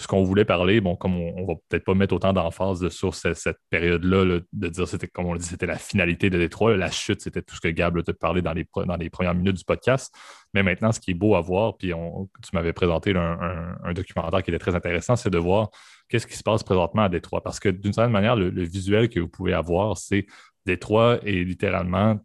ce 0.00 0.06
qu'on 0.06 0.24
voulait 0.24 0.46
parler, 0.46 0.80
bon, 0.80 0.96
comme 0.96 1.14
on, 1.14 1.42
ne 1.42 1.46
va 1.46 1.54
peut-être 1.68 1.84
pas 1.84 1.92
mettre 1.92 2.14
autant 2.14 2.32
d'emphase 2.32 2.88
sur 2.88 3.14
cette, 3.14 3.58
période-là, 3.68 4.40
de 4.50 4.68
dire 4.68 4.88
c'était, 4.88 5.06
comme 5.06 5.26
on 5.26 5.34
le 5.34 5.38
dit, 5.38 5.44
c'était 5.44 5.66
la 5.66 5.76
finalité 5.76 6.30
de 6.30 6.38
Détroit. 6.38 6.74
la 6.74 6.90
chute, 6.90 7.20
c'était 7.20 7.42
tout 7.42 7.54
ce 7.54 7.60
que 7.60 7.68
Gab 7.68 8.02
t'a 8.02 8.14
parlé 8.14 8.40
dans 8.40 8.54
les, 8.54 8.66
dans 8.86 8.96
les 8.96 9.10
premières 9.10 9.34
minutes 9.34 9.58
du 9.58 9.64
podcast. 9.64 10.14
Mais 10.54 10.62
maintenant, 10.62 10.90
ce 10.90 11.00
qui 11.00 11.10
est 11.10 11.14
beau 11.14 11.34
à 11.34 11.42
voir, 11.42 11.76
puis 11.76 11.88
tu 11.90 12.50
m'avais 12.54 12.72
présenté 12.72 13.14
un, 13.14 13.92
documentaire 13.92 14.42
qui 14.42 14.50
était 14.50 14.58
très 14.58 14.74
intéressant, 14.74 15.16
c'est 15.16 15.28
de 15.28 15.38
voir 15.38 15.68
qu'est-ce 16.08 16.26
qui 16.26 16.36
se 16.36 16.42
passe 16.42 16.62
présentement 16.62 17.02
à 17.02 17.08
Détroit. 17.10 17.42
Parce 17.42 17.60
que 17.60 17.68
d'une 17.68 17.92
certaine 17.92 18.12
manière, 18.12 18.36
le, 18.36 18.48
visuel 18.62 19.10
que 19.10 19.20
vous 19.20 19.28
pouvez 19.28 19.52
avoir, 19.52 19.98
c'est 19.98 20.24
Détroit 20.64 21.18
est 21.26 21.44
littéralement 21.44 22.18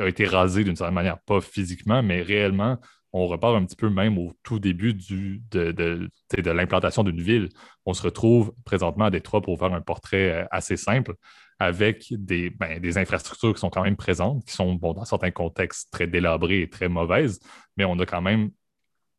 a 0.00 0.06
été 0.06 0.24
rasé 0.24 0.64
d'une 0.64 0.76
certaine 0.76 0.94
manière, 0.94 1.18
pas 1.20 1.40
physiquement, 1.40 2.02
mais 2.02 2.22
réellement 2.22 2.78
on 3.16 3.26
repart 3.26 3.56
un 3.56 3.64
petit 3.64 3.76
peu 3.76 3.88
même 3.88 4.18
au 4.18 4.32
tout 4.42 4.58
début 4.58 4.94
de, 4.94 6.50
l'implantation 6.50 7.02
d'une 7.02 7.20
ville. 7.20 7.48
On 7.86 7.94
se 7.94 8.02
retrouve 8.02 8.52
présentement 8.64 9.06
à 9.06 9.10
Détroit 9.10 9.40
pour 9.40 9.58
faire 9.58 9.72
un 9.72 9.80
portrait 9.80 10.30
euh, 10.30 10.44
assez 10.50 10.76
simple 10.76 11.14
avec 11.58 12.06
des, 12.10 12.50
ben, 12.50 12.78
des 12.78 12.98
infrastructures 12.98 13.54
qui 13.54 13.60
sont 13.60 13.70
quand 13.70 13.82
même 13.82 13.96
présentes, 13.96 14.44
qui 14.44 14.52
sont 14.52 14.74
dans 14.74 15.04
certains 15.06 15.30
contextes 15.30 15.90
très 15.90 16.06
délabrées 16.06 16.62
et 16.62 16.68
très 16.68 16.88
mauvaises, 16.88 17.40
mais 17.78 17.86
on 17.86 17.98
a 17.98 18.04
quand 18.04 18.20
même 18.20 18.50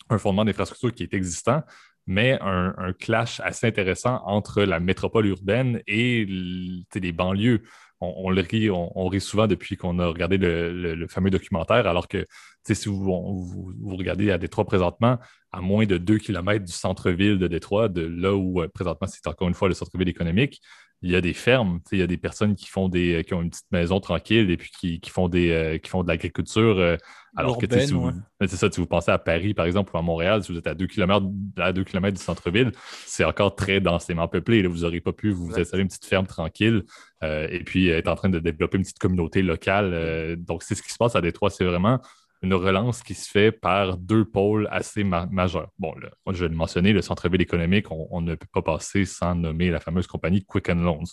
un 0.10 0.20
fondement 0.20 0.46
d'infrastructure 0.46 0.94
qui 0.94 1.02
est 1.02 1.16
existant, 1.16 1.64
mais 2.06 2.38
un, 2.40 2.94
clash 2.94 3.42
assez 3.42 3.68
intéressant 3.68 4.22
entre 4.26 4.62
la 4.64 4.80
métropole 4.80 5.26
urbaine 5.26 5.82
et 5.88 6.26
les 6.26 7.12
banlieues 7.12 7.64
on, 8.00 9.08
rit, 9.08 9.22
souvent 9.22 9.48
depuis 9.48 9.78
qu'on 9.78 10.00
a 10.00 10.08
regardé 10.08 10.38
le, 10.38 11.08
fameux 11.08 11.30
documentaire, 11.30 11.88
alors 11.88 12.08
que 12.08 12.26
si 12.64 12.90
vous, 12.90 13.74
regardez 13.86 14.32
à 14.32 14.38
Détroit 14.38 14.66
présentement, 14.66 15.18
à 15.52 15.62
moins 15.62 15.86
de 15.86 15.98
2 15.98 16.18
km 16.18 16.66
du 16.66 16.72
centre-ville 16.72 17.38
de 17.38 17.48
Détroit, 17.48 17.88
de 17.88 18.02
là 18.02 18.36
où 18.36 18.62
euh, 18.62 18.68
présentement 18.68 19.08
c'est 19.08 19.26
encore 19.28 19.48
une 19.48 19.54
fois 19.54 19.70
le 19.70 19.74
centre-ville 19.74 20.10
économique, 20.10 20.62
il 21.04 21.12
y 21.12 21.16
a 21.16 21.22
des 21.22 21.34
fermes, 21.34 21.80
il 21.92 22.00
y 22.00 22.02
a 22.02 22.08
des 22.08 22.18
personnes 22.18 22.56
qui 22.56 22.68
font 22.68 22.90
des 22.90 23.24
qui 23.26 23.34
ont 23.36 23.44
une 23.44 23.52
petite 23.52 23.72
maison 23.72 24.00
tranquille 24.00 24.50
et 24.50 24.58
puis 24.58 24.72
qui, 24.72 25.10
font 25.10 25.30
des 25.30 25.52
euh, 25.52 25.78
qui 25.78 25.90
font 25.90 26.04
de 26.04 26.08
l'agriculture. 26.08 26.80
Euh, 26.80 26.98
alors 27.36 27.60
que 27.60 27.68
si 27.80 27.94
vous, 27.94 28.12
c'est 28.42 28.56
ça, 28.56 28.72
si 28.72 28.80
vous 28.80 28.88
pensez 28.88 29.12
à 29.12 29.20
Paris, 29.20 29.54
par 29.54 29.68
exemple, 29.68 29.92
ou 29.94 30.00
à 30.00 30.02
Montréal, 30.02 30.44
si 30.44 30.52
vous 30.52 30.58
êtes 30.58 30.66
à 30.66 30.74
2 30.74 30.88
km, 30.88 31.28
à 31.58 31.72
2 31.72 31.84
km 31.84 32.18
du 32.18 32.24
centre-ville, 32.24 32.72
c'est 33.06 33.24
encore 33.24 33.56
très 33.56 33.80
densément 33.80 34.28
peuplé. 34.28 34.66
vous 34.66 34.80
n'aurez 34.80 35.02
pas 35.02 35.14
pu 35.14 35.30
vous 35.30 35.60
installer 35.60 35.84
une 35.84 35.88
petite 35.88 36.06
ferme 36.06 36.26
tranquille 36.26 36.84
euh, 37.24 37.48
et 37.52 37.64
puis 37.64 37.90
être 37.90 38.08
en 38.08 38.16
train 38.16 38.30
de 38.30 38.40
développer 38.40 38.78
une 38.78 38.84
petite 38.84 38.98
communauté 38.98 39.44
locale. 39.44 40.36
donc, 40.40 40.64
c'est 40.64 40.74
ce 40.74 40.82
qui 40.82 40.92
se 40.92 40.98
passe 40.98 41.16
à 41.16 41.22
Détroit. 41.22 41.52
C'est 41.52 41.66
vraiment 41.66 42.00
une 42.42 42.54
relance 42.54 43.02
qui 43.02 43.14
se 43.14 43.30
fait 43.30 43.52
par 43.52 43.98
deux 43.98 44.26
pôles 44.26 44.68
assez 44.72 45.04
majeurs. 45.04 45.70
Bon, 45.80 45.94
je 46.32 46.44
vais 46.44 46.50
le 46.50 46.56
mentionner, 46.56 46.94
le 46.94 47.02
centre-ville 47.02 47.42
économique, 47.42 47.88
on, 47.92 48.22
ne 48.22 48.36
peut 48.36 48.48
pas 48.54 48.62
passer 48.62 49.06
sans 49.06 49.36
nommer 49.36 49.70
la 49.70 49.80
fameuse 49.80 50.08
compagnie 50.08 50.46
Quicken 50.46 50.84
Loans. 50.84 51.04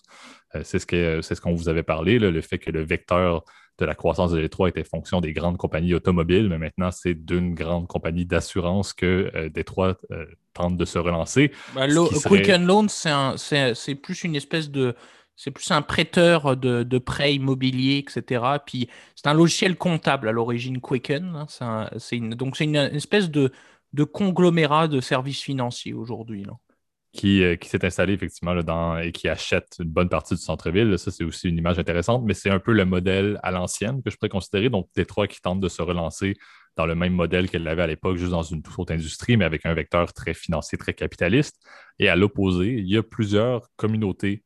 Euh, 0.55 0.61
c'est 0.65 0.79
ce 0.79 0.87
ce 1.23 1.41
qu'on 1.41 1.55
vous 1.55 1.69
avait 1.69 1.83
parlé, 1.83 2.19
le 2.19 2.41
fait 2.41 2.59
que 2.59 2.71
le 2.71 2.85
vecteur 2.85 3.45
de 3.79 3.85
la 3.85 3.95
croissance 3.95 4.31
de 4.31 4.41
Détroit 4.41 4.69
était 4.69 4.85
fonction 4.85 5.21
des 5.21 5.33
grandes 5.33 5.57
compagnies 5.57 5.95
automobiles, 5.95 6.49
mais 6.49 6.59
maintenant, 6.59 6.91
c'est 6.91 7.15
d'une 7.15 7.55
grande 7.55 7.89
compagnie 7.89 8.25
d'assurance 8.25 8.93
que 8.93 9.31
euh, 9.35 9.49
Détroit 9.49 9.97
euh, 10.13 10.27
tente 10.53 10.77
de 10.77 10.85
se 10.85 10.99
relancer. 10.99 11.51
Bah, 11.75 11.87
Quicken 11.89 12.67
Loans, 12.67 12.87
c'est 12.89 13.95
plus 13.97 14.25
une 14.25 14.37
espèce 14.37 14.71
de 14.71 14.95
c'est 15.37 15.51
plus 15.51 15.71
un 15.71 15.83
prêteur 15.83 16.57
de, 16.57 16.99
prêts 16.99 17.35
immobiliers, 17.35 17.99
etc. 17.99 18.45
Puis 18.65 18.89
c'est 19.15 19.29
un 19.29 19.35
logiciel 19.35 19.77
comptable 19.77 20.29
à 20.29 20.33
l'origine 20.33 20.81
Quicken. 20.81 21.35
Hein. 21.35 21.89
donc 22.37 22.57
c'est 22.57 22.65
une, 22.65 22.77
espèce 22.77 23.31
de, 23.31 23.51
conglomérat 24.13 24.89
de 24.89 25.01
services 25.01 25.41
financiers 25.43 25.93
aujourd'hui. 25.93 26.45
Qui, 27.13 27.45
euh, 27.45 27.55
qui 27.55 27.69
s'est 27.69 27.85
installé 27.85 28.13
effectivement 28.13 28.57
dans, 28.57 28.99
et 28.99 29.13
qui 29.13 29.29
achète 29.29 29.77
une 29.79 29.89
bonne 29.89 30.09
partie 30.09 30.35
du 30.35 30.41
centre-ville. 30.41 30.99
Ça, 30.99 31.13
c'est 31.13 31.23
aussi 31.23 31.49
une 31.49 31.59
image 31.59 31.79
intéressante, 31.79 32.25
mais 32.25 32.35
c'est 32.35 32.51
un 32.51 32.59
peu 32.59 32.73
le 32.73 32.85
modèle 32.85 33.39
à 33.45 33.53
l'ancienne 33.53 34.03
que 34.03 34.11
je 34.11 34.17
pourrais 34.17 34.31
considérer. 34.31 34.69
Donc, 34.69 34.89
Détroit 34.97 35.29
qui 35.29 35.41
tente 35.41 35.61
de 35.61 35.69
se 35.69 35.81
relancer 35.81 36.35
dans 36.77 36.87
le 36.87 36.97
même 36.97 37.13
modèle 37.13 37.49
qu'elle 37.49 37.69
avait 37.69 37.83
à 37.83 37.87
l'époque, 37.87 38.17
juste 38.17 38.33
dans 38.33 38.43
une 38.43 38.63
toute 38.63 38.77
autre 38.81 38.93
industrie, 38.93 39.37
mais 39.37 39.45
avec 39.45 39.65
un 39.65 39.75
vecteur 39.75 40.13
très 40.13 40.35
financier, 40.35 40.77
très 40.77 40.93
capitaliste. 40.93 41.65
Et 42.01 42.09
à 42.09 42.17
l'opposé, 42.17 42.73
il 42.73 42.89
y 42.89 42.97
a 42.97 43.03
plusieurs 43.05 43.69
communautés 43.77 44.43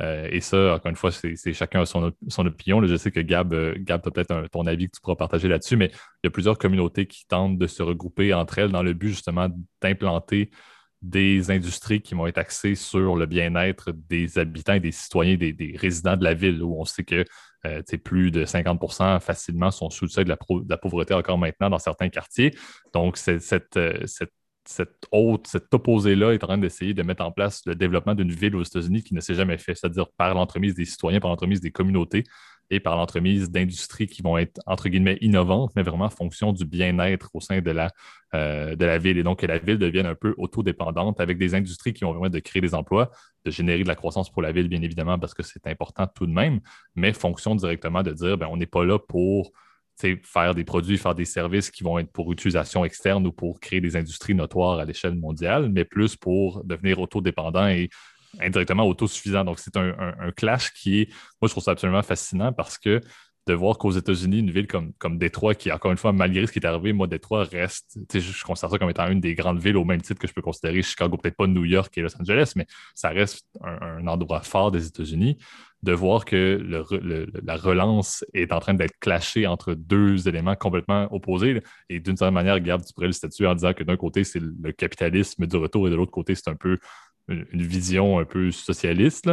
euh, 0.00 0.28
et 0.30 0.40
ça, 0.40 0.74
encore 0.74 0.90
une 0.90 0.96
fois, 0.96 1.10
c'est 1.12 1.52
chacun 1.52 1.82
a 1.82 1.86
son, 1.86 2.12
opinion. 2.38 2.84
je 2.86 2.96
sais 2.96 3.10
que 3.10 3.20
Gab, 3.20 3.52
euh, 3.52 3.74
Gab 3.78 4.02
tu 4.02 4.08
as 4.08 4.10
peut-être 4.10 4.48
ton 4.48 4.66
avis 4.66 4.86
que 4.86 4.96
tu 4.96 5.00
pourras 5.00 5.16
partager 5.16 5.48
là-dessus, 5.48 5.76
mais 5.76 5.90
il 5.92 6.24
y 6.24 6.28
a 6.28 6.30
plusieurs 6.30 6.58
communautés 6.58 7.06
qui 7.06 7.26
tentent 7.26 7.58
de 7.58 7.66
se 7.66 7.82
regrouper 7.82 8.32
entre 8.32 8.58
elles 8.58 8.70
dans 8.70 8.82
le 8.82 8.94
but 8.94 9.08
justement 9.08 9.48
d'implanter 9.82 10.50
des 11.02 11.50
industries 11.50 12.02
qui 12.02 12.14
vont 12.14 12.26
être 12.26 12.38
axées 12.38 12.74
sur 12.74 13.16
le 13.16 13.24
bien-être 13.26 13.90
des 13.92 14.38
habitants 14.38 14.74
et 14.74 14.80
des 14.80 14.92
citoyens, 14.92 15.36
des, 15.36 15.76
résidents 15.78 16.16
de 16.16 16.24
la 16.24 16.34
ville, 16.34 16.62
où 16.62 16.78
on 16.78 16.84
sait 16.84 17.04
que 17.04 17.24
euh, 17.66 17.82
plus 18.04 18.30
de 18.30 18.44
50% 18.44 19.20
facilement 19.20 19.70
sont 19.70 19.90
sous 19.90 20.04
le 20.06 20.10
seuil 20.10 20.24
de 20.24 20.30
la, 20.30 20.76
pauvreté 20.76 21.14
encore 21.14 21.38
maintenant 21.38 21.70
dans 21.70 21.78
certains 21.78 22.10
quartiers. 22.10 22.54
Donc, 22.92 23.16
cette, 23.16 23.78
cette 24.70 25.06
haute, 25.12 25.46
cet 25.48 25.72
opposé-là 25.74 26.32
est 26.32 26.44
en 26.44 26.46
train 26.46 26.58
d'essayer 26.58 26.94
de 26.94 27.02
mettre 27.02 27.24
en 27.24 27.32
place 27.32 27.62
le 27.66 27.74
développement 27.74 28.14
d'une 28.14 28.30
ville 28.30 28.54
aux 28.54 28.62
États-Unis 28.62 29.02
qui 29.02 29.14
ne 29.14 29.20
s'est 29.20 29.34
jamais 29.34 29.58
fait, 29.58 29.74
c'est-à-dire 29.74 30.06
par 30.16 30.34
l'entremise 30.34 30.74
des 30.74 30.84
citoyens, 30.84 31.20
par 31.20 31.30
l'entremise 31.30 31.60
des 31.60 31.70
communautés. 31.70 32.24
et 32.72 32.78
par 32.78 32.94
l'entremise 32.94 33.50
d'industries 33.50 34.06
qui 34.06 34.22
vont 34.22 34.38
être, 34.38 34.60
entre 34.64 34.88
guillemets, 34.88 35.18
innovantes, 35.20 35.72
mais 35.74 35.82
vraiment 35.82 36.04
en 36.04 36.10
fonction 36.10 36.52
du 36.52 36.64
bien-être 36.64 37.28
au 37.34 37.40
sein 37.40 37.60
de 37.60 37.70
la, 37.72 37.90
euh, 38.32 38.76
de 38.76 38.84
la 38.84 38.96
ville. 38.98 39.18
Et 39.18 39.24
donc, 39.24 39.40
que 39.40 39.46
la 39.46 39.58
ville 39.58 39.76
devienne 39.76 40.06
un 40.06 40.14
peu 40.14 40.36
autodépendante 40.38 41.20
avec 41.20 41.36
des 41.36 41.56
industries 41.56 41.92
qui 41.92 42.04
vont 42.04 42.12
permettre 42.12 42.34
de 42.34 42.38
créer 42.38 42.62
des 42.62 42.72
emplois, 42.72 43.10
de 43.44 43.50
générer 43.50 43.82
de 43.82 43.88
la 43.88 43.96
croissance 43.96 44.30
pour 44.30 44.40
la 44.40 44.52
ville, 44.52 44.68
bien 44.68 44.82
évidemment, 44.82 45.18
parce 45.18 45.34
que 45.34 45.42
c'est 45.42 45.66
important 45.66 46.06
tout 46.06 46.28
de 46.28 46.32
même, 46.32 46.60
mais 46.94 47.12
fonction 47.12 47.56
directement 47.56 48.04
de 48.04 48.12
dire, 48.12 48.38
ben, 48.38 48.46
on 48.48 48.56
n'est 48.56 48.66
pas 48.66 48.84
là 48.84 49.00
pour 49.00 49.50
faire 50.22 50.54
des 50.54 50.64
produits, 50.64 50.98
faire 50.98 51.14
des 51.14 51.24
services 51.24 51.70
qui 51.70 51.82
vont 51.82 51.98
être 51.98 52.10
pour 52.12 52.30
utilisation 52.32 52.84
externe 52.84 53.26
ou 53.26 53.32
pour 53.32 53.60
créer 53.60 53.80
des 53.80 53.96
industries 53.96 54.34
notoires 54.34 54.78
à 54.78 54.84
l'échelle 54.84 55.14
mondiale, 55.14 55.68
mais 55.70 55.84
plus 55.84 56.16
pour 56.16 56.64
devenir 56.64 57.00
autodépendant 57.00 57.66
et 57.66 57.90
indirectement 58.40 58.84
autosuffisant. 58.86 59.44
Donc, 59.44 59.58
c'est 59.58 59.76
un, 59.76 59.94
un, 59.98 60.30
clash 60.32 60.72
qui 60.72 61.00
est, 61.00 61.08
moi, 61.40 61.48
je 61.48 61.50
trouve 61.50 61.64
ça 61.64 61.72
absolument 61.72 62.02
fascinant 62.02 62.52
parce 62.52 62.78
que 62.78 63.00
de 63.46 63.54
voir 63.54 63.78
qu'aux 63.78 63.90
États-Unis, 63.90 64.40
une 64.40 64.50
ville 64.50 64.66
comme, 64.66 64.92
comme 64.94 65.18
Détroit, 65.18 65.54
qui, 65.54 65.72
encore 65.72 65.90
une 65.90 65.96
fois, 65.96 66.12
malgré 66.12 66.46
ce 66.46 66.52
qui 66.52 66.58
est 66.58 66.66
arrivé, 66.66 66.92
moi, 66.92 67.06
Détroit 67.06 67.44
reste, 67.44 67.98
je, 68.12 68.20
je 68.20 68.44
considère 68.44 68.70
ça 68.70 68.78
comme 68.78 68.90
étant 68.90 69.08
une 69.08 69.20
des 69.20 69.34
grandes 69.34 69.60
villes 69.60 69.76
au 69.76 69.84
même 69.84 70.02
titre 70.02 70.20
que 70.20 70.28
je 70.28 70.32
peux 70.32 70.42
considérer 70.42 70.82
Chicago, 70.82 71.16
peut-être 71.16 71.36
pas 71.36 71.46
New 71.46 71.64
York 71.64 71.96
et 71.96 72.02
Los 72.02 72.16
Angeles, 72.20 72.52
mais 72.54 72.66
ça 72.94 73.08
reste 73.08 73.46
un, 73.64 74.06
endroit 74.06 74.42
fort 74.42 74.70
des 74.70 74.86
États-Unis. 74.86 75.38
De 75.82 75.92
voir 75.92 76.26
que 76.26 76.60
la 77.42 77.56
relance 77.56 78.24
est 78.34 78.52
en 78.52 78.60
train 78.60 78.74
d'être 78.74 78.98
clashée 79.00 79.46
entre 79.46 79.72
deux 79.72 80.28
éléments 80.28 80.54
complètement 80.54 81.08
opposés. 81.10 81.62
Et 81.88 82.00
d'une 82.00 82.16
certaine 82.16 82.34
manière, 82.34 82.60
Gab, 82.60 82.84
tu 82.84 82.92
pourrais 82.92 83.06
le 83.06 83.12
statuer 83.12 83.46
en 83.46 83.54
disant 83.54 83.72
que 83.72 83.82
d'un 83.82 83.96
côté, 83.96 84.24
c'est 84.24 84.40
le 84.40 84.72
capitalisme 84.72 85.46
du 85.46 85.56
retour 85.56 85.88
et 85.88 85.90
de 85.90 85.96
l'autre 85.96 86.12
côté, 86.12 86.34
c'est 86.34 86.48
un 86.48 86.54
peu 86.54 86.78
une 87.28 87.62
vision 87.62 88.18
un 88.18 88.24
peu 88.24 88.50
socialiste. 88.50 89.30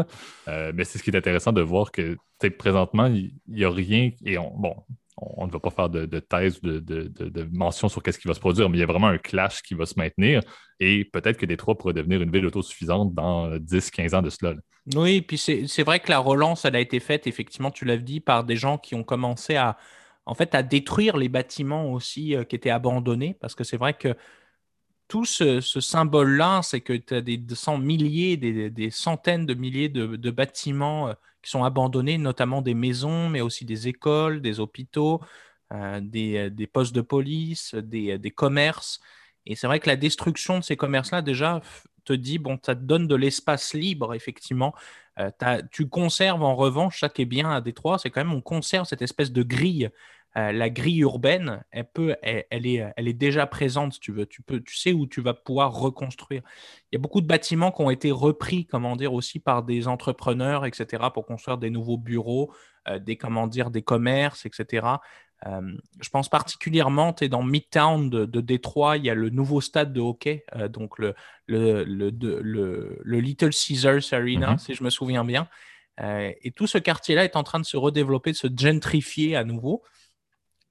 Euh, 0.47 0.71
mais 0.73 0.83
c'est 0.83 0.97
ce 0.97 1.03
qui 1.03 1.09
est 1.09 1.17
intéressant 1.17 1.51
de 1.51 1.61
voir 1.61 1.91
que 1.91 2.17
présentement, 2.57 3.07
il 3.07 3.33
n'y 3.47 3.65
a 3.65 3.69
rien. 3.69 4.11
Et 4.23 4.37
on, 4.37 4.51
bon, 4.55 4.75
on 5.17 5.47
ne 5.47 5.51
va 5.51 5.59
pas 5.59 5.71
faire 5.71 5.89
de, 5.89 6.05
thèse, 6.19 6.61
de, 6.61 6.79
de, 6.79 7.49
mention 7.51 7.89
sur 7.89 8.03
qu'est-ce 8.03 8.19
qui 8.19 8.27
va 8.27 8.35
se 8.35 8.39
produire, 8.39 8.69
mais 8.69 8.77
il 8.77 8.81
y 8.81 8.83
a 8.83 8.87
vraiment 8.87 9.07
un 9.07 9.17
clash 9.17 9.63
qui 9.63 9.73
va 9.73 9.85
se 9.85 9.95
maintenir. 9.97 10.41
Et 10.79 11.05
peut-être 11.05 11.37
que 11.37 11.45
Détroit 11.45 11.77
pourrait 11.77 11.93
devenir 11.93 12.21
une 12.21 12.31
ville 12.31 12.45
autosuffisante 12.45 13.13
dans 13.15 13.49
10-15 13.57 14.15
ans 14.15 14.21
de 14.21 14.29
cela. 14.29 14.53
Oui, 14.95 15.21
puis 15.21 15.37
c'est 15.37 15.83
vrai 15.83 15.99
que 15.99 16.09
la 16.09 16.19
relance, 16.19 16.65
elle 16.65 16.75
a 16.75 16.79
été 16.79 16.99
faite, 16.99 17.27
effectivement, 17.27 17.71
tu 17.71 17.83
l'as 17.83 17.97
dit, 17.97 18.19
par 18.19 18.43
des 18.43 18.55
gens 18.55 18.77
qui 18.77 18.95
ont 18.95 19.03
commencé 19.03 19.55
à, 19.55 19.77
détruire 20.69 21.17
les 21.17 21.29
bâtiments 21.29 21.91
aussi 21.91 22.35
euh, 22.35 22.43
qui 22.43 22.55
étaient 22.55 22.69
abandonnés, 22.69 23.35
parce 23.39 23.55
que 23.55 23.63
c'est 23.63 23.77
vrai 23.77 23.93
que 23.93 24.15
tout 25.07 25.25
ce, 25.25 25.61
symbole-là, 25.61 26.61
c'est 26.63 26.81
que 26.81 26.93
tu 26.93 27.13
as 27.13 27.21
des, 27.21 27.41
milliers, 27.79 28.37
des, 28.37 28.91
centaines 28.91 29.45
de 29.45 29.53
milliers 29.53 29.89
de, 29.89 30.31
bâtiments 30.31 31.09
euh, 31.09 31.13
qui 31.47 31.51
sont 31.51 31.63
abandonnés, 31.63 32.17
notamment 32.17 32.61
des 32.61 32.73
maisons, 32.73 33.29
mais 33.29 33.39
aussi 33.39 33.63
des 33.63 33.87
écoles, 33.87 34.41
des 34.41 34.59
hôpitaux, 34.59 35.21
euh, 35.71 36.01
des, 36.01 36.67
postes 36.67 36.93
de 36.93 36.99
police, 36.99 37.73
des, 37.73 38.33
commerces. 38.35 38.99
Et 39.45 39.55
c'est 39.55 39.65
vrai 39.65 39.79
que 39.79 39.87
la 39.87 39.95
destruction 39.95 40.59
de 40.59 40.63
ces 40.65 40.75
commerces-là, 40.75 41.21
déjà, 41.21 41.61
te 42.03 42.11
dit, 42.11 42.37
bon, 42.37 42.59
ça 42.61 42.75
te 42.75 42.81
donne 42.81 43.07
de 43.07 43.15
l'espace 43.15 43.73
libre, 43.73 44.13
effectivement. 44.13 44.75
Euh, 45.19 45.31
tu 45.71 45.87
conserves 45.87 46.43
en 46.43 46.55
revanche, 46.55 46.99
ça 46.99 47.07
qui 47.07 47.21
est 47.21 47.25
bien 47.25 47.49
à 47.49 47.61
Détroit, 47.61 47.97
c'est 47.97 48.09
quand 48.09 48.21
même 48.21 48.33
on 48.33 48.41
conserve 48.41 48.85
cette 48.85 49.01
espèce 49.01 49.31
de 49.31 49.43
grille 49.43 49.89
euh, 50.37 50.51
la 50.51 50.69
grille 50.69 50.99
urbaine, 50.99 51.63
elle, 51.71 51.89
peut, 51.91 52.15
elle, 52.21 52.67
est, 52.67 52.85
elle 52.95 53.07
est 53.07 53.13
déjà 53.13 53.47
présente, 53.47 53.93
si 53.93 53.99
tu 53.99 54.11
veux. 54.11 54.27
Tu, 54.27 54.43
peux, 54.43 54.61
tu 54.61 54.75
sais 54.75 54.93
où 54.93 55.07
tu 55.07 55.19
vas 55.19 55.33
pouvoir 55.33 55.73
reconstruire. 55.73 56.43
Il 56.91 56.95
y 56.95 56.97
a 56.97 56.99
beaucoup 56.99 57.21
de 57.21 57.27
bâtiments 57.27 57.71
qui 57.71 57.81
ont 57.81 57.89
été 57.89 58.11
repris, 58.11 58.67
comment 58.67 58.95
dire, 58.95 59.13
aussi 59.13 59.39
par 59.39 59.63
des 59.63 59.87
entrepreneurs, 59.87 60.65
etc., 60.65 61.05
pour 61.11 61.25
construire 61.25 61.57
des 61.57 61.71
nouveaux 61.71 61.97
bureaux, 61.97 62.53
euh, 62.87 62.99
des, 62.99 63.17
comment 63.17 63.47
dire, 63.47 63.71
des 63.71 63.81
commerces, 63.81 64.45
etc. 64.45 64.85
Euh, 65.47 65.61
je 66.01 66.09
pense 66.09 66.29
particulièrement, 66.29 67.13
tu 67.13 67.23
es 67.23 67.29
dans 67.29 67.41
Midtown 67.41 68.07
de, 68.09 68.41
Détroit, 68.41 68.97
il 68.97 69.05
y 69.05 69.09
a 69.09 69.15
le 69.15 69.31
nouveau 69.31 69.59
stade 69.59 69.91
de 69.91 70.01
hockey, 70.01 70.45
donc 70.69 70.99
le, 70.99 71.15
le, 71.47 71.83
le, 71.83 73.19
Little 73.19 73.51
Caesars 73.51 74.13
Arena, 74.13 74.53
mm-hmm. 74.53 74.57
si 74.59 74.73
je 74.75 74.83
me 74.83 74.89
souviens 74.89 75.23
bien. 75.23 75.47
et 75.99 76.51
tout 76.55 76.65
ce 76.65 76.79
quartier-là 76.79 77.23
est 77.23 77.35
en 77.35 77.43
train 77.43 77.59
de 77.59 77.65
se 77.65 77.77
redévelopper, 77.77 78.31
de 78.31 78.35
se 78.35 78.47
gentrifier 78.55 79.35
à 79.35 79.43
nouveau 79.43 79.83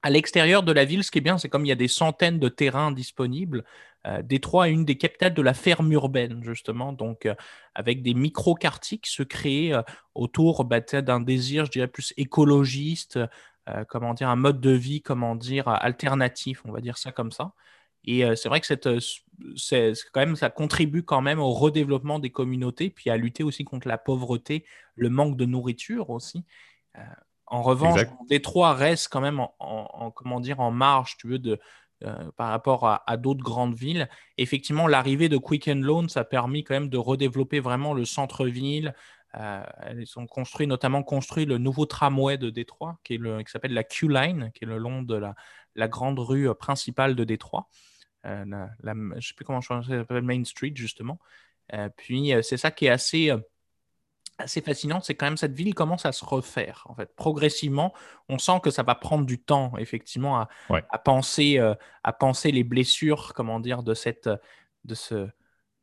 à 0.06 0.10
l'extérieur 0.10 0.62
de 0.62 0.70
la 0.70 0.84
ville, 0.84 1.02
ce 1.02 1.10
qui 1.10 1.18
est 1.18 1.20
bien, 1.20 1.36
c'est 1.36 1.48
comme 1.48 1.66
il 1.66 1.68
y 1.68 1.72
a 1.72 1.74
des 1.74 1.88
centaines 1.88 2.38
de 2.38 2.48
terrains 2.48 2.92
disponibles. 2.92 3.64
Euh, 4.06 4.22
Détroit 4.22 4.68
est 4.68 4.72
une 4.72 4.84
des 4.84 4.96
capitales 4.96 5.34
de 5.34 5.42
la 5.42 5.52
ferme 5.52 5.90
urbaine, 5.90 6.44
justement, 6.44 6.92
donc 6.92 7.26
euh, 7.26 7.34
avec 7.74 8.02
des 8.02 8.14
micro-quartiers 8.14 8.98
qui 8.98 9.10
se 9.10 9.24
créent 9.24 9.72
euh, 9.72 9.82
autour 10.14 10.64
bah, 10.64 10.78
d'un 10.78 11.18
désir, 11.18 11.64
je 11.64 11.72
dirais, 11.72 11.88
plus 11.88 12.14
écologiste, 12.16 13.18
comment 13.88 14.14
dire, 14.14 14.28
un 14.28 14.36
mode 14.36 14.60
de 14.60 14.70
vie, 14.70 15.02
comment 15.02 15.34
dire, 15.34 15.66
alternatif, 15.66 16.62
on 16.66 16.70
va 16.70 16.80
dire 16.80 16.98
ça 16.98 17.10
comme 17.10 17.32
ça. 17.32 17.52
Et 18.04 18.22
c'est 18.36 18.48
vrai 18.48 18.60
que 18.60 18.66
cette, 18.68 18.88
c'est, 19.56 19.92
quand 20.12 20.20
même, 20.20 20.36
ça 20.36 20.50
contribue 20.50 21.02
quand 21.02 21.20
même 21.20 21.40
au 21.40 21.50
redéveloppement 21.50 22.20
des 22.20 22.30
communautés, 22.30 22.90
puis 22.90 23.10
à 23.10 23.16
lutter 23.16 23.42
aussi 23.42 23.64
contre 23.64 23.88
la 23.88 23.98
pauvreté, 23.98 24.64
le 24.94 25.10
manque 25.10 25.36
de 25.36 25.46
nourriture 25.46 26.10
aussi. 26.10 26.44
En 27.46 27.62
revanche, 27.62 28.00
Détroit 28.28 28.74
reste 28.74 29.08
quand 29.08 29.20
même 29.20 29.40
en, 29.40 30.10
comment 30.10 30.40
dire, 30.40 30.60
en 30.60 30.70
marge, 30.70 31.16
tu 31.16 31.28
veux, 31.28 31.38
de, 31.38 31.60
euh, 32.04 32.30
par 32.36 32.50
rapport 32.50 32.86
à, 33.06 33.16
d'autres 33.16 33.44
grandes 33.44 33.74
villes. 33.74 34.08
Effectivement, 34.36 34.86
l'arrivée 34.86 35.28
de 35.28 35.38
Quicken 35.38 35.82
Loans 35.82 36.06
a 36.16 36.24
permis 36.24 36.64
quand 36.64 36.74
même 36.74 36.88
de 36.88 36.98
redévelopper 36.98 37.60
vraiment 37.60 37.94
le 37.94 38.04
centre-ville. 38.04 38.94
Euh, 39.34 39.62
elles 39.82 40.04
ont 40.16 40.26
construit, 40.26 40.66
notamment 40.66 41.02
construit 41.02 41.46
le 41.46 41.58
nouveau 41.58 41.86
tramway 41.86 42.36
de 42.36 42.50
Détroit, 42.50 42.98
qui, 43.04 43.18
qui 43.18 43.50
s'appelle 43.50 43.74
la 43.74 43.84
Q-Line, 43.84 44.50
qui 44.54 44.64
est 44.64 44.68
le 44.68 44.78
long 44.78 45.02
de 45.02 45.14
la, 45.14 45.88
grande 45.88 46.18
rue 46.18 46.54
principale 46.54 47.14
de 47.14 47.24
Détroit. 47.24 47.68
Euh, 48.24 48.44
je 48.82 48.90
ne 48.90 49.20
sais 49.20 49.34
plus 49.34 49.44
comment 49.44 49.62
ça 49.62 49.82
s'appelle, 49.82 50.22
Main 50.22 50.44
Street, 50.44 50.72
justement. 50.74 51.18
puis, 51.96 52.32
c'est 52.42 52.56
ça 52.56 52.72
qui 52.72 52.86
est 52.86 52.90
assez 52.90 53.32
assez 54.38 54.60
fascinant, 54.60 55.00
c'est 55.00 55.14
quand 55.14 55.26
même 55.26 55.36
cette 55.36 55.54
ville 55.54 55.74
commence 55.74 56.06
à 56.06 56.12
se 56.12 56.24
refaire. 56.24 56.84
En 56.86 56.94
fait, 56.94 57.14
progressivement, 57.16 57.92
on 58.28 58.38
sent 58.38 58.60
que 58.62 58.70
ça 58.70 58.82
va 58.82 58.94
prendre 58.94 59.26
du 59.26 59.38
temps, 59.38 59.72
effectivement, 59.78 60.38
à, 60.38 60.48
à 60.90 60.98
penser, 60.98 61.58
euh, 61.58 61.74
à 62.04 62.12
penser 62.12 62.52
les 62.52 62.64
blessures, 62.64 63.32
comment 63.34 63.60
dire, 63.60 63.82
de 63.82 63.94
cette, 63.94 64.28
de 64.84 64.94
ce, 64.94 65.28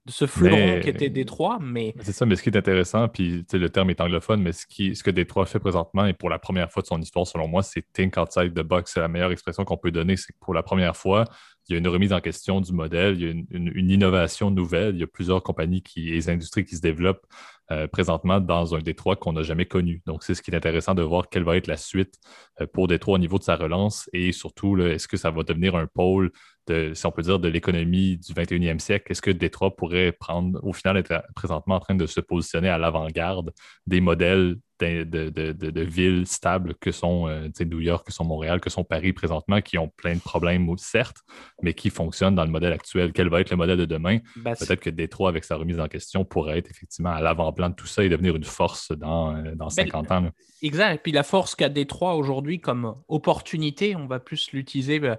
de 0.05 0.11
ce 0.11 0.27
fleuron 0.27 0.81
qui 0.81 0.89
était 0.89 1.09
Détroit. 1.09 1.59
Mais... 1.61 1.93
C'est 2.01 2.11
ça, 2.11 2.25
mais 2.25 2.35
ce 2.35 2.43
qui 2.43 2.49
est 2.49 2.57
intéressant, 2.57 3.07
puis 3.07 3.45
le 3.53 3.69
terme 3.69 3.89
est 3.89 4.01
anglophone, 4.01 4.41
mais 4.41 4.51
ce, 4.51 4.65
qui, 4.65 4.95
ce 4.95 5.03
que 5.03 5.11
Détroit 5.11 5.45
fait 5.45 5.59
présentement, 5.59 6.05
et 6.05 6.13
pour 6.13 6.29
la 6.29 6.39
première 6.39 6.71
fois 6.71 6.81
de 6.81 6.87
son 6.87 6.99
histoire, 6.99 7.25
selon 7.25 7.47
moi, 7.47 7.63
c'est 7.63 7.85
think 7.93 8.17
outside 8.17 8.53
the 8.53 8.63
box. 8.63 8.93
C'est 8.93 8.99
la 8.99 9.07
meilleure 9.07 9.31
expression 9.31 9.63
qu'on 9.63 9.77
peut 9.77 9.91
donner. 9.91 10.17
C'est 10.17 10.33
que 10.33 10.39
pour 10.39 10.53
la 10.53 10.63
première 10.63 10.97
fois, 10.97 11.25
il 11.69 11.73
y 11.73 11.75
a 11.75 11.79
une 11.79 11.87
remise 11.87 12.11
en 12.11 12.19
question 12.19 12.59
du 12.59 12.73
modèle, 12.73 13.15
il 13.15 13.21
y 13.21 13.29
a 13.29 13.31
une, 13.31 13.89
innovation 13.89 14.51
nouvelle, 14.51 14.95
il 14.95 14.99
y 14.99 15.03
a 15.03 15.07
plusieurs 15.07 15.41
compagnies 15.41 15.81
qui, 15.81 16.13
et 16.13 16.29
industries 16.29 16.65
qui 16.65 16.75
se 16.75 16.81
développent 16.81 17.25
euh, 17.73 17.87
présentement 17.87 18.39
dans 18.39 18.75
un 18.75 18.79
Détroit 18.79 19.15
qu'on 19.15 19.33
n'a 19.33 19.43
jamais 19.43 19.65
connu. 19.65 20.01
Donc, 20.05 20.23
c'est 20.23 20.35
ce 20.35 20.41
qui 20.41 20.51
est 20.51 20.55
intéressant 20.55 20.93
de 20.93 21.01
voir 21.01 21.29
quelle 21.29 21.43
va 21.43 21.57
être 21.57 21.67
la 21.67 21.77
suite 21.77 22.15
euh, 22.61 22.67
pour 22.67 22.87
Détroit 22.87 23.15
au 23.15 23.19
niveau 23.19 23.39
de 23.39 23.43
sa 23.43 23.55
relance 23.55 24.09
et 24.13 24.31
surtout, 24.31 24.77
est-ce 24.79 25.07
que 25.07 25.17
ça 25.17 25.31
va 25.31 25.43
devenir 25.43 25.75
un 25.75 25.87
pôle 25.87 26.31
de, 26.67 26.93
si 26.93 27.05
on 27.05 27.11
peut 27.11 27.21
dire, 27.21 27.39
de 27.39 27.47
l'économie 27.47 28.17
du 28.17 28.33
21e 28.33 28.79
siècle? 28.79 29.11
Est-ce 29.11 29.21
que 29.21 29.31
Détroit 29.31 29.75
pourrait 29.75 30.11
prendre, 30.11 30.59
au 30.63 30.73
final, 30.73 30.97
être 30.97 31.23
présentement 31.35 31.75
en 31.75 31.79
train 31.79 31.95
de 31.95 32.05
se 32.05 32.19
positionner 32.19 32.69
à 32.69 32.77
l'avant-garde 32.77 33.51
des 33.87 34.01
modèles 34.01 34.57
de, 34.79 35.29
de, 35.29 35.81
villes 35.81 36.27
stables 36.27 36.75
que 36.75 36.91
sont 36.91 37.27
euh, 37.27 37.49
New 37.61 37.79
York, 37.79 38.05
que 38.05 38.13
sont 38.13 38.25
Montréal, 38.25 38.59
que 38.59 38.69
sont 38.69 38.83
Paris 38.83 39.13
présentement, 39.13 39.61
qui 39.61 39.77
ont 39.77 39.87
plein 39.87 40.15
de 40.15 40.19
problèmes, 40.19 40.67
certes, 40.77 41.17
mais 41.61 41.73
qui 41.73 41.89
fonctionnent 41.89 42.35
dans 42.35 42.43
le 42.43 42.51
modèle 42.51 42.73
actuel. 42.73 43.13
Quel 43.13 43.29
va 43.29 43.41
être 43.41 43.49
le 43.49 43.57
modèle 43.57 43.77
de 43.77 43.85
demain? 43.85 44.19
Ben, 44.35 44.55
Peut-être 44.55 44.79
que 44.79 44.89
Détroit, 44.89 45.29
avec 45.29 45.43
sa 45.43 45.55
remise 45.55 45.79
en 45.79 45.87
question, 45.87 46.25
pourrait 46.25 46.57
être 46.57 46.69
effectivement 46.69 47.11
à 47.11 47.21
l'avant-plan 47.21 47.69
de 47.69 47.75
tout 47.75 47.87
ça 47.87 48.03
et 48.03 48.09
devenir 48.09 48.35
une 48.35 48.43
force 48.43 48.91
dans, 48.91 49.35
euh, 49.35 49.55
dans 49.55 49.69
50 49.69 50.07
ben, 50.07 50.15
ans. 50.15 50.29
Exact. 50.61 50.95
Et 50.95 50.97
puis 50.97 51.11
la 51.11 51.23
force 51.23 51.55
qu'a 51.55 51.69
Détroit 51.69 52.15
aujourd'hui 52.15 52.59
comme 52.59 52.95
opportunité, 53.07 53.95
on 53.95 54.07
va 54.07 54.19
plus 54.19 54.51
l'utiliser. 54.51 54.99
Ben, 54.99 55.17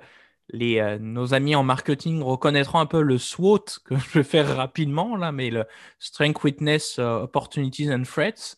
les, 0.51 0.79
euh, 0.79 0.99
nos 0.99 1.35
amis 1.35 1.55
en 1.55 1.63
marketing 1.63 2.23
reconnaîtront 2.23 2.79
un 2.79 2.87
peu 2.87 3.03
le 3.03 3.19
SWOT 3.19 3.65
que 3.85 3.97
je 3.99 4.19
vais 4.19 4.25
faire 4.25 4.57
rapidement 4.57 5.17
là, 5.17 5.33
mais 5.33 5.51
le 5.51 5.65
Strength, 5.99 6.45
Witness, 6.45 6.99
Opportunities 6.99 7.93
and 7.93 8.03
Threats. 8.03 8.57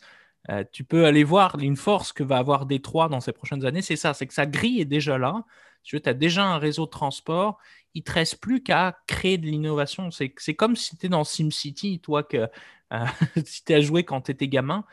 Euh, 0.51 0.65
tu 0.71 0.85
peux 0.85 1.07
aller 1.07 1.25
voir 1.25 1.59
une 1.59 1.77
force 1.77 2.13
que 2.13 2.23
va 2.23 2.39
avoir 2.39 2.67
Détroit 2.67 3.09
dans 3.09 3.21
ces 3.21 3.33
prochaines 3.33 3.65
années, 3.65 3.83
c'est 3.83 3.97
ça, 3.97 4.15
c'est 4.15 4.27
que 4.27 4.35
sa 4.35 4.47
grille 4.47 4.81
est 4.81 4.85
déjà 4.85 5.19
là. 5.19 5.45
Tu 5.83 6.01
as 6.05 6.15
déjà 6.15 6.45
un 6.45 6.59
réseau 6.59 6.87
de 6.87 6.91
transport, 6.91 7.59
il 7.95 8.01
ne 8.01 8.05
te 8.05 8.13
reste 8.13 8.41
plus 8.41 8.63
qu'à 8.63 8.99
créer 9.07 9.39
de 9.39 9.47
l'innovation. 9.47 10.11
C'est 10.11 10.55
comme 10.55 10.77
si 10.77 10.97
tu 10.97 11.07
es 11.07 11.09
dans 11.09 11.25
SimCity, 11.25 12.01
toi, 12.01 12.23
que 12.23 12.49
euh, 12.93 13.05
si 13.45 13.65
tu 13.65 13.73
as 13.73 13.81
joué 13.81 14.05
quand 14.05 14.23
tu 14.23 14.33
étais 14.33 14.49
gamin, 14.49 14.85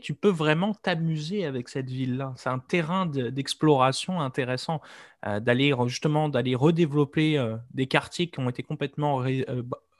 tu 0.00 0.14
peux 0.14 0.30
vraiment 0.30 0.74
t'amuser 0.74 1.44
avec 1.44 1.68
cette 1.68 1.90
ville-là. 1.90 2.34
C'est 2.36 2.48
un 2.48 2.58
terrain 2.58 3.06
d'exploration 3.06 4.20
intéressant, 4.20 4.80
euh, 5.26 5.40
d'aller 5.40 5.74
justement 5.86 6.28
d'aller 6.28 6.54
redévelopper 6.54 7.56
des 7.72 7.86
quartiers 7.86 8.30
qui 8.30 8.40
ont 8.40 8.48
été 8.48 8.62
complètement 8.62 9.24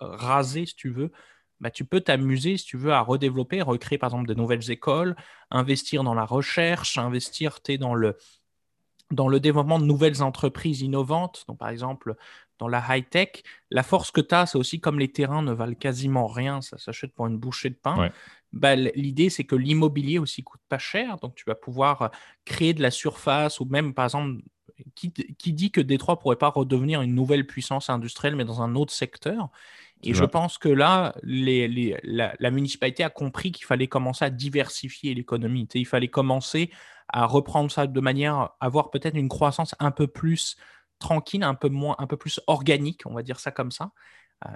rasés, 0.01 0.67
si 0.67 0.77
tu 0.77 0.91
veux, 0.91 1.11
bah, 1.63 1.71
tu 1.71 1.85
peux 1.85 2.01
t'amuser, 2.01 2.57
si 2.57 2.65
tu 2.65 2.77
veux, 2.77 2.93
à 2.93 3.01
redévelopper, 3.01 3.63
recréer 3.63 3.97
par 3.97 4.09
exemple 4.09 4.27
de 4.27 4.35
nouvelles 4.35 4.69
écoles, 4.73 5.15
investir 5.53 6.03
dans 6.03 6.13
la 6.13 6.25
recherche, 6.25 6.99
investir 6.99 7.61
dans 7.79 7.95
le, 7.95 8.17
dans 9.13 9.29
le 9.29 9.39
développement 9.39 9.79
de 9.79 9.85
nouvelles 9.85 10.25
entreprises 10.25 10.81
innovantes, 10.83 11.45
donc 11.47 11.59
par 11.59 11.69
exemple 11.69 12.17
dans 12.59 12.67
la 12.67 12.85
high-tech. 12.89 13.45
La 13.71 13.85
force 13.85 14.11
que 14.11 14.21
tu 14.21 14.35
as, 14.35 14.47
c'est 14.47 14.59
aussi 14.59 14.81
comme 14.81 14.99
les 14.99 15.13
terrains 15.13 15.43
ne 15.43 15.53
valent 15.53 15.77
quasiment 15.77 16.27
rien, 16.27 16.61
ça 16.63 16.79
s'achète 16.79 17.15
pour 17.15 17.29
une 17.29 17.39
bouchée 17.39 17.71
de 17.71 17.77
pain. 17.77 18.11
Bah, 18.53 18.77
l'idée, 18.77 19.31
c'est 19.31 19.45
que 19.45 19.57
l'immobilier 19.57 20.19
aussi 20.19 20.43
coûte 20.43 20.61
pas 20.69 20.79
cher, 20.79 21.17
donc 21.19 21.35
tu 21.35 21.45
vas 21.47 21.55
pouvoir 21.55 22.11
créer 22.45 22.75
de 22.75 22.83
la 22.83 22.91
surface 22.91 23.61
ou 23.61 23.65
même, 23.65 23.95
par 23.95 24.05
exemple, 24.05 24.43
qui, 24.95 25.53
dit 25.53 25.71
que 25.71 25.81
Détroit 25.81 26.19
pourrait 26.19 26.37
pas 26.37 26.49
redevenir 26.49 27.03
une 27.03 27.15
nouvelle 27.15 27.47
puissance 27.47 27.91
industrielle, 27.91 28.37
mais 28.37 28.45
dans 28.45 28.63
un 28.63 28.75
autre 28.75 28.93
secteur. 28.93 29.51
Et 30.05 30.15
je 30.15 30.25
pense 30.25 30.59
que 30.59 30.69
là, 30.69 31.15
la, 31.23 32.51
municipalité 32.51 33.05
a 33.05 33.11
compris 33.11 33.53
qu'il 33.53 33.67
fallait 33.67 33.87
commencer 33.87 34.25
à 34.25 34.31
diversifier 34.31 35.15
l'économie. 35.15 35.69
Il 35.75 35.87
fallait 35.87 36.09
commencer 36.09 36.71
à 37.09 37.27
reprendre 37.27 37.71
ça 37.71 37.87
de 37.87 38.01
manière 38.01 38.35
à 38.35 38.57
avoir 38.61 38.91
peut-être 38.91 39.17
une 39.17 39.29
croissance 39.29 39.75
un 39.79 39.93
peu 39.93 40.09
plus 40.09 40.57
tranquille, 40.99 41.43
un 41.43 41.55
peu 41.55 41.69
moins, 41.69 41.95
un 41.99 42.07
peu 42.07 42.17
plus 42.17 42.41
organique, 42.47 43.03
on 43.07 43.15
va 43.15 43.23
dire 43.23 43.39
ça 43.39 43.51
comme 43.51 43.71
ça, 43.71 43.85
euh, 43.85 43.89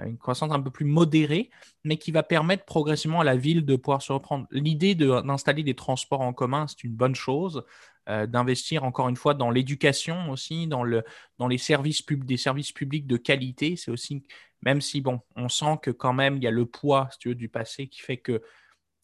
une 0.07 0.18
croissance 0.18 0.53
un 0.53 0.61
peu 0.61 0.70
plus 0.70 0.84
modérée, 0.84 1.51
mais 1.84 1.97
qui 1.97 2.11
va 2.11 2.22
permettre 2.22 2.64
progressivement 2.64 3.20
à 3.20 3.24
la 3.24 3.37
ville 3.37 3.64
de 3.64 3.76
pouvoir 3.76 4.03
se 4.03 4.12
reprendre. 4.12 4.47
L'idée 4.51 4.95
d'installer 4.95 5.62
des 5.62 5.74
transports 5.74 6.20
en 6.20 6.32
commun, 6.32 6.66
c'est 6.68 6.84
une 6.84 6.95
bonne 6.95 7.14
chose. 7.14 7.64
Euh, 8.09 8.24
d'investir 8.24 8.84
encore 8.84 9.09
une 9.09 9.16
fois 9.16 9.34
dans 9.34 9.51
l'éducation 9.51 10.30
aussi, 10.30 10.68
dans, 10.68 10.84
le, 10.84 11.03
dans 11.39 11.49
les 11.49 11.59
services 11.59 12.03
pub 12.03 12.22
des 12.22 12.37
services 12.37 12.70
publics 12.70 13.09
de 13.09 13.16
qualité. 13.16 13.74
C'est 13.74 13.91
aussi, 13.91 14.22
même 14.62 14.80
si 14.80 15.01
bon, 15.01 15.20
on 15.34 15.49
sent 15.49 15.78
que 15.82 15.91
quand 15.91 16.12
même 16.12 16.37
il 16.37 16.45
y 16.45 16.47
a 16.47 16.53
le 16.53 16.66
poids 16.66 17.09
du 17.24 17.49
passé 17.49 17.89
qui 17.89 18.01
fait 18.01 18.16
que 18.16 18.43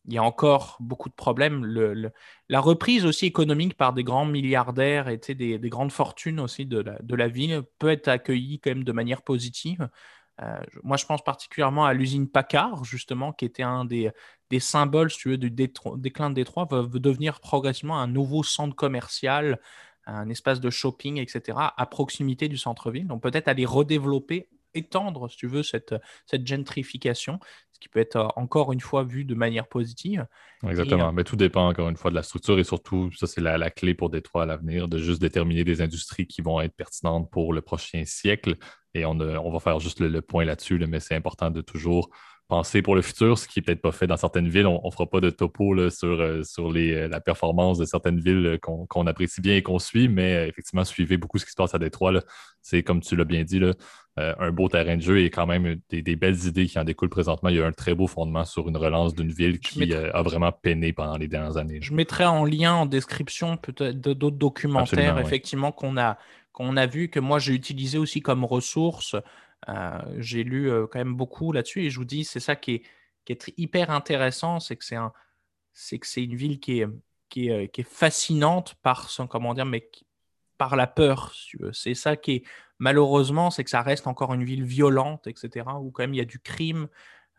il 0.06 0.14
y 0.14 0.18
a 0.18 0.22
encore 0.22 0.76
beaucoup 0.80 1.08
de 1.08 1.14
problèmes. 1.14 1.64
la 2.48 2.60
reprise 2.60 3.04
aussi 3.04 3.26
économique 3.26 3.76
par 3.76 3.92
des 3.92 4.04
grands 4.04 4.24
milliardaires 4.24 5.08
et 5.08 5.16
des, 5.16 5.58
des, 5.58 5.68
grandes 5.68 5.92
fortunes 5.92 6.40
aussi 6.40 6.66
de 6.66 6.78
la, 6.78 6.98
de 7.02 7.14
la, 7.14 7.28
ville 7.28 7.62
peut 7.78 7.90
être 7.90 8.08
accueillie 8.08 8.60
quand 8.60 8.70
même 8.70 8.84
de 8.84 8.92
manière 8.92 9.22
positive. 9.22 9.88
Euh, 10.40 10.60
moi, 10.82 10.96
je 10.96 11.04
pense 11.06 11.22
particulièrement 11.22 11.84
à 11.84 11.92
l'usine 11.92 12.28
Packard, 12.28 12.84
justement, 12.84 13.32
qui 13.32 13.44
était 13.44 13.62
un 13.62 13.84
des, 13.84 14.10
symboles, 14.58 15.10
tu 15.10 15.30
veux, 15.30 15.38
du 15.38 15.50
déclin 15.50 16.30
de 16.30 16.34
Détroit, 16.34 16.66
va, 16.70 16.82
devenir 16.82 17.40
progressivement 17.40 17.98
un 17.98 18.06
nouveau 18.06 18.42
centre 18.42 18.74
commercial, 18.74 19.60
un 20.06 20.28
espace 20.28 20.60
de 20.60 20.70
shopping, 20.70 21.18
etc., 21.18 21.58
à 21.76 21.86
proximité 21.86 22.48
du 22.48 22.56
centre-ville. 22.56 23.06
Donc 23.06 23.22
peut-être 23.22 23.48
aller 23.48 23.66
redévelopper 23.66 24.48
étendre, 24.74 25.30
si 25.30 25.36
tu 25.36 25.46
veux, 25.46 25.62
cette, 25.62 25.94
cette 26.26 26.46
gentrification, 26.46 27.38
ce 27.72 27.80
qui 27.80 27.88
peut 27.88 28.00
être 28.00 28.16
euh, 28.16 28.28
encore 28.36 28.72
une 28.72 28.80
fois 28.80 29.04
vu 29.04 29.24
de 29.24 29.34
manière 29.34 29.66
positive. 29.66 30.26
Exactement. 30.66 31.08
Euh, 31.08 31.12
Mais 31.12 31.24
tout 31.24 31.36
dépend 31.36 31.68
encore 31.68 31.88
une 31.88 31.96
fois 31.96 32.10
de 32.10 32.16
la 32.16 32.22
structure 32.22 32.58
et 32.58 32.64
surtout, 32.64 33.10
ça, 33.12 33.26
c'est 33.26 33.40
la, 33.40 33.70
clé 33.70 33.94
pour 33.94 34.10
Détroit 34.10 34.44
à 34.44 34.46
l'avenir, 34.46 34.88
de 34.88 34.98
juste 34.98 35.20
déterminer 35.20 35.64
des 35.64 35.80
industries 35.80 36.26
qui 36.26 36.42
vont 36.42 36.60
être 36.60 36.74
pertinentes 36.74 37.30
pour 37.30 37.52
le 37.52 37.60
prochain 37.60 38.02
siècle. 38.04 38.56
Et 38.94 39.04
on, 39.06 39.18
on 39.20 39.50
va 39.50 39.58
faire 39.60 39.80
juste 39.80 40.00
le, 40.00 40.22
point 40.22 40.44
là-dessus, 40.44 40.78
mais 40.86 41.00
c'est 41.00 41.14
important 41.14 41.50
de 41.50 41.60
toujours 41.60 42.10
penser 42.48 42.82
pour 42.82 42.94
le 42.94 43.00
futur, 43.00 43.38
ce 43.38 43.48
qui 43.48 43.58
n'est 43.58 43.62
peut-être 43.64 43.80
pas 43.80 43.92
fait 43.92 44.06
dans 44.06 44.18
certaines 44.18 44.48
villes. 44.48 44.66
On 44.66 44.80
ne 44.84 44.90
fera 44.90 45.08
pas 45.08 45.20
de 45.20 45.30
topo 45.30 45.88
sur, 45.88 46.20
euh, 46.20 46.42
sur 46.42 46.70
les, 46.70 47.08
la 47.08 47.18
performance 47.18 47.78
de 47.78 47.86
certaines 47.86 48.20
villes 48.20 48.58
qu'on 48.60 49.06
apprécie 49.06 49.40
bien 49.40 49.56
et 49.56 49.62
qu'on 49.62 49.78
suit, 49.78 50.08
mais 50.08 50.48
effectivement, 50.48 50.84
suivez 50.84 51.16
beaucoup 51.16 51.38
ce 51.38 51.46
qui 51.46 51.52
se 51.52 51.56
passe 51.56 51.74
à 51.74 51.78
Détroit. 51.78 52.12
C'est 52.60 52.82
comme 52.82 53.00
tu 53.00 53.16
l'as 53.16 53.24
bien 53.24 53.42
dit, 53.42 53.58
là, 53.58 53.72
euh, 54.18 54.34
un 54.38 54.50
beau 54.50 54.68
terrain 54.68 54.96
de 54.96 55.00
jeu 55.00 55.20
et 55.20 55.30
quand 55.30 55.46
même 55.46 55.80
des, 55.88 56.16
belles 56.16 56.44
idées 56.44 56.66
qui 56.66 56.78
en 56.78 56.84
découlent 56.84 57.08
présentement. 57.08 57.48
Il 57.48 57.56
y 57.56 57.62
a 57.62 57.66
un 57.66 57.72
très 57.72 57.94
beau 57.94 58.06
fondement 58.06 58.44
sur 58.44 58.68
une 58.68 58.76
relance 58.76 59.14
d'une 59.14 59.32
ville 59.32 59.58
qui 59.58 59.90
euh, 59.94 60.12
a 60.12 60.20
vraiment 60.20 60.52
peiné 60.52 60.92
pendant 60.92 61.16
les 61.16 61.28
dernières 61.28 61.56
années. 61.56 61.78
Je 61.80 61.94
mettrai 61.94 62.26
en 62.26 62.44
lien 62.44 62.74
en 62.74 62.84
description 62.84 63.56
peut-être 63.56 63.98
d'autres 63.98 64.36
documentaires, 64.36 65.18
effectivement, 65.18 65.72
qu'on 65.72 65.96
a, 65.96 66.18
qu'on 66.52 66.76
a 66.76 66.84
vu, 66.84 67.08
que 67.08 67.20
moi 67.20 67.38
j'ai 67.38 67.54
utilisé 67.54 67.96
aussi 67.96 68.20
comme 68.20 68.44
ressource. 68.44 69.16
Euh, 69.70 69.98
j'ai 70.18 70.44
lu 70.44 70.70
quand 70.90 70.98
même 70.98 71.14
beaucoup 71.14 71.50
là-dessus 71.52 71.84
et 71.84 71.88
je 71.88 71.96
vous 71.96 72.04
dis, 72.04 72.24
c'est 72.24 72.40
ça 72.40 72.54
qui 72.54 72.72
est, 72.74 72.82
qui 73.24 73.32
est 73.32 73.54
hyper 73.56 73.90
intéressant, 73.90 74.60
c'est 74.60 74.76
que 74.76 74.84
c'est 74.84 74.96
un, 74.96 75.14
c'est 75.72 75.98
que 75.98 76.06
c'est 76.06 76.22
une 76.22 76.34
ville 76.34 76.60
qui 76.60 76.80
est, 76.80 76.86
qui 77.30 77.48
est, 77.48 77.68
qui 77.68 77.80
est 77.80 77.88
fascinante 77.88 78.74
par 78.82 79.08
son, 79.08 79.26
comment 79.26 79.54
dire, 79.54 79.64
mais 79.64 79.88
par 80.62 80.76
la 80.76 80.86
peur, 80.86 81.32
si. 81.34 81.56
C'est 81.72 81.94
ça 81.94 82.14
qui 82.14 82.30
est 82.30 82.42
malheureusement, 82.78 83.50
c'est 83.50 83.64
que 83.64 83.70
ça 83.70 83.82
reste 83.82 84.06
encore 84.06 84.32
une 84.32 84.44
ville 84.44 84.62
violente, 84.62 85.26
etc., 85.26 85.66
où 85.80 85.90
quand 85.90 86.04
même 86.04 86.14
il 86.14 86.18
y 86.18 86.20
a 86.20 86.24
du 86.24 86.38
crime, 86.38 86.86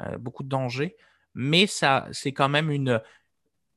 euh, 0.01 0.17
beaucoup 0.17 0.43
de 0.43 0.49
dangers. 0.49 0.97
Mais 1.33 1.65
ça, 1.65 2.05
c'est 2.11 2.33
quand 2.33 2.49
même 2.49 2.69
une, 2.69 3.01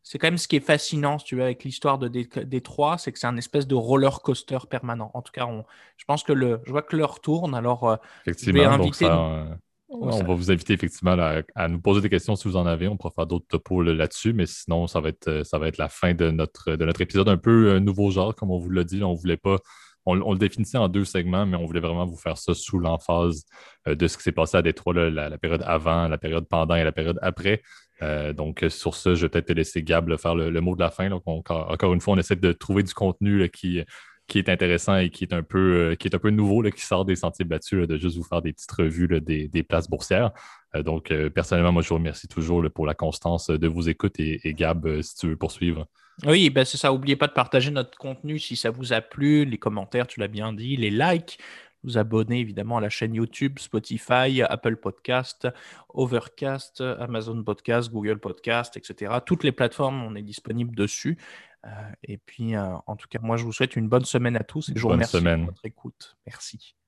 c'est 0.02 0.18
quand 0.18 0.26
même 0.26 0.36
ce 0.36 0.48
qui 0.48 0.56
est 0.56 0.66
fascinant, 0.74 1.20
si 1.20 1.26
tu 1.26 1.36
veux, 1.36 1.44
avec 1.44 1.62
l'histoire 1.62 1.98
de 1.98 2.08
Détroit, 2.08 2.98
c'est 2.98 3.12
que 3.12 3.20
c'est 3.20 3.28
un 3.28 3.36
espèce 3.36 3.68
de 3.68 3.76
roller 3.76 4.20
coaster 4.20 4.58
permanent. 4.68 5.12
En 5.14 5.22
tout 5.22 5.32
cas, 5.32 5.46
on, 5.46 5.64
je 5.96 6.04
pense 6.06 6.24
que 6.24 6.32
le, 6.32 6.60
je 6.64 6.72
vois 6.72 6.82
que 6.82 6.96
l'heure 6.96 7.20
tourne, 7.20 7.54
alors 7.54 7.88
euh, 7.88 7.96
effectivement, 8.26 8.78
donc 8.78 8.96
ça, 8.96 9.46
on 9.88 10.24
va 10.24 10.34
vous 10.34 10.50
inviter 10.50 10.72
effectivement 10.72 11.16
à, 11.54 11.68
nous 11.68 11.80
poser 11.80 12.00
des 12.00 12.08
questions 12.08 12.36
si 12.36 12.48
vous 12.48 12.56
en 12.56 12.66
avez. 12.66 12.88
On 12.88 12.96
pourra 12.96 13.12
faire 13.14 13.26
d'autres 13.26 13.46
topos 13.46 13.82
là-dessus, 13.82 14.32
mais 14.32 14.46
sinon, 14.46 14.86
ça 14.86 15.00
va 15.00 15.10
être, 15.10 15.44
ça 15.44 15.58
va 15.58 15.68
être 15.68 15.78
la 15.78 15.88
fin 15.88 16.14
de 16.14 16.30
notre, 16.30 16.72
de 16.72 16.84
notre 16.84 17.00
épisode 17.00 17.28
un 17.28 17.36
peu 17.36 17.70
euh, 17.70 17.80
nouveau 17.80 18.10
genre, 18.10 18.34
comme 18.34 18.50
on 18.50 18.58
vous 18.58 18.70
l'a 18.70 18.84
dit. 18.84 19.02
On 19.02 19.14
voulait 19.14 19.36
pas 19.36 19.58
on, 20.06 20.32
le 20.32 20.38
définissait 20.38 20.78
en 20.78 20.88
deux 20.88 21.04
segments, 21.04 21.46
mais 21.46 21.56
on 21.56 21.66
voulait 21.66 21.80
vraiment 21.80 22.06
vous 22.06 22.16
faire 22.16 22.38
ça 22.38 22.54
sous 22.54 22.78
l'emphase 22.78 23.44
euh, 23.88 23.94
de 23.96 24.06
ce 24.06 24.16
qui 24.16 24.22
s'est 24.22 24.32
passé 24.32 24.56
à 24.56 24.62
Détroit, 24.62 24.94
la, 24.94 25.36
période 25.38 25.62
avant, 25.66 26.08
la 26.08 26.18
période 26.18 26.46
pendant 26.48 26.76
et 26.76 26.84
la 26.84 26.92
période 26.92 27.18
après. 27.22 27.62
Euh, 28.02 28.32
donc, 28.32 28.64
sur 28.68 28.94
ce, 28.94 29.14
je 29.14 29.22
vais 29.22 29.28
peut-être 29.28 29.46
te 29.46 29.52
laisser 29.52 29.82
Gab 29.82 30.16
faire 30.16 30.34
le, 30.34 30.60
mot 30.60 30.76
de 30.76 30.80
la 30.80 30.90
fin. 30.90 31.10
encore, 31.10 31.92
une 31.92 32.00
fois, 32.00 32.14
on 32.14 32.18
essaie 32.18 32.36
de 32.36 32.52
trouver 32.52 32.82
du 32.82 32.94
contenu 32.94 33.48
qui, 33.50 33.82
qui 34.26 34.38
est 34.38 34.48
intéressant 34.48 34.96
et 34.96 35.10
qui 35.10 35.24
est 35.24 35.32
un 35.32 35.42
peu, 35.42 35.92
euh, 35.92 35.94
qui 35.94 36.08
est 36.08 36.14
un 36.14 36.18
peu 36.18 36.30
nouveau, 36.30 36.62
qui 36.62 36.82
sort 36.82 37.04
des 37.04 37.16
sentiers 37.16 37.44
battus, 37.44 37.86
de 37.86 37.96
juste 37.96 38.16
vous 38.16 38.24
faire 38.24 38.42
des 38.42 38.52
petites 38.52 38.72
revues 38.72 39.08
des, 39.20 39.62
places 39.62 39.88
boursières. 39.88 40.32
donc, 40.74 41.12
personnellement, 41.34 41.72
moi, 41.72 41.82
je 41.82 41.88
vous 41.88 41.94
remercie 41.94 42.28
toujours 42.28 42.64
pour 42.74 42.86
la 42.86 42.94
constance 42.94 43.48
de 43.50 43.68
vos 43.68 43.82
écoutes 43.82 44.18
et 44.18 44.54
Gab, 44.54 45.00
si 45.02 45.16
tu 45.16 45.28
veux 45.28 45.36
poursuivre. 45.36 45.86
Oui, 46.24 46.48
ben 46.48 46.64
c'est 46.64 46.78
ça. 46.78 46.90
N'oubliez 46.90 47.16
pas 47.16 47.26
de 47.26 47.32
partager 47.32 47.70
notre 47.70 47.98
contenu 47.98 48.38
si 48.38 48.56
ça 48.56 48.70
vous 48.70 48.94
a 48.94 49.02
plu, 49.02 49.44
les 49.44 49.58
commentaires, 49.58 50.06
tu 50.06 50.18
l'as 50.18 50.28
bien 50.28 50.54
dit, 50.54 50.76
les 50.76 50.90
likes, 50.90 51.38
vous 51.84 51.98
abonner 51.98 52.40
évidemment 52.40 52.78
à 52.78 52.80
la 52.80 52.88
chaîne 52.88 53.14
YouTube, 53.14 53.58
Spotify, 53.58 54.42
Apple 54.42 54.76
Podcast, 54.76 55.46
Overcast, 55.90 56.80
Amazon 56.80 57.42
Podcast, 57.44 57.90
Google 57.90 58.18
Podcast, 58.18 58.76
etc. 58.76 59.12
Toutes 59.24 59.44
les 59.44 59.52
plateformes, 59.52 60.02
on 60.02 60.14
est 60.16 60.22
disponible 60.22 60.74
dessus. 60.74 61.18
Euh, 61.64 61.68
et 62.02 62.18
puis, 62.18 62.54
euh, 62.54 62.76
en 62.86 62.96
tout 62.96 63.08
cas, 63.08 63.18
moi, 63.20 63.36
je 63.36 63.44
vous 63.44 63.52
souhaite 63.52 63.76
une 63.76 63.88
bonne 63.88 64.04
semaine 64.04 64.36
à 64.36 64.44
tous 64.44 64.68
et 64.68 64.72
je 64.76 64.80
vous 64.80 64.88
remercie 64.88 65.20
pour 65.20 65.46
votre 65.46 65.64
écoute. 65.64 66.16
Merci. 66.26 66.76